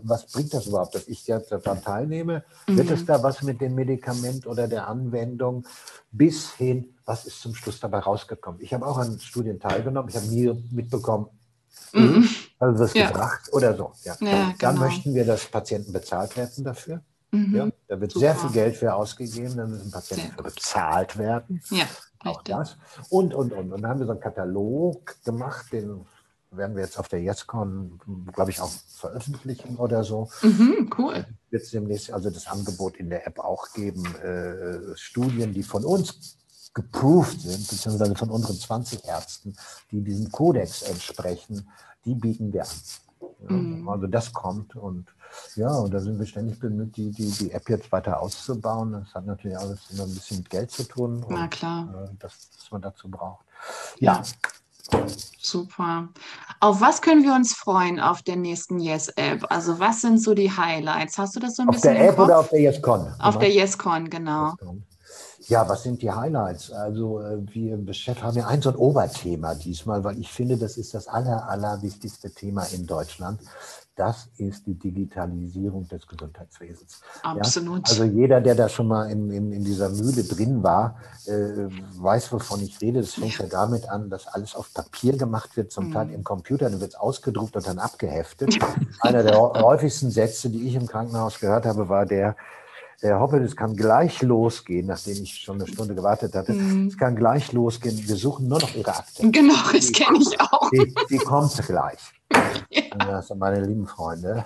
Was 0.05 0.27
bringt 0.27 0.53
das 0.55 0.67
überhaupt, 0.67 0.95
dass 0.95 1.09
ich 1.09 1.27
jetzt 1.27 1.51
daran 1.53 1.83
teilnehme? 1.83 2.45
Wird 2.67 2.91
es 2.91 3.05
da 3.05 3.23
was 3.23 3.43
mit 3.43 3.61
dem 3.61 3.75
Medikament 3.75 4.47
oder 4.47 4.69
der 4.69 4.89
Anwendung? 4.89 5.67
Bis 6.11 6.53
hin, 6.53 6.95
was 7.05 7.27
ist 7.27 7.41
zum 7.41 7.55
Schluss 7.55 7.81
dabei 7.81 7.99
rausgekommen? 7.99 8.61
Ich 8.61 8.73
habe 8.73 8.87
auch 8.87 8.99
an 8.99 9.19
Studien 9.21 9.59
teilgenommen. 9.61 10.09
Ich 10.11 10.17
habe 10.17 10.27
nie 10.27 10.53
mitbekommen, 10.71 11.27
Mhm. 11.93 12.29
also 12.59 12.79
das 12.85 12.95
Ja. 12.95 13.09
gebracht 13.09 13.49
oder 13.53 13.77
so. 13.77 13.93
Ja. 14.03 14.17
Ja, 14.21 14.55
Dann 14.59 14.75
genau. 14.77 14.87
möchten 14.87 15.15
wir, 15.15 15.25
dass 15.25 15.47
Patienten 15.47 15.93
bezahlt 15.93 16.37
werden 16.37 16.65
dafür. 16.65 17.01
Mhm. 17.31 17.55
Ja, 17.55 17.69
da 17.89 18.01
wird 18.01 18.13
Super. 18.13 18.27
sehr 18.27 18.35
viel 18.37 18.51
Geld 18.51 18.77
für 18.77 18.95
ausgegeben, 18.95 19.57
da 19.57 19.67
müssen 19.67 19.91
Patienten 19.91 20.33
für 20.37 20.43
bezahlt 20.45 21.17
werden. 21.19 21.61
Ja, 21.71 21.85
Auch 22.21 22.39
richtig. 22.39 22.55
das. 22.55 22.77
Und, 23.11 23.35
und, 23.35 23.53
und. 23.53 23.73
Und 23.73 23.83
dann 23.83 23.91
haben 23.91 23.99
wir 24.01 24.07
so 24.07 24.13
einen 24.13 24.21
Katalog 24.21 25.17
gemacht, 25.25 25.73
den 25.73 26.07
werden 26.57 26.77
wir 26.77 26.83
jetzt 26.83 26.99
auf 26.99 27.09
der 27.09 27.21
YesCon, 27.21 28.01
glaube 28.33 28.51
ich, 28.51 28.61
auch 28.61 28.71
veröffentlichen 28.71 29.77
oder 29.77 30.05
so. 30.05 30.29
Mhm, 30.43 30.91
cool. 30.99 31.27
Wird 31.51 31.63
es 31.63 31.71
demnächst 31.71 32.13
also 32.13 32.31
das 32.31 32.47
Angebot 32.47 32.97
in 32.97 33.11
der 33.11 33.27
App 33.27 33.39
auch 33.39 33.73
geben, 33.73 34.05
äh, 34.17 34.97
Studien, 34.97 35.53
die 35.53 35.63
von 35.63 35.85
uns 35.85 36.37
geproved 36.75 37.41
sind, 37.41 37.69
beziehungsweise 37.69 38.15
von 38.17 38.31
unseren 38.31 38.57
20 38.57 39.05
Ärzten, 39.05 39.55
die 39.91 40.03
diesem 40.03 40.31
Kodex 40.33 40.83
entsprechen, 40.83 41.69
die 42.05 42.15
bieten 42.15 42.53
wir 42.53 42.63
an. 42.63 43.81
Mhm. 43.81 43.89
Also 43.89 44.07
das 44.07 44.33
kommt 44.33 44.77
und 44.77 45.07
ja, 45.57 45.71
und 45.79 45.93
da 45.93 46.01
sind 46.01 46.19
wir 46.19 46.27
ständig 46.27 46.61
bemüht, 46.61 46.97
die, 46.97 47.11
die, 47.11 47.31
die 47.31 47.51
App 47.53 47.69
jetzt 47.69 47.91
weiter 47.91 48.21
auszubauen. 48.21 48.93
Das 48.93 49.15
hat 49.15 49.27
natürlich 49.27 49.59
alles 49.59 49.91
immer 49.91 50.05
ein 50.05 50.15
bisschen 50.15 50.39
mit 50.39 50.51
Geld 50.51 50.71
zu 50.71 50.85
tun. 50.85 51.25
Na 51.29 51.45
und, 51.45 51.51
klar. 51.51 52.09
äh, 52.09 52.15
das, 52.19 52.51
was 52.57 52.71
man 52.71 52.83
dazu 52.83 53.11
braucht. 53.11 53.45
Ja. 53.99 54.17
Ja, 54.17 54.23
Super. 55.41 56.09
Auf 56.61 56.81
was 56.81 57.03
können 57.03 57.23
wir 57.23 57.35
uns 57.35 57.55
freuen 57.55 58.01
auf 58.01 58.23
der 58.23 58.37
nächsten 58.37 58.79
Yes-App? 58.79 59.45
Also 59.51 59.79
was 59.79 60.01
sind 60.01 60.21
so 60.23 60.35
die 60.35 60.51
Highlights? 60.51 61.19
Hast 61.19 61.37
du 61.37 61.41
das 61.41 61.57
so 61.57 61.63
ein 61.63 61.69
auf 61.69 61.77
bisschen 61.77 61.95
der 61.95 62.09
im 62.09 62.15
App 62.15 62.19
oder 62.19 62.39
auf 62.39 62.49
der 62.49 62.61
YesCon? 62.61 63.13
Auf 63.19 63.39
der 63.39 63.51
YesCon, 63.51 64.09
genau. 64.09 64.53
YesCon. 64.53 64.85
Ja, 65.49 65.69
was 65.69 65.83
sind 65.83 66.01
die 66.01 66.11
Highlights? 66.11 66.73
Also 66.73 67.21
äh, 67.21 67.39
wir 67.53 67.75
haben 67.75 68.37
ja 68.37 68.47
ein 68.47 68.63
so 68.63 68.71
ein 68.71 68.77
Oberthema 68.77 69.55
diesmal, 69.55 70.03
weil 70.03 70.19
ich 70.19 70.33
finde, 70.33 70.57
das 70.57 70.79
ist 70.79 70.95
das 70.95 71.07
aller, 71.07 71.49
allerwichtigste 71.49 72.31
Thema 72.31 72.65
in 72.73 72.87
Deutschland. 72.87 73.41
Das 73.97 74.29
ist 74.39 74.67
die 74.67 74.75
Digitalisierung 74.75 75.87
des 75.87 76.07
Gesundheitswesens. 76.07 77.01
Absolut. 77.23 77.89
Also 77.89 78.03
jeder, 78.03 78.41
der 78.41 78.57
da 78.57 78.69
schon 78.69 78.89
mal 78.89 79.09
in, 79.09 79.31
in, 79.31 79.53
in 79.53 79.63
dieser 79.65 79.89
Mühle 79.89 80.25
drin 80.25 80.65
war, 80.65 80.97
äh, 81.27 81.69
weiß, 82.01 82.33
wovon 82.33 82.61
ich 82.61 82.81
rede. 82.81 83.01
Das 83.01 83.15
fängt 83.15 83.39
ja. 83.39 83.47
damit 83.47 83.89
an, 83.89 84.11
dass 84.11 84.27
alles 84.27 84.57
auf 84.57 84.75
Papier 84.75 85.17
gemacht 85.17 85.57
wird, 85.57 85.71
zum 85.71 85.89
Mhm. 85.89 85.93
Teil 85.93 86.11
im 86.11 86.25
Computer, 86.25 86.69
dann 86.71 86.81
wird 86.81 86.91
es 86.91 86.97
ausgedruckt 86.97 87.55
und 87.55 87.67
dann 87.67 87.79
abgeheftet. 87.79 88.59
Einer 89.01 89.23
der 89.23 89.39
häufigsten 89.39 90.11
Sätze, 90.11 90.51
die 90.51 90.67
ich 90.67 90.75
im 90.75 90.87
Krankenhaus 90.89 91.39
gehört 91.39 91.65
habe, 91.65 91.89
war 91.89 92.05
der, 92.05 92.37
Herr 93.01 93.21
Hoppel, 93.21 93.43
es 93.43 93.57
kann 93.57 93.77
gleich 93.77 94.23
losgehen, 94.23 94.87
nachdem 94.87 95.23
ich 95.23 95.35
schon 95.41 95.57
eine 95.61 95.67
Stunde 95.67 95.95
gewartet 95.95 96.35
hatte. 96.35 96.53
Mhm. 96.53 96.89
Es 96.89 96.97
kann 96.97 97.17
gleich 97.17 97.53
losgehen. 97.53 97.97
Wir 98.07 98.17
suchen 98.17 98.49
nur 98.49 98.61
noch 98.61 98.75
Ihre 98.75 98.97
Akte. 98.97 99.31
Genau, 99.31 99.55
das 99.73 99.93
kenne 99.93 100.19
ich 100.21 100.41
auch. 100.41 100.71
Die, 100.71 100.95
die 101.11 101.19
kommt 101.19 101.57
gleich. 101.67 101.99
Ja. 102.97 103.21
Sind 103.23 103.39
meine 103.39 103.65
lieben 103.65 103.87
Freunde. 103.87 104.45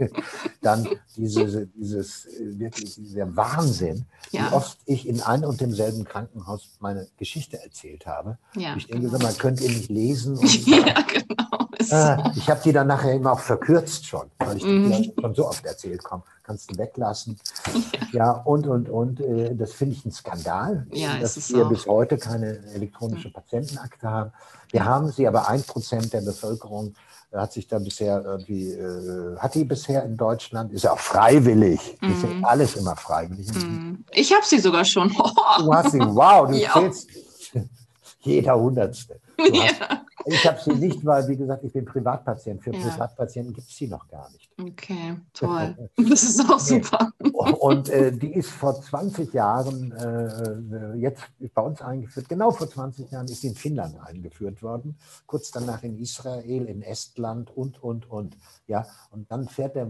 Dann 0.62 0.88
diese, 1.16 1.66
dieses 1.66 2.26
äh, 2.26 2.58
wirklich 2.58 2.94
dieser 2.94 3.34
Wahnsinn, 3.36 4.06
Ja. 4.30 4.50
wie 4.50 4.54
oft 4.54 4.78
ich 4.86 5.06
in 5.08 5.20
einem 5.20 5.48
und 5.50 5.60
demselben 5.60 6.04
Krankenhaus 6.04 6.70
meine 6.80 7.08
Geschichte 7.18 7.62
erzählt 7.62 8.06
habe. 8.06 8.38
Ja, 8.56 8.76
ich 8.76 8.86
denke, 8.86 9.06
genau. 9.06 9.18
sag 9.18 9.22
mal, 9.22 9.34
könnt 9.34 9.60
ihr 9.60 9.68
nicht 9.68 9.90
lesen? 9.90 10.38
Und, 10.38 10.66
ja 10.66 11.02
genau. 11.02 11.49
Ist 11.80 11.92
äh, 11.92 12.16
ich 12.36 12.48
habe 12.50 12.60
die 12.62 12.72
dann 12.72 12.86
nachher 12.86 13.12
immer 13.14 13.32
auch 13.32 13.40
verkürzt 13.40 14.06
schon, 14.06 14.30
weil 14.38 14.56
ich 14.58 14.64
Mhm. 14.64 14.92
die 14.92 15.14
schon 15.20 15.34
so 15.34 15.48
oft 15.48 15.64
erzählt 15.64 16.02
komme. 16.04 16.22
Kannst 16.42 16.70
du 16.70 16.78
weglassen. 16.78 17.38
Ja, 18.12 18.32
und, 18.32 18.66
und, 18.66 18.88
und. 18.88 19.20
Äh, 19.20 19.54
das 19.54 19.72
finde 19.72 19.94
ich 19.94 20.04
ein 20.04 20.10
Skandal, 20.10 20.84
Ja, 20.90 21.16
dass 21.20 21.36
ist 21.36 21.50
es 21.50 21.56
wir 21.56 21.64
auch. 21.64 21.68
bis 21.68 21.86
heute 21.86 22.18
keine 22.18 22.58
elektronische 22.74 23.30
Patientenakte 23.30 24.08
haben. 24.10 24.32
Wir 24.72 24.84
haben 24.84 25.12
sie, 25.12 25.28
aber 25.28 25.48
ein 25.48 25.62
Prozent 25.62 26.12
der 26.12 26.20
Bevölkerung 26.22 26.94
äh, 27.30 27.36
hat 27.38 27.52
sich 27.52 27.68
da 27.68 27.78
bisher 27.78 28.20
irgendwie, 28.24 28.72
äh, 28.72 29.36
hat 29.38 29.54
die 29.54 29.62
bisher 29.64 30.02
in 30.04 30.16
Deutschland, 30.16 30.72
ist 30.72 30.82
ja 30.82 30.92
auch 30.92 30.98
freiwillig. 30.98 31.96
Ist 32.02 32.24
Mhm. 32.24 32.40
ja 32.42 32.48
alles 32.48 32.74
immer 32.74 32.96
freiwillig. 32.96 33.46
Mhm. 33.54 34.04
Ich 34.10 34.32
habe 34.34 34.44
sie 34.44 34.58
sogar 34.58 34.84
schon. 34.84 35.08
Du 35.10 35.72
hast 35.72 35.92
sie, 35.92 36.00
wow, 36.00 36.48
du 36.50 36.54
Ja. 36.56 36.72
zählst 36.72 37.06
jeder 38.22 38.58
Hundertste. 38.58 39.20
Du 39.38 39.44
hast, 39.62 39.78
ja. 39.80 40.02
Ich 40.26 40.46
habe 40.46 40.58
sie 40.60 40.72
nicht, 40.72 41.04
weil, 41.04 41.26
wie 41.28 41.36
gesagt, 41.36 41.64
ich 41.64 41.72
bin 41.72 41.84
Privatpatient. 41.84 42.62
Für 42.62 42.72
Ja. 42.74 42.88
Privatpatienten 42.88 43.54
gibt 43.54 43.68
es 43.68 43.76
sie 43.76 43.86
noch 43.86 44.06
gar 44.08 44.30
nicht. 44.30 44.50
Okay, 44.60 45.16
toll. 45.32 45.90
Das 45.96 46.22
ist 46.22 46.40
auch 46.50 46.58
super. 46.58 47.12
Und 47.60 47.88
äh, 47.88 48.12
die 48.12 48.34
ist 48.34 48.50
vor 48.50 48.80
20 48.80 49.32
Jahren 49.32 49.92
äh, 49.92 50.94
jetzt 50.98 51.22
bei 51.54 51.62
uns 51.62 51.80
eingeführt. 51.80 52.28
Genau 52.28 52.50
vor 52.50 52.68
20 52.68 53.10
Jahren 53.10 53.26
ist 53.28 53.40
sie 53.40 53.48
in 53.48 53.54
Finnland 53.54 53.96
eingeführt 54.00 54.62
worden. 54.62 54.98
Kurz 55.26 55.50
danach 55.50 55.82
in 55.82 55.98
Israel, 55.98 56.66
in 56.66 56.82
Estland 56.82 57.50
und, 57.56 57.82
und, 57.82 58.10
und. 58.10 58.36
Ja, 58.66 58.86
und 59.10 59.30
dann 59.30 59.48
fährt 59.48 59.76
der 59.76 59.86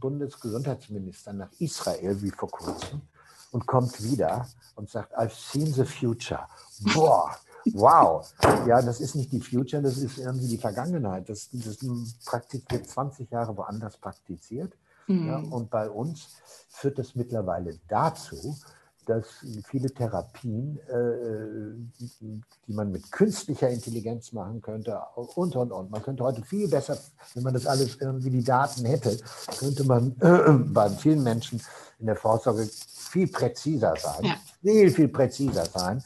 Bundesgesundheitsminister 0.00 1.32
nach 1.32 1.50
Israel, 1.58 2.20
wie 2.22 2.30
vor 2.30 2.50
kurzem, 2.50 3.02
und 3.50 3.66
kommt 3.66 4.02
wieder 4.02 4.46
und 4.76 4.90
sagt, 4.90 5.16
I've 5.18 5.30
seen 5.34 5.66
the 5.72 5.84
future. 5.84 6.46
Boah, 6.94 7.36
wow. 7.74 8.26
Ja, 8.66 8.82
das 8.82 9.00
ist 9.00 9.14
nicht 9.14 9.32
die 9.32 9.40
Future, 9.40 9.82
das 9.82 9.98
ist 9.98 10.18
irgendwie 10.18 10.48
die 10.48 10.58
Vergangenheit. 10.58 11.28
Das, 11.28 11.48
das 11.52 11.78
praktiziert 12.24 12.86
20 12.88 13.30
Jahre 13.30 13.56
woanders 13.56 13.96
praktiziert. 13.96 14.72
Ja, 15.08 15.38
Mhm. 15.38 15.52
und 15.52 15.68
bei 15.70 15.90
uns 15.90 16.28
führt 16.68 16.96
das 16.98 17.16
mittlerweile 17.16 17.76
dazu, 17.88 18.56
dass 19.04 19.26
viele 19.66 19.90
Therapien, 19.92 20.78
äh, 20.88 21.74
die, 21.98 22.72
man 22.72 22.92
mit 22.92 23.10
künstlicher 23.10 23.68
Intelligenz 23.68 24.30
machen 24.32 24.62
könnte 24.62 25.00
und, 25.16 25.56
und, 25.56 25.72
und. 25.72 25.90
Man 25.90 26.02
könnte 26.04 26.22
heute 26.22 26.42
viel 26.44 26.68
besser, 26.68 26.96
wenn 27.34 27.42
man 27.42 27.52
das 27.52 27.66
alles 27.66 27.96
irgendwie 28.00 28.30
die 28.30 28.44
Daten 28.44 28.84
hätte, 28.84 29.18
könnte 29.58 29.82
man 29.84 30.14
äh, 30.20 30.52
bei 30.72 30.88
vielen 30.90 31.24
Menschen 31.24 31.60
in 31.98 32.06
der 32.06 32.14
Vorsorge 32.16 32.64
viel 32.94 33.26
präziser 33.26 33.94
sein, 33.96 34.24
Ja. 34.24 34.36
viel, 34.62 34.90
viel 34.92 35.08
präziser 35.08 35.64
sein 35.66 36.00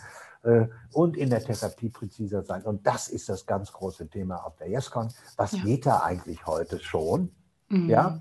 und 0.92 1.16
in 1.16 1.30
der 1.30 1.42
Therapie 1.44 1.88
präziser 1.90 2.42
sein. 2.44 2.62
Und 2.62 2.86
das 2.86 3.08
ist 3.08 3.28
das 3.28 3.46
ganz 3.46 3.72
große 3.72 4.08
Thema 4.08 4.36
auf 4.46 4.56
der 4.56 4.68
YesCon. 4.68 5.08
Was 5.36 5.52
Ja. 5.52 5.62
geht 5.64 5.86
da 5.86 6.00
eigentlich 6.00 6.46
heute 6.46 6.78
schon? 6.80 7.30
Mhm. 7.68 7.88
Ja. 7.88 8.18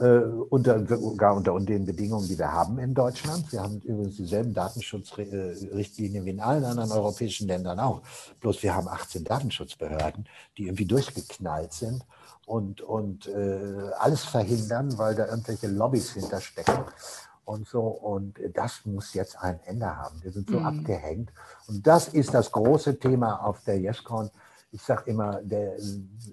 äh, 0.00 0.18
unter, 0.50 0.84
sogar 0.88 1.36
unter 1.36 1.56
den 1.60 1.84
Bedingungen, 1.84 2.26
die 2.26 2.36
wir 2.36 2.50
haben 2.50 2.80
in 2.80 2.94
Deutschland. 2.94 3.52
Wir 3.52 3.62
haben 3.62 3.80
übrigens 3.80 4.16
dieselben 4.16 4.52
Datenschutzrichtlinien 4.52 6.24
wie 6.24 6.30
in 6.30 6.40
allen 6.40 6.64
anderen 6.64 6.90
europäischen 6.90 7.46
Ländern 7.46 7.78
auch. 7.78 8.02
Bloß 8.40 8.62
wir 8.64 8.74
haben 8.74 8.88
18 8.88 9.22
Datenschutzbehörden, 9.24 10.26
die 10.58 10.64
irgendwie 10.66 10.86
durchgeknallt 10.86 11.72
sind 11.72 12.04
und, 12.46 12.80
und 12.80 13.28
äh, 13.28 13.90
alles 13.98 14.24
verhindern, 14.24 14.98
weil 14.98 15.14
da 15.14 15.26
irgendwelche 15.28 15.68
Lobbys 15.68 16.10
hinterstecken 16.12 16.74
und 17.44 17.66
so. 17.66 17.80
Und 17.80 18.38
das 18.54 18.84
muss 18.84 19.14
jetzt 19.14 19.38
ein 19.38 19.60
Ende 19.64 19.86
haben. 19.86 20.22
Wir 20.22 20.32
sind 20.32 20.50
so 20.50 20.60
mhm. 20.60 20.66
abgehängt. 20.66 21.32
Und 21.66 21.86
das 21.86 22.08
ist 22.08 22.34
das 22.34 22.50
große 22.50 22.98
Thema 22.98 23.44
auf 23.44 23.62
der 23.64 23.78
YesCon. 23.80 24.30
Ich 24.72 24.82
sage 24.82 25.10
immer, 25.10 25.40
der, 25.42 25.76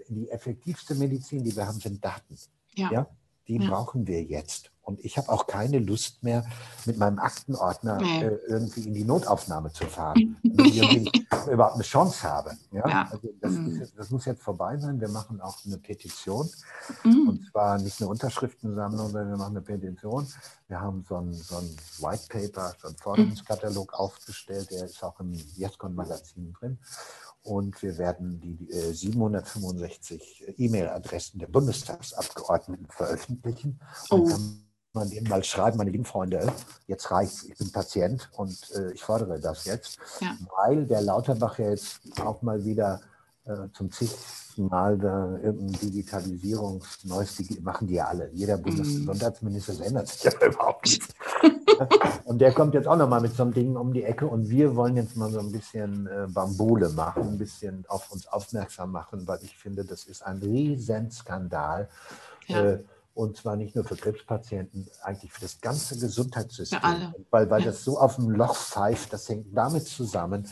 die 0.07 0.29
effektivste 0.29 0.95
Medizin, 0.95 1.43
die 1.43 1.55
wir 1.55 1.67
haben, 1.67 1.79
sind 1.79 2.03
Daten. 2.03 2.35
Ja. 2.75 2.91
ja? 2.91 3.07
Die 3.47 3.57
ja. 3.57 3.69
brauchen 3.69 4.07
wir 4.07 4.23
jetzt. 4.23 4.71
Und 4.83 4.99
ich 5.05 5.17
habe 5.17 5.29
auch 5.29 5.45
keine 5.45 5.79
Lust 5.79 6.23
mehr, 6.23 6.43
mit 6.85 6.97
meinem 6.97 7.19
Aktenordner 7.19 7.97
nee. 7.97 8.23
äh, 8.23 8.39
irgendwie 8.47 8.87
in 8.87 8.93
die 8.93 9.03
Notaufnahme 9.03 9.71
zu 9.71 9.85
fahren, 9.85 10.37
wenn 10.43 10.65
ich 10.65 11.25
überhaupt 11.51 11.75
eine 11.75 11.83
Chance 11.83 12.23
habe. 12.27 12.57
Ja? 12.71 12.87
ja. 12.87 13.09
Also 13.11 13.29
das, 13.39 13.51
mhm. 13.51 13.81
ist, 13.81 13.97
das, 13.97 14.09
muss 14.09 14.25
jetzt 14.25 14.41
vorbei 14.41 14.77
sein. 14.77 14.99
Wir 14.99 15.09
machen 15.09 15.39
auch 15.39 15.57
eine 15.65 15.77
Petition. 15.77 16.49
Mhm. 17.03 17.29
Und 17.29 17.45
zwar 17.51 17.77
nicht 17.77 18.01
eine 18.01 18.09
Unterschriftensammlung, 18.09 19.09
sondern 19.11 19.29
wir 19.29 19.37
machen 19.37 19.55
eine 19.55 19.61
Petition. 19.61 20.27
Wir 20.67 20.81
haben 20.81 21.05
so 21.07 21.17
ein, 21.17 21.31
so 21.33 21.57
ein 21.57 21.69
White 21.99 22.23
Paper, 22.27 22.73
so 22.81 22.87
einen 22.87 22.97
Forderungskatalog 22.97 23.91
mhm. 23.91 23.95
aufgestellt. 23.95 24.71
Der 24.71 24.85
ist 24.85 25.03
auch 25.03 25.19
im 25.19 25.31
YesCon-Magazin 25.31 26.53
drin. 26.53 26.79
Und 27.43 27.81
wir 27.81 27.97
werden 27.97 28.39
die 28.39 28.67
765 28.71 30.47
äh, 30.47 30.51
E-Mail-Adressen 30.57 31.39
der 31.39 31.47
Bundestagsabgeordneten 31.47 32.87
veröffentlichen. 32.87 33.79
Und 34.09 34.21
oh. 34.21 34.25
kann 34.27 34.63
man 34.93 35.09
denen 35.09 35.27
mal 35.27 35.43
schreiben, 35.43 35.77
meine 35.77 35.89
lieben 35.89 36.05
Freunde, 36.05 36.51
jetzt 36.87 37.09
reicht's, 37.11 37.43
ich 37.43 37.57
bin 37.57 37.71
Patient 37.71 38.29
und 38.33 38.71
äh, 38.75 38.91
ich 38.91 39.03
fordere 39.03 39.39
das 39.39 39.65
jetzt, 39.65 39.97
ja. 40.19 40.35
weil 40.57 40.85
der 40.85 41.01
Lauterbach 41.01 41.57
ja 41.59 41.69
jetzt 41.69 42.01
auch 42.19 42.41
mal 42.41 42.63
wieder 42.65 43.01
äh, 43.45 43.69
zum 43.73 43.91
zigsten 43.91 44.67
Mal 44.67 44.97
da 44.97 45.37
irgendein 45.37 45.79
Digitalisierungs, 45.79 47.05
neues 47.05 47.37
Digi 47.37 47.59
machen 47.61 47.87
die 47.87 47.95
ja 47.95 48.05
alle. 48.05 48.29
Jeder 48.33 48.57
mhm. 48.57 48.63
Bundesgesundheitsminister 48.63 49.73
mm. 49.73 49.81
ändert 49.81 50.07
sich 50.09 50.23
ja 50.23 50.31
überhaupt 50.45 50.85
nicht. 50.85 51.15
Und 52.25 52.39
der 52.39 52.53
kommt 52.53 52.73
jetzt 52.73 52.87
auch 52.87 52.95
nochmal 52.95 53.21
mit 53.21 53.35
so 53.35 53.43
einem 53.43 53.53
Ding 53.53 53.75
um 53.75 53.93
die 53.93 54.03
Ecke 54.03 54.27
und 54.27 54.49
wir 54.49 54.75
wollen 54.75 54.95
jetzt 54.95 55.15
mal 55.15 55.31
so 55.31 55.39
ein 55.39 55.51
bisschen 55.51 56.07
äh, 56.07 56.27
Bambule 56.27 56.89
machen, 56.89 57.23
ein 57.23 57.37
bisschen 57.37 57.85
auf 57.87 58.11
uns 58.11 58.27
aufmerksam 58.27 58.91
machen, 58.91 59.27
weil 59.27 59.39
ich 59.43 59.57
finde, 59.57 59.85
das 59.85 60.05
ist 60.05 60.21
ein 60.25 60.37
Riesenskandal. 60.37 61.89
Ja. 62.47 62.63
Äh, 62.63 62.83
und 63.13 63.35
zwar 63.35 63.57
nicht 63.57 63.75
nur 63.75 63.83
für 63.83 63.97
Krebspatienten, 63.97 64.89
eigentlich 65.03 65.33
für 65.33 65.41
das 65.41 65.59
ganze 65.59 65.97
Gesundheitssystem. 65.97 66.79
Weil, 67.29 67.49
weil 67.49 67.59
ja. 67.59 67.67
das 67.67 67.83
so 67.83 67.99
auf 67.99 68.15
dem 68.15 68.29
Loch 68.29 68.55
pfeift, 68.55 69.11
das 69.11 69.27
hängt 69.27 69.47
damit 69.55 69.85
zusammen, 69.85 70.47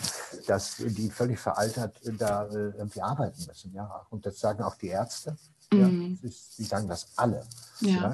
dass 0.45 0.75
die 0.77 1.09
völlig 1.09 1.39
veraltert 1.39 1.95
da 2.17 2.45
äh, 2.47 2.71
irgendwie 2.77 3.01
arbeiten 3.01 3.45
müssen. 3.47 3.73
Ja? 3.73 4.05
Und 4.09 4.25
das 4.25 4.39
sagen 4.39 4.61
auch 4.63 4.75
die 4.75 4.87
Ärzte. 4.87 5.37
Mhm. 5.71 6.19
Ja? 6.21 6.27
Ist, 6.27 6.57
die 6.57 6.63
sagen 6.63 6.89
das 6.89 7.07
alle. 7.15 7.45
Ja. 7.79 8.11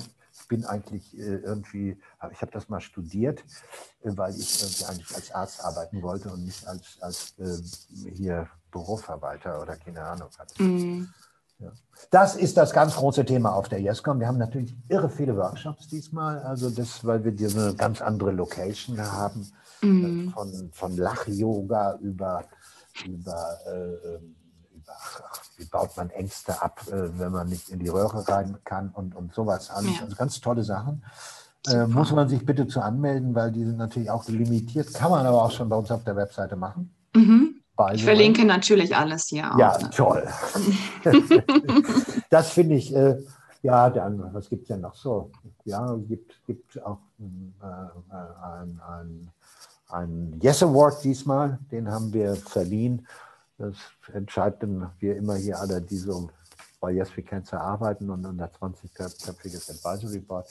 Bin 0.48 0.66
eigentlich 0.66 1.18
äh, 1.18 1.38
irgendwie, 1.38 2.00
ich 2.32 2.42
habe 2.42 2.52
das 2.52 2.70
mal 2.70 2.82
studiert, 2.82 3.44
äh, 4.04 4.12
weil 4.16 4.36
ich 4.36 4.62
irgendwie 4.62 4.86
eigentlich 4.86 5.16
als 5.16 5.32
Arzt 5.32 5.64
arbeiten 5.64 6.02
wollte 6.02 6.32
und 6.32 6.46
nicht 6.46 6.68
als, 6.68 6.98
als 7.02 7.36
äh, 7.40 8.12
hier 8.12 8.50
Büroverwalter 8.72 9.62
oder 9.62 9.76
keine 9.78 10.02
Ahnung. 10.04 10.30
Mhm. 10.60 11.10
Ja. 11.60 11.72
Das 12.12 12.36
ist 12.36 12.58
das 12.58 12.74
ganz 12.74 12.96
große 12.96 13.24
Thema 13.24 13.54
auf 13.54 13.70
der 13.70 13.80
YesCom. 13.80 14.20
Wir 14.20 14.28
haben 14.28 14.38
natürlich 14.38 14.76
irre 14.90 15.10
viele 15.10 15.38
Workshops 15.38 15.88
diesmal, 15.88 16.40
also 16.40 16.70
das, 16.70 17.06
weil 17.06 17.24
wir 17.24 17.32
diese 17.32 17.76
ganz 17.76 18.02
andere 18.02 18.32
Location 18.32 19.00
haben, 19.00 19.50
mhm. 19.82 20.32
von, 20.32 20.70
von 20.74 20.98
Lach-Yoga 20.98 21.98
über, 22.02 22.46
über, 23.06 23.58
äh, 23.66 24.18
ach, 24.18 24.45
wie 25.58 25.66
baut 25.66 25.96
man 25.98 26.10
Ängste 26.10 26.62
ab, 26.62 26.82
äh, 26.88 27.20
wenn 27.20 27.32
man 27.32 27.48
nicht 27.48 27.70
in 27.70 27.80
die 27.80 27.90
Röhre 27.90 28.28
rein 28.28 28.58
kann 28.64 28.90
und, 28.90 29.16
und 29.16 29.34
sowas 29.34 29.70
alles. 29.70 29.98
Ja. 29.98 30.04
Also 30.04 30.16
ganz 30.16 30.40
tolle 30.42 30.64
Sachen. 30.64 31.04
Äh, 31.68 31.88
muss 31.88 32.12
man 32.12 32.30
sich 32.30 32.46
bitte 32.46 32.68
zu 32.68 32.82
anmelden, 32.82 33.34
weil 33.34 33.52
die 33.52 33.64
sind 33.64 33.78
natürlich 33.78 34.12
auch 34.12 34.28
limitiert. 34.28 34.94
Kann 34.94 35.10
man 35.10 35.26
aber 35.26 35.44
auch 35.44 35.52
schon 35.52 35.68
bei 35.68 35.76
uns 35.76 35.90
auf 35.90 36.04
der 36.04 36.16
Webseite 36.16 36.56
machen. 36.56 36.94
Mhm. 37.16 37.62
Ich 37.94 38.06
verlinke 38.06 38.46
natürlich 38.46 38.96
alles 38.96 39.26
hier 39.26 39.54
auch. 39.54 39.60
Ja, 39.60 39.78
toll. 39.90 40.26
das 42.30 42.52
finde 42.52 42.76
ich, 42.76 42.96
äh, 42.96 43.18
ja, 43.64 43.90
dann, 43.90 44.34
was 44.34 44.48
gibt 44.48 44.62
es 44.64 44.68
denn 44.70 44.82
noch 44.82 44.96
so? 44.96 45.32
Ja, 45.66 45.94
es 45.96 46.08
gibt, 46.08 46.46
gibt 46.46 46.82
auch 46.86 47.00
äh, 47.20 47.66
ein, 48.46 48.80
ein, 48.88 49.32
ein 49.90 50.40
Yes 50.42 50.64
Award 50.64 51.04
diesmal, 51.04 51.60
den 51.72 51.92
haben 51.92 52.14
wir 52.14 52.36
verliehen. 52.36 53.06
Das 53.58 53.76
entscheiden 54.14 54.88
wir 55.00 55.16
immer 55.16 55.36
hier 55.36 55.60
alle, 55.60 55.82
die 55.82 55.98
so 55.98 56.30
bei 56.80 56.92
Yes 56.92 57.16
We 57.16 57.24
Cancer 57.24 57.60
arbeiten 57.60 58.10
und 58.10 58.26
unser 58.26 58.46
20-köpfiges 58.46 59.72
Advisory 59.72 60.20
Board. 60.20 60.48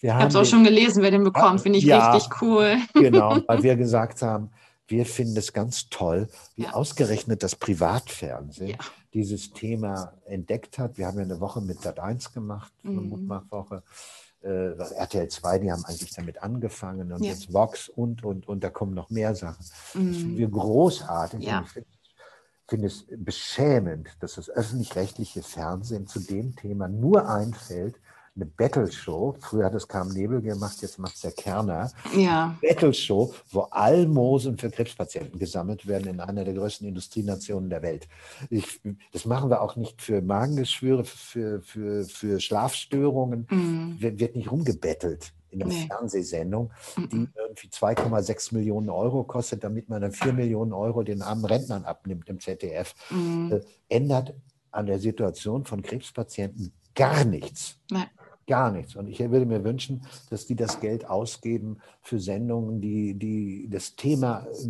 ich 0.00 0.10
habe 0.10 0.28
es 0.28 0.36
auch 0.36 0.44
schon 0.44 0.62
gelesen, 0.62 1.02
wer 1.02 1.10
den 1.10 1.24
bekommt, 1.24 1.62
finde 1.62 1.78
ich 1.78 1.84
ja, 1.84 2.12
richtig 2.12 2.42
cool. 2.42 2.76
Genau, 2.94 3.38
weil 3.46 3.62
wir 3.62 3.76
gesagt 3.84 4.22
haben, 4.22 4.50
wir 4.86 5.06
finden 5.06 5.36
es 5.36 5.52
ganz 5.52 5.88
toll, 5.88 6.28
wie 6.56 6.64
ja. 6.64 6.72
ausgerechnet 6.74 7.42
das 7.42 7.56
Privatfernsehen 7.56 8.70
ja. 8.70 8.76
dieses 9.14 9.52
Thema 9.52 10.12
entdeckt 10.26 10.78
hat. 10.78 10.98
Wir 10.98 11.06
haben 11.06 11.16
ja 11.16 11.24
eine 11.24 11.40
Woche 11.40 11.60
mit 11.60 11.78
Sat1 11.78 12.34
gemacht, 12.34 12.72
eine 12.84 13.00
mhm. 13.00 13.08
Mutmachwoche. 13.08 13.82
Äh, 14.42 14.76
RTL 14.76 15.28
2, 15.28 15.58
die 15.60 15.72
haben 15.72 15.84
eigentlich 15.86 16.12
damit 16.12 16.42
angefangen 16.42 17.12
und 17.12 17.24
ja. 17.24 17.30
jetzt 17.30 17.52
Vox 17.54 17.88
und, 17.88 18.22
und, 18.24 18.46
und 18.46 18.62
da 18.62 18.68
kommen 18.68 18.92
noch 18.92 19.08
mehr 19.08 19.34
Sachen. 19.34 19.64
Mhm. 19.94 20.08
Das 20.08 20.16
finden 20.18 20.36
wir 20.36 20.48
großartig. 20.48 21.42
Ja. 21.42 21.62
Ich 21.64 21.72
finde 21.72 21.88
find 22.68 22.84
es 22.84 23.06
beschämend, 23.08 24.08
dass 24.20 24.34
das 24.34 24.50
öffentlich-rechtliche 24.50 25.42
Fernsehen 25.42 26.06
zu 26.06 26.20
dem 26.20 26.56
Thema 26.56 26.88
nur 26.88 27.28
einfällt, 27.28 27.96
eine 28.36 28.46
Battle-Show. 28.46 29.36
Früher 29.40 29.66
hat 29.66 29.74
es 29.74 29.86
Carmen 29.86 30.12
Nebel 30.12 30.40
gemacht, 30.40 30.82
jetzt 30.82 30.98
macht 30.98 31.14
es 31.14 31.20
der 31.20 31.32
Kerner. 31.32 31.92
Ja. 32.16 32.58
Battle-Show, 32.62 33.32
wo 33.52 33.60
Almosen 33.70 34.58
für 34.58 34.70
Krebspatienten 34.70 35.38
gesammelt 35.38 35.86
werden 35.86 36.08
in 36.08 36.20
einer 36.20 36.44
der 36.44 36.54
größten 36.54 36.88
Industrienationen 36.88 37.70
der 37.70 37.82
Welt. 37.82 38.08
Ich, 38.50 38.80
das 39.12 39.24
machen 39.24 39.50
wir 39.50 39.60
auch 39.60 39.76
nicht 39.76 40.02
für 40.02 40.20
Magengeschwüre, 40.20 41.04
für, 41.04 41.62
für, 41.62 42.04
für 42.04 42.40
Schlafstörungen. 42.40 43.46
Mhm. 43.50 43.96
Wird 44.00 44.34
nicht 44.34 44.50
rumgebettelt 44.50 45.32
in 45.54 45.62
einer 45.62 45.72
nee. 45.72 45.86
Fernsehsendung, 45.86 46.70
die 46.96 47.28
irgendwie 47.34 47.68
2,6 47.68 48.54
Millionen 48.54 48.90
Euro 48.90 49.24
kostet, 49.24 49.64
damit 49.64 49.88
man 49.88 50.02
dann 50.02 50.12
4 50.12 50.32
Millionen 50.32 50.72
Euro 50.72 51.02
den 51.02 51.22
armen 51.22 51.44
Rentnern 51.44 51.84
abnimmt 51.84 52.28
im 52.28 52.40
ZDF, 52.40 52.94
mhm. 53.10 53.52
äh, 53.52 53.60
ändert 53.88 54.34
an 54.70 54.86
der 54.86 54.98
Situation 54.98 55.64
von 55.64 55.82
Krebspatienten 55.82 56.72
gar 56.94 57.24
nichts. 57.24 57.80
Nee 57.90 58.04
gar 58.46 58.70
nichts. 58.70 58.96
Und 58.96 59.08
ich 59.08 59.18
würde 59.18 59.46
mir 59.46 59.64
wünschen, 59.64 60.02
dass 60.30 60.46
die 60.46 60.56
das 60.56 60.80
Geld 60.80 61.08
ausgeben 61.08 61.78
für 62.00 62.18
Sendungen, 62.18 62.80
die, 62.80 63.14
die 63.14 63.68
das 63.70 63.96
Thema 63.96 64.46
äh, 64.46 64.68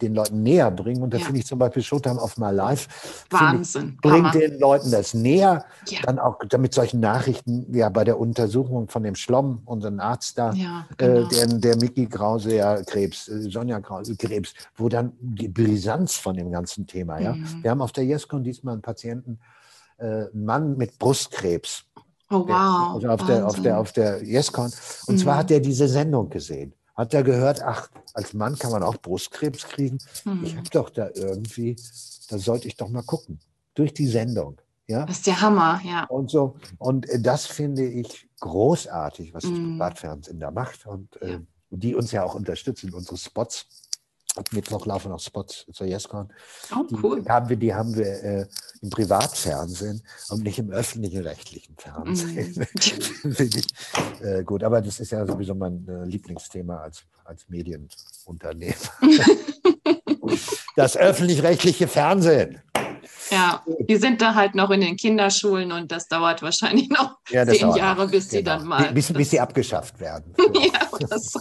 den 0.00 0.14
Leuten 0.14 0.42
näher 0.42 0.70
bringen. 0.70 1.02
Und 1.02 1.12
da 1.12 1.18
ja. 1.18 1.24
finde 1.24 1.40
ich 1.40 1.46
zum 1.46 1.58
Beispiel 1.58 1.82
Showtime 1.82 2.20
of 2.20 2.38
My 2.38 2.50
Life 2.50 2.88
Wahnsinn. 3.30 3.94
Ich, 3.94 4.00
bringt 4.00 4.34
den 4.34 4.58
Leuten 4.58 4.90
das 4.90 5.14
näher. 5.14 5.64
Ja. 5.88 6.00
Dann 6.02 6.18
auch 6.18 6.38
damit 6.48 6.74
solchen 6.74 7.00
Nachrichten, 7.00 7.66
ja, 7.74 7.88
bei 7.88 8.04
der 8.04 8.18
Untersuchung 8.18 8.88
von 8.88 9.02
dem 9.02 9.14
Schlomm, 9.14 9.62
unseren 9.64 10.00
Arzt 10.00 10.38
da, 10.38 10.52
ja, 10.52 10.86
äh, 10.98 11.06
genau. 11.06 11.20
äh, 11.20 11.28
der, 11.28 11.46
der 11.46 11.76
Micky 11.76 12.06
Krause 12.06 12.56
ja 12.56 12.82
Krebs, 12.82 13.28
äh, 13.28 13.50
Sonja 13.50 13.80
Krause 13.80 14.16
Krebs, 14.16 14.54
wo 14.76 14.88
dann 14.88 15.12
die 15.20 15.48
Brisanz 15.48 16.16
von 16.16 16.36
dem 16.36 16.50
ganzen 16.50 16.86
Thema, 16.86 17.18
ja. 17.18 17.34
Mhm. 17.34 17.62
Wir 17.62 17.70
haben 17.70 17.82
auf 17.82 17.92
der 17.92 18.04
YesCon 18.04 18.44
diesmal 18.44 18.74
einen 18.74 18.82
Patienten, 18.82 19.38
äh, 19.98 20.04
einen 20.04 20.44
Mann 20.44 20.76
mit 20.76 20.98
Brustkrebs. 20.98 21.84
Oh, 22.32 22.48
wow. 22.48 22.94
Also 22.94 23.08
auf 23.08 23.26
der, 23.26 23.46
auf 23.46 23.60
der, 23.60 23.78
auf 23.78 23.92
der 23.92 24.22
YesCon. 24.22 24.72
Und 25.06 25.14
mhm. 25.14 25.18
zwar 25.18 25.36
hat 25.36 25.50
er 25.50 25.60
diese 25.60 25.86
Sendung 25.86 26.30
gesehen. 26.30 26.74
Hat 26.96 27.14
er 27.14 27.22
gehört, 27.22 27.62
ach, 27.62 27.90
als 28.14 28.32
Mann 28.34 28.58
kann 28.58 28.72
man 28.72 28.82
auch 28.82 28.96
Brustkrebs 28.96 29.64
kriegen. 29.64 29.98
Mhm. 30.24 30.44
Ich 30.44 30.56
habe 30.56 30.68
doch 30.70 30.90
da 30.90 31.10
irgendwie, 31.14 31.76
da 32.28 32.38
sollte 32.38 32.68
ich 32.68 32.76
doch 32.76 32.88
mal 32.88 33.02
gucken. 33.02 33.38
Durch 33.74 33.94
die 33.94 34.06
Sendung. 34.06 34.60
Ja? 34.86 35.06
Das 35.06 35.18
ist 35.18 35.26
der 35.26 35.40
Hammer, 35.40 35.80
ja. 35.84 36.04
Und 36.04 36.30
so. 36.30 36.56
Und 36.78 37.08
äh, 37.08 37.20
das 37.20 37.46
finde 37.46 37.84
ich 37.84 38.28
großartig, 38.40 39.32
was 39.32 39.44
das 39.44 39.52
mhm. 39.52 39.72
Privatfernsehen 39.72 40.40
da 40.40 40.50
macht. 40.50 40.86
Und 40.86 41.20
äh, 41.22 41.38
die 41.70 41.94
uns 41.94 42.12
ja 42.12 42.22
auch 42.22 42.34
unterstützen, 42.34 42.92
unsere 42.92 43.16
Spots. 43.16 43.66
Ab 44.34 44.48
Mittwoch 44.52 44.86
laufen 44.86 45.10
noch 45.10 45.20
Spots 45.20 45.66
zur 45.72 45.86
YesCon. 45.86 46.32
Oh, 46.74 46.86
cool. 47.02 47.22
Die 47.22 47.28
haben 47.28 47.48
wir, 47.50 47.56
die 47.56 47.74
haben 47.74 47.94
wir 47.94 48.06
äh, 48.06 48.46
im 48.80 48.88
Privatfernsehen 48.88 50.02
und 50.30 50.42
nicht 50.42 50.58
im 50.58 50.70
öffentlichen 50.70 51.22
rechtlichen 51.22 51.76
Fernsehen. 51.76 52.54
Mm. 52.56 53.32
Finde 53.34 53.58
ich 53.58 53.66
äh, 54.22 54.42
gut. 54.42 54.64
Aber 54.64 54.80
das 54.80 55.00
ist 55.00 55.12
ja 55.12 55.26
sowieso 55.26 55.54
mein 55.54 55.86
äh, 55.86 56.04
Lieblingsthema 56.06 56.78
als, 56.78 57.04
als 57.24 57.46
Medienunternehmer. 57.48 58.74
das 60.76 60.96
öffentlich-rechtliche 60.96 61.86
Fernsehen. 61.86 62.62
Ja, 63.30 63.62
die 63.88 63.96
sind 63.96 64.20
da 64.22 64.34
halt 64.34 64.54
noch 64.54 64.70
in 64.70 64.80
den 64.80 64.96
Kinderschulen 64.96 65.72
und 65.72 65.92
das 65.92 66.08
dauert 66.08 66.42
wahrscheinlich 66.42 66.88
noch 66.88 67.18
ja, 67.30 67.46
zehn 67.46 67.74
Jahre, 67.74 68.08
bis 68.08 68.28
genau. 68.28 68.38
sie 68.38 68.44
dann 68.44 68.66
mal. 68.66 68.92
Bis, 68.92 69.12
bis 69.12 69.30
sie 69.30 69.40
abgeschafft 69.40 70.00
werden. 70.00 70.34
ja, 70.54 70.88
oder 70.90 71.18
so. 71.18 71.40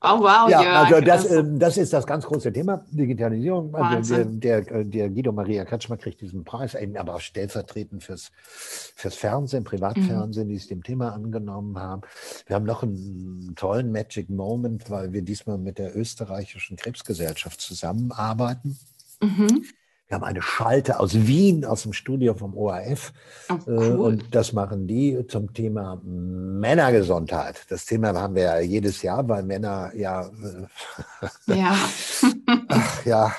Oh 0.00 0.20
wow, 0.20 0.48
ja, 0.48 0.62
Jörg. 0.62 0.76
also 0.76 1.00
das, 1.00 1.24
äh, 1.24 1.42
das 1.44 1.76
ist 1.76 1.92
das 1.92 2.06
ganz 2.06 2.24
große 2.24 2.52
Thema, 2.52 2.84
Digitalisierung. 2.90 3.74
Also 3.74 4.22
der, 4.24 4.60
der, 4.62 4.84
der, 4.84 5.10
Guido 5.10 5.32
Maria 5.32 5.64
Kretschmer 5.64 5.96
kriegt 5.96 6.20
diesen 6.20 6.44
Preis, 6.44 6.76
aber 6.96 7.16
auch 7.16 7.20
stellvertretend 7.20 8.04
fürs, 8.04 8.30
fürs 8.36 9.16
Fernsehen, 9.16 9.64
Privatfernsehen, 9.64 10.46
mhm. 10.46 10.50
die 10.50 10.58
sich 10.58 10.68
dem 10.68 10.84
Thema 10.84 11.12
angenommen 11.14 11.78
haben. 11.80 12.02
Wir 12.46 12.54
haben 12.54 12.64
noch 12.64 12.84
einen 12.84 13.54
tollen 13.56 13.90
Magic 13.90 14.30
Moment, 14.30 14.88
weil 14.88 15.12
wir 15.12 15.22
diesmal 15.22 15.58
mit 15.58 15.78
der 15.78 15.96
österreichischen 15.96 16.76
Krebsgesellschaft 16.76 17.60
zusammenarbeiten. 17.60 18.78
Mhm. 19.20 19.64
Wir 20.08 20.14
haben 20.14 20.24
eine 20.24 20.42
Schalte 20.42 21.00
aus 21.00 21.14
Wien, 21.14 21.64
aus 21.64 21.82
dem 21.82 21.92
Studio 21.92 22.34
vom 22.34 22.56
ORF. 22.56 23.12
Oh, 23.50 23.52
äh, 23.52 23.58
cool. 23.66 23.96
Und 23.96 24.34
das 24.34 24.52
machen 24.54 24.86
die 24.86 25.26
zum 25.28 25.52
Thema 25.52 26.00
Männergesundheit. 26.02 27.66
Das 27.68 27.84
Thema 27.84 28.14
haben 28.14 28.34
wir 28.34 28.42
ja 28.42 28.58
jedes 28.60 29.02
Jahr, 29.02 29.28
weil 29.28 29.42
Männer 29.42 29.92
ja, 29.94 30.22
äh, 30.26 31.54
ja. 31.54 31.76
ach, 32.68 33.04
ja 33.04 33.32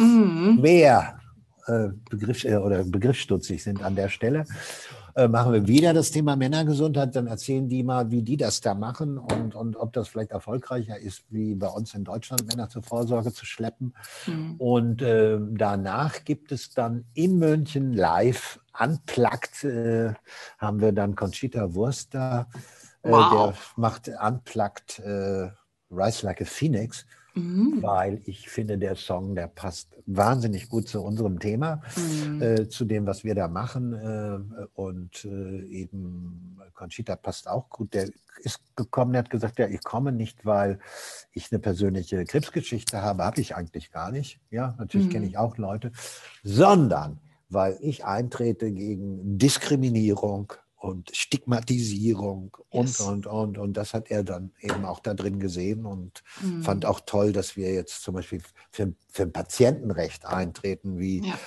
mhm. 0.00 0.58
mehr 0.60 1.20
äh, 1.66 1.88
Begriff, 2.10 2.44
oder 2.44 2.84
begriffsstutzig 2.84 3.62
sind 3.62 3.82
an 3.82 3.94
der 3.94 4.08
Stelle. 4.08 4.44
Äh, 5.20 5.28
machen 5.28 5.52
wir 5.52 5.68
wieder 5.68 5.92
das 5.92 6.12
Thema 6.12 6.34
Männergesundheit, 6.34 7.14
dann 7.14 7.26
erzählen 7.26 7.68
die 7.68 7.82
mal, 7.82 8.10
wie 8.10 8.22
die 8.22 8.38
das 8.38 8.62
da 8.62 8.72
machen 8.72 9.18
und, 9.18 9.54
und 9.54 9.76
ob 9.76 9.92
das 9.92 10.08
vielleicht 10.08 10.30
erfolgreicher 10.30 10.98
ist, 10.98 11.24
wie 11.28 11.54
bei 11.54 11.66
uns 11.66 11.92
in 11.92 12.04
Deutschland 12.04 12.46
Männer 12.46 12.70
zur 12.70 12.82
Vorsorge 12.82 13.30
zu 13.30 13.44
schleppen. 13.44 13.92
Mhm. 14.26 14.54
Und 14.56 15.02
äh, 15.02 15.38
danach 15.38 16.24
gibt 16.24 16.52
es 16.52 16.70
dann 16.70 17.04
in 17.12 17.38
München 17.38 17.92
live, 17.92 18.60
unplugged, 18.78 19.64
äh, 19.64 20.14
haben 20.56 20.80
wir 20.80 20.92
dann 20.92 21.14
Conchita 21.16 21.74
Wurster, 21.74 22.48
äh, 23.02 23.10
wow. 23.10 23.52
der 23.52 23.54
macht 23.76 24.08
unplugged 24.08 25.00
äh, 25.00 25.50
Rise 25.90 26.24
Like 26.24 26.40
a 26.40 26.46
Phoenix. 26.46 27.04
Mhm. 27.34 27.82
weil 27.82 28.20
ich 28.24 28.48
finde, 28.48 28.78
der 28.78 28.96
Song, 28.96 29.34
der 29.34 29.46
passt 29.46 29.96
wahnsinnig 30.06 30.68
gut 30.68 30.88
zu 30.88 31.02
unserem 31.02 31.38
Thema, 31.38 31.82
mhm. 31.96 32.42
äh, 32.42 32.68
zu 32.68 32.84
dem, 32.84 33.06
was 33.06 33.24
wir 33.24 33.34
da 33.34 33.48
machen. 33.48 33.92
Äh, 33.92 34.66
und 34.74 35.24
äh, 35.24 35.64
eben 35.66 36.58
Conchita 36.74 37.16
passt 37.16 37.48
auch 37.48 37.68
gut. 37.68 37.94
Der 37.94 38.08
ist 38.42 38.60
gekommen, 38.74 39.12
der 39.12 39.20
hat 39.20 39.30
gesagt, 39.30 39.58
ja, 39.58 39.68
ich 39.68 39.82
komme 39.82 40.12
nicht, 40.12 40.44
weil 40.44 40.78
ich 41.32 41.52
eine 41.52 41.60
persönliche 41.60 42.24
Krebsgeschichte 42.24 43.02
habe, 43.02 43.24
habe 43.24 43.40
ich 43.40 43.54
eigentlich 43.54 43.92
gar 43.92 44.10
nicht. 44.10 44.40
Ja, 44.50 44.74
natürlich 44.78 45.08
mhm. 45.08 45.12
kenne 45.12 45.26
ich 45.26 45.38
auch 45.38 45.56
Leute, 45.56 45.92
sondern 46.42 47.20
weil 47.48 47.76
ich 47.80 48.04
eintrete 48.04 48.70
gegen 48.72 49.38
Diskriminierung, 49.38 50.52
und 50.80 51.14
Stigmatisierung 51.14 52.56
und, 52.70 52.86
yes. 52.88 53.00
und, 53.00 53.26
und. 53.26 53.58
Und 53.58 53.76
das 53.76 53.92
hat 53.92 54.10
er 54.10 54.24
dann 54.24 54.52
eben 54.60 54.86
auch 54.86 55.00
da 55.00 55.12
drin 55.12 55.38
gesehen 55.38 55.84
und 55.84 56.24
mhm. 56.42 56.62
fand 56.62 56.86
auch 56.86 57.00
toll, 57.00 57.32
dass 57.32 57.54
wir 57.54 57.72
jetzt 57.72 58.02
zum 58.02 58.14
Beispiel 58.14 58.40
für, 58.70 58.94
für 59.08 59.24
ein 59.24 59.32
Patientenrecht 59.32 60.24
eintreten, 60.24 60.98
wie 60.98 61.22
ja. 61.26 61.38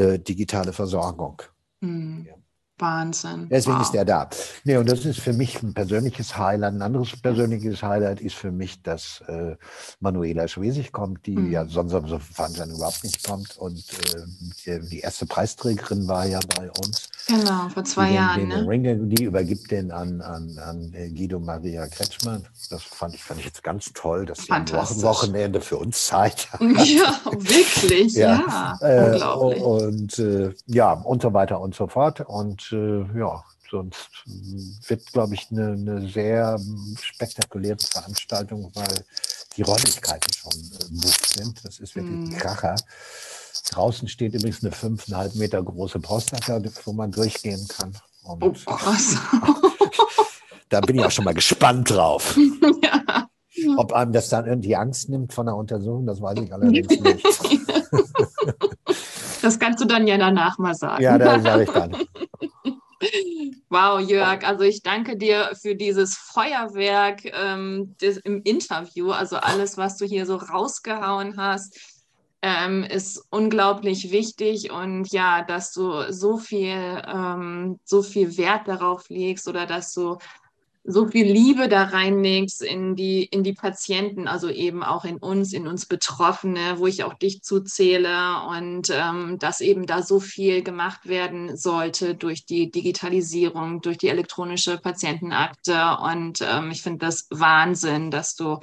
äh, 0.00 0.18
digitale 0.18 0.72
Versorgung. 0.72 1.42
Mhm. 1.80 2.26
Ja. 2.28 2.34
Wahnsinn. 2.82 3.46
Deswegen 3.50 3.76
wow. 3.76 3.82
ist 3.82 3.94
er 3.94 4.04
da. 4.04 4.28
Nee, 4.64 4.76
und 4.76 4.90
das 4.90 5.06
ist 5.06 5.20
für 5.20 5.32
mich 5.32 5.62
ein 5.62 5.72
persönliches 5.72 6.36
Highlight. 6.36 6.74
Ein 6.74 6.82
anderes 6.82 7.16
persönliches 7.16 7.82
Highlight 7.82 8.20
ist 8.20 8.34
für 8.34 8.52
mich, 8.52 8.82
dass 8.82 9.22
äh, 9.28 9.56
Manuela 10.00 10.48
Schwesig 10.48 10.92
kommt, 10.92 11.24
die 11.26 11.36
mhm. 11.36 11.50
ja 11.50 11.64
sonst 11.66 11.94
auf 11.94 12.08
so 12.08 12.18
Veranstaltungen 12.18 12.76
überhaupt 12.76 13.04
nicht 13.04 13.26
kommt. 13.26 13.56
Und 13.56 13.78
äh, 13.78 14.80
die, 14.80 14.88
die, 14.88 15.00
erste 15.00 15.26
Preisträgerin 15.26 16.06
war 16.08 16.26
ja 16.26 16.40
bei 16.56 16.70
uns. 16.70 17.08
Genau, 17.26 17.68
vor 17.68 17.84
zwei 17.84 18.08
die 18.08 18.14
Jahren. 18.14 18.40
Den, 18.40 18.48
ne? 18.48 18.68
Ring, 18.68 19.08
die 19.08 19.24
übergibt 19.24 19.70
den 19.70 19.90
an, 19.92 20.20
an, 20.20 20.58
an 20.58 20.92
äh, 20.94 21.08
Guido 21.08 21.38
Maria 21.38 21.86
Kretschmann. 21.86 22.44
Das 22.70 22.82
fand 22.82 23.14
ich, 23.14 23.22
fand 23.22 23.40
ich 23.40 23.46
jetzt 23.46 23.62
ganz 23.62 23.92
toll, 23.94 24.26
dass 24.26 24.38
sie 24.38 24.52
am 24.52 24.68
Wochenende 24.68 25.60
für 25.60 25.76
uns 25.76 26.06
Zeit 26.06 26.48
hat. 26.52 26.60
Ja, 26.60 27.20
wirklich, 27.32 28.14
ja. 28.14 28.42
ja. 28.46 28.78
Äh, 28.80 29.12
Unglaublich. 29.12 29.62
Und 29.62 30.18
äh, 30.18 30.54
ja, 30.66 30.92
und 30.92 31.22
so 31.22 31.32
weiter 31.32 31.60
und 31.60 31.74
so 31.74 31.86
fort. 31.86 32.20
Und 32.20 32.71
äh, 32.72 33.04
ja, 33.18 33.44
sonst 33.70 34.10
wird, 34.88 35.06
glaube 35.12 35.34
ich, 35.34 35.48
eine, 35.50 35.72
eine, 35.72 36.08
sehr 36.08 36.58
spektakuläre 37.00 37.78
Veranstaltung, 37.78 38.70
weil 38.74 39.04
die 39.56 39.62
Räumlichkeiten 39.62 40.32
schon 40.32 40.52
äh, 40.52 41.36
sind. 41.36 41.64
Das 41.64 41.78
ist 41.78 41.96
wirklich 41.96 42.14
ein 42.14 42.38
Kracher. 42.38 42.76
Draußen 43.70 44.08
steht 44.08 44.34
übrigens 44.34 44.62
eine 44.62 44.72
fünfeinhalb 44.72 45.34
Meter 45.34 45.62
große 45.62 46.00
Prostata, 46.00 46.60
wo 46.84 46.92
man 46.92 47.10
durchgehen 47.12 47.66
kann. 47.68 47.96
Und 48.24 48.42
oh, 48.42 48.52
krass. 48.52 49.16
da 50.68 50.80
bin 50.80 50.98
ich 50.98 51.04
auch 51.04 51.10
schon 51.10 51.24
mal 51.24 51.34
gespannt 51.34 51.90
drauf. 51.90 52.36
ja. 52.82 53.28
Ob 53.76 53.92
einem 53.92 54.12
das 54.12 54.28
dann 54.28 54.46
irgendwie 54.46 54.76
Angst 54.76 55.08
nimmt 55.08 55.32
von 55.32 55.46
der 55.46 55.56
Untersuchung, 55.56 56.06
das 56.06 56.20
weiß 56.20 56.38
ich 56.40 56.52
allerdings 56.52 57.00
nicht. 57.00 57.26
Das 59.42 59.58
kannst 59.58 59.80
du 59.80 59.84
dann 59.84 60.06
ja 60.06 60.16
danach 60.16 60.58
mal 60.58 60.74
sagen. 60.74 61.02
Ja, 61.02 61.18
das 61.18 61.42
sage 61.42 61.62
ich 61.64 61.70
dann. 61.70 61.96
Wow, 63.68 63.98
Jörg, 64.00 64.46
also 64.46 64.62
ich 64.62 64.82
danke 64.82 65.16
dir 65.16 65.50
für 65.60 65.74
dieses 65.74 66.14
Feuerwerk 66.14 67.24
ähm, 67.24 67.96
des, 68.00 68.18
im 68.18 68.42
Interview. 68.44 69.10
Also 69.10 69.38
alles, 69.38 69.76
was 69.76 69.96
du 69.96 70.04
hier 70.04 70.24
so 70.24 70.36
rausgehauen 70.36 71.36
hast, 71.36 71.80
ähm, 72.42 72.84
ist 72.84 73.24
unglaublich 73.30 74.10
wichtig 74.10 74.70
und 74.70 75.10
ja, 75.12 75.42
dass 75.42 75.72
du 75.72 76.12
so 76.12 76.38
viel, 76.38 77.02
ähm, 77.06 77.80
so 77.84 78.02
viel 78.02 78.36
Wert 78.36 78.68
darauf 78.68 79.08
legst 79.08 79.48
oder 79.48 79.66
dass 79.66 79.92
du 79.92 80.18
so 80.84 81.06
viel 81.06 81.26
Liebe 81.26 81.68
da 81.68 81.84
reinlegst 81.84 82.62
in 82.62 82.96
die, 82.96 83.24
in 83.24 83.44
die 83.44 83.52
Patienten, 83.52 84.26
also 84.26 84.48
eben 84.48 84.82
auch 84.82 85.04
in 85.04 85.16
uns, 85.18 85.52
in 85.52 85.68
uns 85.68 85.86
Betroffene, 85.86 86.78
wo 86.78 86.86
ich 86.86 87.04
auch 87.04 87.14
dich 87.14 87.42
zuzähle 87.42 88.42
und 88.48 88.90
ähm, 88.90 89.38
dass 89.38 89.60
eben 89.60 89.86
da 89.86 90.02
so 90.02 90.18
viel 90.18 90.62
gemacht 90.62 91.06
werden 91.06 91.56
sollte 91.56 92.16
durch 92.16 92.46
die 92.46 92.70
Digitalisierung, 92.70 93.80
durch 93.80 93.98
die 93.98 94.08
elektronische 94.08 94.78
Patientenakte. 94.78 95.98
Und 96.02 96.40
ähm, 96.42 96.70
ich 96.72 96.82
finde 96.82 97.06
das 97.06 97.28
Wahnsinn, 97.30 98.10
dass 98.10 98.34
du 98.34 98.58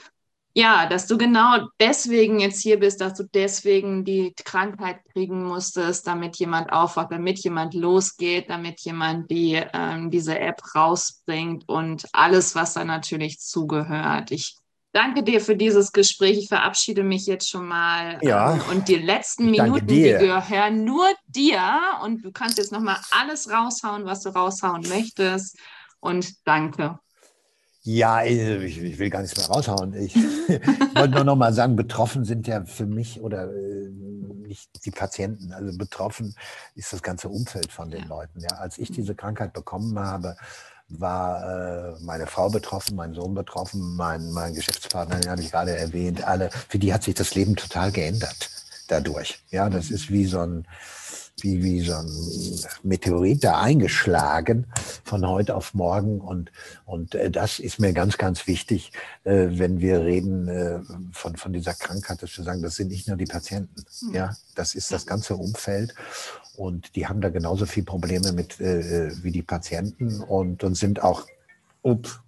ja, 0.59 0.85
dass 0.87 1.07
du 1.07 1.17
genau 1.17 1.69
deswegen 1.79 2.39
jetzt 2.39 2.61
hier 2.61 2.79
bist, 2.79 2.99
dass 2.99 3.13
du 3.13 3.23
deswegen 3.23 4.03
die 4.03 4.33
Krankheit 4.43 4.97
kriegen 5.13 5.43
musstest, 5.43 6.05
damit 6.05 6.35
jemand 6.35 6.73
aufwacht, 6.73 7.11
damit 7.11 7.39
jemand 7.39 7.73
losgeht, 7.73 8.49
damit 8.49 8.81
jemand 8.81 9.31
die, 9.31 9.61
ähm, 9.73 10.11
diese 10.11 10.37
App 10.37 10.61
rausbringt 10.75 11.63
und 11.69 12.05
alles, 12.11 12.55
was 12.55 12.73
da 12.73 12.83
natürlich 12.83 13.39
zugehört. 13.39 14.31
Ich 14.31 14.57
danke 14.91 15.23
dir 15.23 15.39
für 15.39 15.55
dieses 15.55 15.93
Gespräch. 15.93 16.37
Ich 16.37 16.47
verabschiede 16.49 17.03
mich 17.03 17.25
jetzt 17.25 17.49
schon 17.49 17.65
mal. 17.65 18.19
Ja. 18.21 18.55
Ähm, 18.55 18.61
und 18.69 18.89
die 18.89 18.95
letzten 18.95 19.49
Minuten, 19.51 19.87
die 19.87 20.01
gehören 20.01 20.83
nur 20.83 21.07
dir. 21.27 21.61
Und 22.03 22.25
du 22.25 22.33
kannst 22.33 22.57
jetzt 22.57 22.73
nochmal 22.73 22.97
alles 23.11 23.49
raushauen, 23.49 24.03
was 24.03 24.23
du 24.23 24.29
raushauen 24.29 24.81
möchtest. 24.89 25.57
Und 26.01 26.45
danke. 26.45 26.99
Ja, 27.81 28.23
ich, 28.23 28.77
ich, 28.81 28.99
will 28.99 29.09
gar 29.09 29.21
nichts 29.21 29.37
mehr 29.37 29.47
raushauen. 29.47 29.93
Ich 29.93 30.15
wollte 30.95 31.15
nur 31.15 31.23
noch 31.23 31.35
mal 31.35 31.53
sagen, 31.53 31.75
betroffen 31.75 32.25
sind 32.25 32.47
ja 32.47 32.65
für 32.65 32.85
mich 32.85 33.21
oder 33.21 33.45
äh, 33.45 33.89
nicht 34.47 34.85
die 34.85 34.91
Patienten. 34.91 35.53
Also 35.53 35.77
betroffen 35.77 36.35
ist 36.75 36.91
das 36.91 37.01
ganze 37.01 37.29
Umfeld 37.29 37.71
von 37.71 37.89
den 37.89 38.07
Leuten. 38.07 38.41
Ja, 38.41 38.57
als 38.57 38.77
ich 38.77 38.91
diese 38.91 39.15
Krankheit 39.15 39.53
bekommen 39.53 39.97
habe, 39.97 40.35
war 40.89 41.43
äh, 41.43 41.99
meine 42.01 42.27
Frau 42.27 42.49
betroffen, 42.49 42.95
mein 42.95 43.13
Sohn 43.13 43.33
betroffen, 43.35 43.95
mein, 43.95 44.31
mein 44.31 44.55
Geschäftspartner, 44.55 45.19
den 45.19 45.31
habe 45.31 45.41
ich 45.41 45.51
gerade 45.51 45.77
erwähnt. 45.77 46.23
Alle, 46.23 46.49
für 46.67 46.79
die 46.79 46.93
hat 46.93 47.03
sich 47.03 47.13
das 47.15 47.35
Leben 47.35 47.55
total 47.55 47.91
geändert 47.91 48.49
dadurch. 48.87 49.39
Ja, 49.51 49.69
das 49.69 49.91
ist 49.91 50.09
wie 50.09 50.25
so 50.25 50.41
ein 50.41 50.67
wie, 51.43 51.63
wie 51.63 51.81
so 51.81 51.93
ein 51.93 52.09
Meteorit 52.83 53.43
da 53.43 53.59
eingeschlagen 53.59 54.67
von 55.03 55.27
heute 55.27 55.55
auf 55.55 55.73
morgen. 55.73 56.21
Und, 56.21 56.51
und 56.85 57.15
äh, 57.15 57.31
das 57.31 57.59
ist 57.59 57.79
mir 57.79 57.93
ganz, 57.93 58.17
ganz 58.17 58.47
wichtig, 58.47 58.91
äh, 59.23 59.47
wenn 59.51 59.79
wir 59.79 60.01
reden 60.01 60.47
äh, 60.47 60.79
von, 61.11 61.35
von 61.35 61.53
dieser 61.53 61.73
Krankheit, 61.73 62.21
dass 62.21 62.37
wir 62.37 62.45
sagen, 62.45 62.61
das 62.61 62.75
sind 62.75 62.89
nicht 62.89 63.07
nur 63.07 63.17
die 63.17 63.25
Patienten. 63.25 63.83
Hm. 63.99 64.13
Ja, 64.13 64.35
das 64.55 64.75
ist 64.75 64.91
das 64.91 65.05
ganze 65.05 65.35
Umfeld. 65.35 65.93
Und 66.55 66.95
die 66.95 67.07
haben 67.07 67.21
da 67.21 67.29
genauso 67.29 67.65
viel 67.65 67.83
Probleme 67.83 68.33
mit 68.33 68.59
wie 68.59 69.31
die 69.31 69.41
Patienten 69.41 70.19
und, 70.19 70.61
und 70.65 70.75
sind 70.75 71.01
auch, 71.01 71.25
ups, 71.83 72.19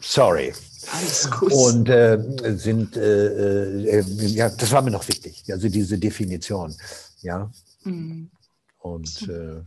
sorry, 0.00 0.52
alles 0.92 1.30
gut. 1.30 1.52
Und 1.52 1.88
äh, 1.88 2.18
sind, 2.56 2.96
äh, 2.96 3.98
äh, 3.98 4.04
ja, 4.26 4.48
das 4.48 4.70
war 4.72 4.82
mir 4.82 4.90
noch 4.90 5.06
wichtig, 5.08 5.44
also 5.50 5.68
diese 5.68 5.98
Definition, 5.98 6.74
ja. 7.22 7.50
Mhm. 7.84 8.30
Und 8.78 9.28
äh, 9.28 9.62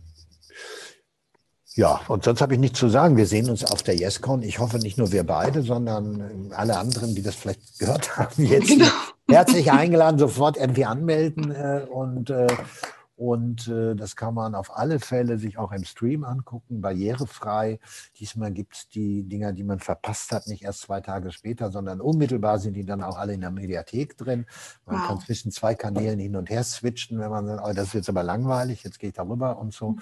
ja, 1.76 2.02
und 2.10 2.26
sonst 2.26 2.42
habe 2.42 2.54
ich 2.54 2.60
nichts 2.60 2.80
zu 2.80 2.90
sagen. 2.90 3.16
Wir 3.16 3.26
sehen 3.26 3.50
uns 3.50 3.64
auf 3.64 3.82
der 3.82 3.96
YesCon. 3.96 4.44
Ich 4.44 4.60
hoffe 4.60 4.78
nicht 4.78 4.98
nur 4.98 5.14
wir 5.14 5.24
beide, 5.24 5.64
sondern 5.64 6.52
alle 6.52 6.78
anderen, 6.78 7.16
die 7.16 7.22
das 7.22 7.36
vielleicht 7.36 7.80
gehört 7.80 8.18
haben 8.18 8.46
jetzt. 8.46 8.68
Genau. 8.68 8.88
herzlich 9.30 9.72
eingeladen, 9.72 10.20
sofort 10.20 10.58
irgendwie 10.58 10.84
anmelden 10.84 11.52
äh, 11.52 11.86
und 11.90 12.30
äh, 12.30 12.48
und 13.22 13.68
äh, 13.68 13.94
das 13.94 14.16
kann 14.16 14.34
man 14.34 14.56
auf 14.56 14.76
alle 14.76 15.00
Fälle 15.00 15.38
sich 15.38 15.60
auch 15.60 15.72
im 15.72 15.84
Stream 15.84 16.24
angucken, 16.24 16.82
barrierefrei. 16.82 17.80
Diesmal 18.20 18.52
gibt 18.52 18.74
es 18.76 18.90
die 18.90 19.22
Dinger, 19.22 19.54
die 19.54 19.64
man 19.64 19.78
verpasst 19.78 20.32
hat, 20.32 20.48
nicht 20.48 20.64
erst 20.64 20.82
zwei 20.82 21.02
Tage 21.02 21.32
später, 21.32 21.70
sondern 21.70 22.02
unmittelbar 22.02 22.58
sind 22.58 22.74
die 22.74 22.84
dann 22.84 23.04
auch 23.04 23.20
alle 23.20 23.34
in 23.34 23.42
der 23.42 23.52
Mediathek 23.52 24.18
drin. 24.18 24.48
Man 24.88 24.96
wow. 24.96 25.08
kann 25.08 25.20
zwischen 25.20 25.52
zwei 25.52 25.76
Kanälen 25.76 26.18
hin 26.18 26.36
und 26.36 26.50
her 26.50 26.64
switchen, 26.64 27.20
wenn 27.20 27.30
man 27.30 27.46
sagt, 27.46 27.62
oh, 27.64 27.74
das 27.74 27.90
ist 27.90 27.94
jetzt 27.94 28.10
aber 28.10 28.24
langweilig, 28.24 28.84
jetzt 28.84 28.98
gehe 28.98 29.10
ich 29.10 29.16
darüber 29.16 29.60
und 29.60 29.72
so. 29.72 29.98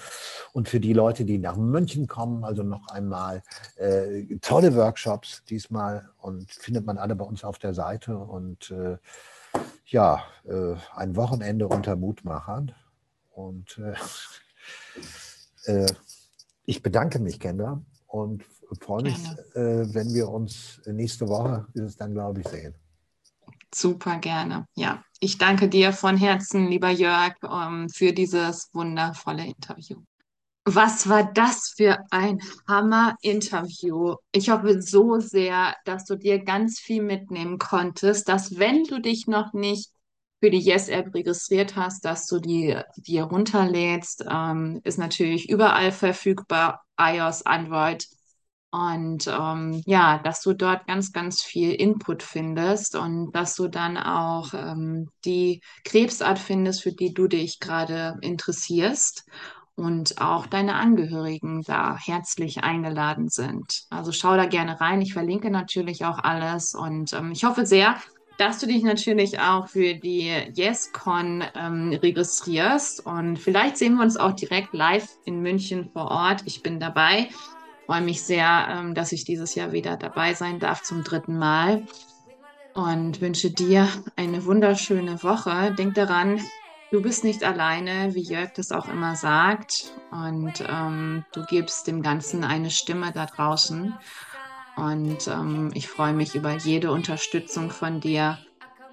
Und 0.53 0.69
für 0.69 0.79
die 0.79 0.93
Leute, 0.93 1.25
die 1.25 1.39
nach 1.39 1.57
München 1.57 2.07
kommen, 2.07 2.45
also 2.45 2.63
noch 2.63 2.87
einmal 2.87 3.43
äh, 3.75 4.37
tolle 4.37 4.73
Workshops 4.75 5.43
diesmal 5.43 6.07
und 6.19 6.49
findet 6.49 6.85
man 6.85 6.97
alle 6.97 7.17
bei 7.17 7.25
uns 7.25 7.43
auf 7.43 7.59
der 7.59 7.73
Seite 7.73 8.17
und 8.17 8.71
äh, 8.71 8.95
ja, 9.87 10.23
äh, 10.47 10.75
ein 10.95 11.17
Wochenende 11.17 11.67
unter 11.67 11.97
Mutmachern. 11.97 12.73
Und 13.39 13.77
äh, 15.65 15.71
äh, 15.71 15.93
ich 16.65 16.83
bedanke 16.83 17.19
mich, 17.19 17.39
Kendra, 17.39 17.81
und 18.07 18.43
freue 18.81 19.03
mich, 19.03 19.17
äh, 19.55 19.93
wenn 19.93 20.13
wir 20.13 20.29
uns 20.29 20.81
nächste 20.85 21.27
Woche, 21.27 21.65
ist 21.73 21.83
es 21.83 21.97
dann, 21.97 22.13
glaube 22.13 22.41
ich, 22.41 22.47
sehen. 22.47 22.75
Super 23.73 24.17
gerne. 24.17 24.65
Ja, 24.75 25.03
ich 25.19 25.37
danke 25.37 25.69
dir 25.69 25.93
von 25.93 26.17
Herzen, 26.17 26.67
lieber 26.67 26.89
Jörg, 26.89 27.35
ähm, 27.43 27.87
für 27.89 28.13
dieses 28.13 28.69
wundervolle 28.73 29.45
Interview. 29.45 29.97
Was 30.65 31.07
war 31.07 31.31
das 31.31 31.73
für 31.75 31.97
ein 32.11 32.39
Hammer-Interview? 32.67 34.15
Ich 34.31 34.49
hoffe 34.49 34.81
so 34.81 35.19
sehr, 35.19 35.75
dass 35.85 36.05
du 36.05 36.15
dir 36.15 36.43
ganz 36.43 36.79
viel 36.79 37.01
mitnehmen 37.01 37.57
konntest, 37.57 38.27
dass 38.27 38.59
wenn 38.59 38.83
du 38.83 38.99
dich 38.99 39.27
noch 39.27 39.53
nicht 39.53 39.91
für 40.39 40.49
die 40.49 40.59
Yes-App 40.59 41.13
registriert 41.13 41.75
hast, 41.75 42.05
dass 42.05 42.27
du 42.27 42.39
die 42.39 42.77
dir 42.95 43.23
runterlädst. 43.23 44.25
Ähm, 44.29 44.81
ist 44.83 44.97
natürlich 44.97 45.49
überall 45.49 45.91
verfügbar, 45.91 46.83
iOS, 46.99 47.45
Android. 47.45 48.07
Und 48.71 49.27
ähm, 49.27 49.81
ja, 49.87 50.19
dass 50.19 50.41
du 50.41 50.53
dort 50.53 50.85
ganz, 50.85 51.11
ganz 51.11 51.41
viel 51.41 51.73
Input 51.73 52.21
findest 52.21 52.95
und 52.95 53.31
dass 53.31 53.55
du 53.55 53.67
dann 53.67 53.97
auch 53.97 54.53
ähm, 54.53 55.09
die 55.25 55.61
Krebsart 55.83 56.37
findest, 56.37 56.83
für 56.83 56.91
die 56.91 57.13
du 57.13 57.27
dich 57.27 57.59
gerade 57.59 58.19
interessierst 58.21 59.25
und 59.73 60.21
auch 60.21 60.45
deine 60.45 60.75
Angehörigen 60.75 61.63
da 61.63 61.97
herzlich 61.97 62.63
eingeladen 62.63 63.29
sind. 63.29 63.85
Also 63.89 64.11
schau 64.11 64.35
da 64.35 64.45
gerne 64.45 64.79
rein. 64.79 65.01
Ich 65.01 65.13
verlinke 65.13 65.49
natürlich 65.49 66.05
auch 66.05 66.19
alles 66.19 66.75
und 66.75 67.11
ähm, 67.13 67.31
ich 67.31 67.45
hoffe 67.45 67.65
sehr, 67.65 67.95
dass 68.39 68.57
du 68.59 68.67
dich 68.67 68.83
natürlich 68.83 69.39
auch 69.39 69.67
für 69.67 69.95
die 69.95 70.31
YesCon 70.55 71.43
ähm, 71.55 71.91
registrierst. 72.01 73.05
Und 73.05 73.37
vielleicht 73.37 73.77
sehen 73.77 73.95
wir 73.95 74.03
uns 74.03 74.15
auch 74.15 74.31
direkt 74.31 74.73
live 74.73 75.09
in 75.25 75.41
München 75.41 75.89
vor 75.91 76.09
Ort. 76.09 76.43
Ich 76.45 76.63
bin 76.63 76.79
dabei. 76.79 77.27
Freue 77.85 78.01
mich 78.01 78.23
sehr, 78.23 78.67
ähm, 78.71 78.95
dass 78.95 79.11
ich 79.11 79.25
dieses 79.25 79.55
Jahr 79.55 79.73
wieder 79.73 79.97
dabei 79.97 80.33
sein 80.33 80.59
darf 80.59 80.83
zum 80.83 81.03
dritten 81.03 81.37
Mal. 81.37 81.83
Und 82.73 83.19
wünsche 83.19 83.51
dir 83.51 83.89
eine 84.15 84.45
wunderschöne 84.45 85.21
Woche. 85.21 85.75
Denk 85.77 85.95
daran, 85.95 86.39
du 86.91 87.01
bist 87.01 87.25
nicht 87.25 87.43
alleine, 87.43 88.15
wie 88.15 88.21
Jörg 88.21 88.53
das 88.53 88.71
auch 88.71 88.87
immer 88.87 89.17
sagt. 89.17 89.91
Und 90.11 90.63
ähm, 90.65 91.25
du 91.33 91.43
gibst 91.45 91.87
dem 91.87 92.01
Ganzen 92.01 92.45
eine 92.45 92.69
Stimme 92.69 93.11
da 93.11 93.25
draußen. 93.25 93.97
Und 94.75 95.27
ähm, 95.27 95.71
ich 95.73 95.87
freue 95.87 96.13
mich 96.13 96.35
über 96.35 96.53
jede 96.55 96.91
Unterstützung 96.91 97.69
von 97.69 97.99
dir, 97.99 98.37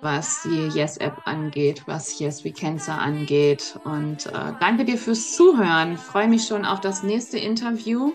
was 0.01 0.43
die 0.43 0.69
Yes-App 0.69 1.23
angeht, 1.25 1.83
was 1.87 2.19
Yes 2.19 2.45
We 2.45 2.53
Cancer 2.53 2.99
angeht. 2.99 3.79
Und 3.85 4.27
äh, 4.27 4.53
danke 4.61 4.85
dir 4.85 4.99
fürs 4.99 5.35
Zuhören. 5.35 5.95
Ich 5.95 6.01
freue 6.01 6.29
mich 6.29 6.47
schon 6.47 6.65
auf 6.65 6.81
das 6.81 7.03
nächste 7.03 7.39
Interview 7.39 8.13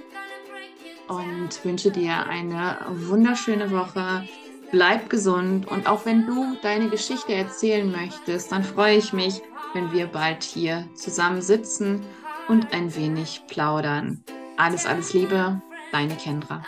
und 1.07 1.64
wünsche 1.64 1.91
dir 1.91 2.26
eine 2.28 2.78
wunderschöne 2.89 3.72
Woche. 3.72 4.28
Bleib 4.72 5.09
gesund 5.09 5.68
und 5.68 5.88
auch 5.88 6.05
wenn 6.05 6.26
du 6.26 6.55
deine 6.62 6.88
Geschichte 6.89 7.34
erzählen 7.34 7.91
möchtest, 7.91 8.53
dann 8.53 8.64
freue 8.64 8.95
ich 8.95 9.12
mich, 9.12 9.41
wenn 9.74 9.91
wir 9.91 10.07
bald 10.07 10.43
hier 10.43 10.88
zusammen 10.95 11.41
sitzen 11.41 12.01
und 12.47 12.74
ein 12.74 12.95
wenig 12.95 13.43
plaudern. 13.47 14.24
Alles, 14.55 14.86
alles 14.86 15.14
Liebe, 15.14 15.62
deine 15.91 16.16
Kendra. 16.16 16.64